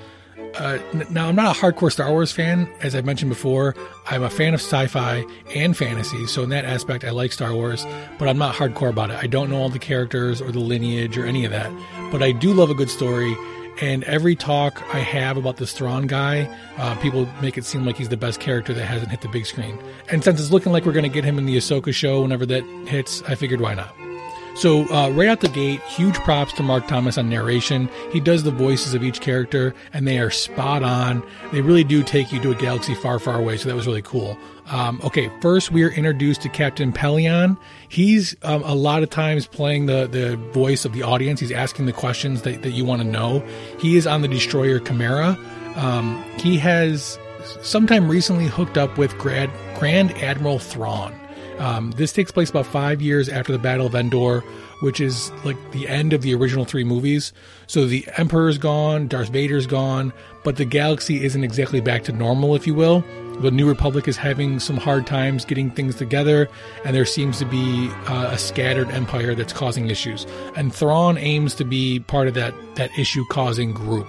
[0.59, 0.79] Uh,
[1.11, 2.67] now, I'm not a hardcore Star Wars fan.
[2.81, 3.75] As I mentioned before,
[4.07, 5.23] I'm a fan of sci fi
[5.53, 7.85] and fantasy, so in that aspect, I like Star Wars,
[8.17, 9.17] but I'm not hardcore about it.
[9.21, 11.71] I don't know all the characters or the lineage or any of that,
[12.11, 13.35] but I do love a good story.
[13.79, 17.97] And every talk I have about this Thrawn guy, uh, people make it seem like
[17.97, 19.77] he's the best character that hasn't hit the big screen.
[20.09, 22.47] And since it's looking like we're going to get him in the Ahsoka show whenever
[22.47, 23.93] that hits, I figured why not.
[24.57, 27.87] So uh, right out the gate, huge props to Mark Thomas on narration.
[28.11, 31.21] He does the voices of each character, and they are spot on.
[31.51, 33.57] They really do take you to a galaxy far, far away.
[33.57, 34.35] So that was really cool.
[34.71, 37.55] Um, okay, first we are introduced to Captain Pellaeon.
[37.87, 41.39] He's um, a lot of times playing the the voice of the audience.
[41.39, 43.45] He's asking the questions that, that you want to know.
[43.79, 45.37] He is on the destroyer Chimera.
[45.75, 47.19] Um, he has
[47.61, 51.13] sometime recently hooked up with Grand, Grand Admiral Thrawn.
[51.59, 54.41] Um, this takes place about five years after the Battle of Endor,
[54.81, 57.33] which is like the end of the original three movies.
[57.65, 60.13] So the Emperor's gone, Darth Vader's gone,
[60.43, 63.03] but the galaxy isn't exactly back to normal, if you will.
[63.39, 66.49] The New Republic is having some hard times getting things together,
[66.83, 70.25] and there seems to be uh, a scattered empire that's causing issues.
[70.55, 74.07] And Thrawn aims to be part of that that issue causing group.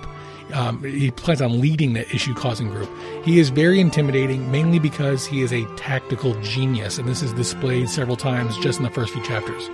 [0.55, 2.91] Um, he plans on leading the issue causing group.
[3.25, 7.89] He is very intimidating, mainly because he is a tactical genius, and this is displayed
[7.89, 9.69] several times just in the first few chapters.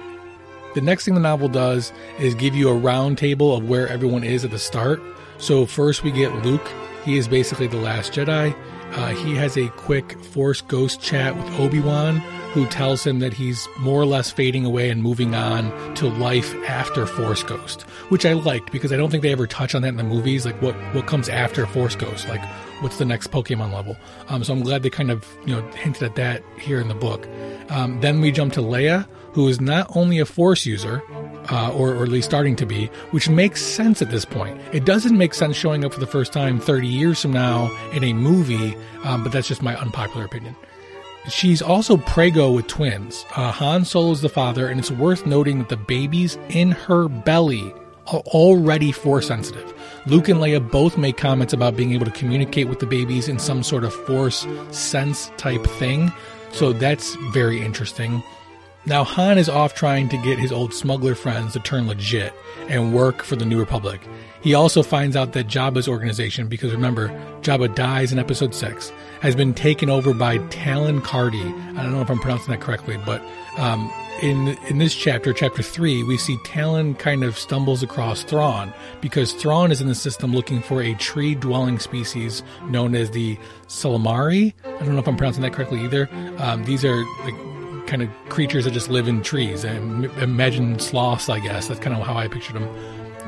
[0.75, 4.25] The next thing the novel does is give you a round table of where everyone
[4.25, 5.01] is at the start.
[5.39, 6.69] So, first we get Luke.
[7.05, 8.57] He is basically the last Jedi.
[8.93, 12.21] Uh, he has a quick Force Ghost chat with Obi Wan,
[12.55, 16.55] who tells him that he's more or less fading away and moving on to life
[16.69, 19.89] after Force Ghost, which I liked because I don't think they ever touch on that
[19.89, 20.47] in the movies.
[20.47, 22.41] Like what what comes after Force Ghost, like
[22.81, 23.97] what's the next Pokemon level.
[24.29, 26.95] Um, so I'm glad they kind of you know hinted at that here in the
[26.95, 27.27] book.
[27.71, 31.03] Um, then we jump to Leia, who is not only a Force user,
[31.51, 34.61] uh, or, or at least starting to be, which makes sense at this point.
[34.73, 38.05] It doesn't make sense showing up for the first time 30 years from now in
[38.05, 40.55] a movie, um, but that's just my unpopular opinion.
[41.29, 43.25] She's also prego with twins.
[43.35, 47.73] Uh, Han Solo's the father, and it's worth noting that the babies in her belly
[48.09, 49.73] are already force sensitive.
[50.07, 53.39] Luke and Leia both make comments about being able to communicate with the babies in
[53.39, 56.13] some sort of force sense type thing,
[56.53, 58.23] so that's very interesting.
[58.87, 62.35] Now, Han is off trying to get his old smuggler friends to turn legit
[62.69, 64.01] and work for the New Republic.
[64.43, 67.09] He also finds out that Jabba's organization, because remember,
[67.41, 71.79] Jabba dies in episode 6, has been taken over by Talon Karrde.
[71.79, 73.23] I don't know if I'm pronouncing that correctly, but
[73.57, 73.91] um,
[74.21, 79.33] in in this chapter, chapter 3, we see Talon kind of stumbles across Thrawn because
[79.33, 84.53] Thrawn is in the system looking for a tree dwelling species known as the Salamari.
[84.63, 86.09] I don't know if I'm pronouncing that correctly either.
[86.37, 87.35] Um, these are like
[87.95, 89.63] kind of creatures that just live in trees.
[89.63, 91.69] And imagine sloths, I guess.
[91.69, 92.69] That's kind of how I pictured them.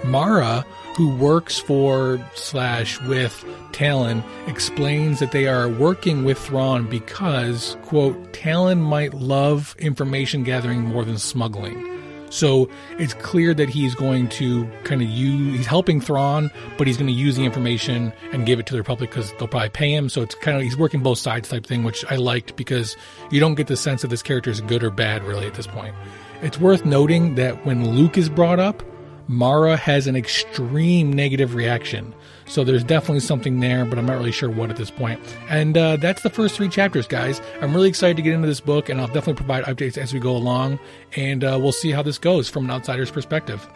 [0.04, 0.66] Mara,
[0.96, 8.32] who works for slash with Talon, explains that they are working with Thrawn because, quote,
[8.32, 11.95] Talon might love information gathering more than smuggling.
[12.36, 12.68] So
[12.98, 17.06] it's clear that he's going to kind of use, he's helping Thrawn, but he's going
[17.06, 20.10] to use the information and give it to the Republic because they'll probably pay him.
[20.10, 22.94] So it's kind of, he's working both sides type thing, which I liked because
[23.30, 25.66] you don't get the sense that this character is good or bad really at this
[25.66, 25.94] point.
[26.42, 28.82] It's worth noting that when Luke is brought up,
[29.28, 32.14] Mara has an extreme negative reaction.
[32.46, 35.20] So there's definitely something there, but I'm not really sure what at this point.
[35.48, 37.40] And uh, that's the first three chapters, guys.
[37.60, 40.20] I'm really excited to get into this book, and I'll definitely provide updates as we
[40.20, 40.78] go along.
[41.16, 43.66] And uh, we'll see how this goes from an outsider's perspective.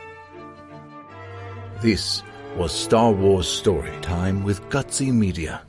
[1.83, 2.23] This
[2.57, 5.63] was Star Wars Story Time with Gutsy Media.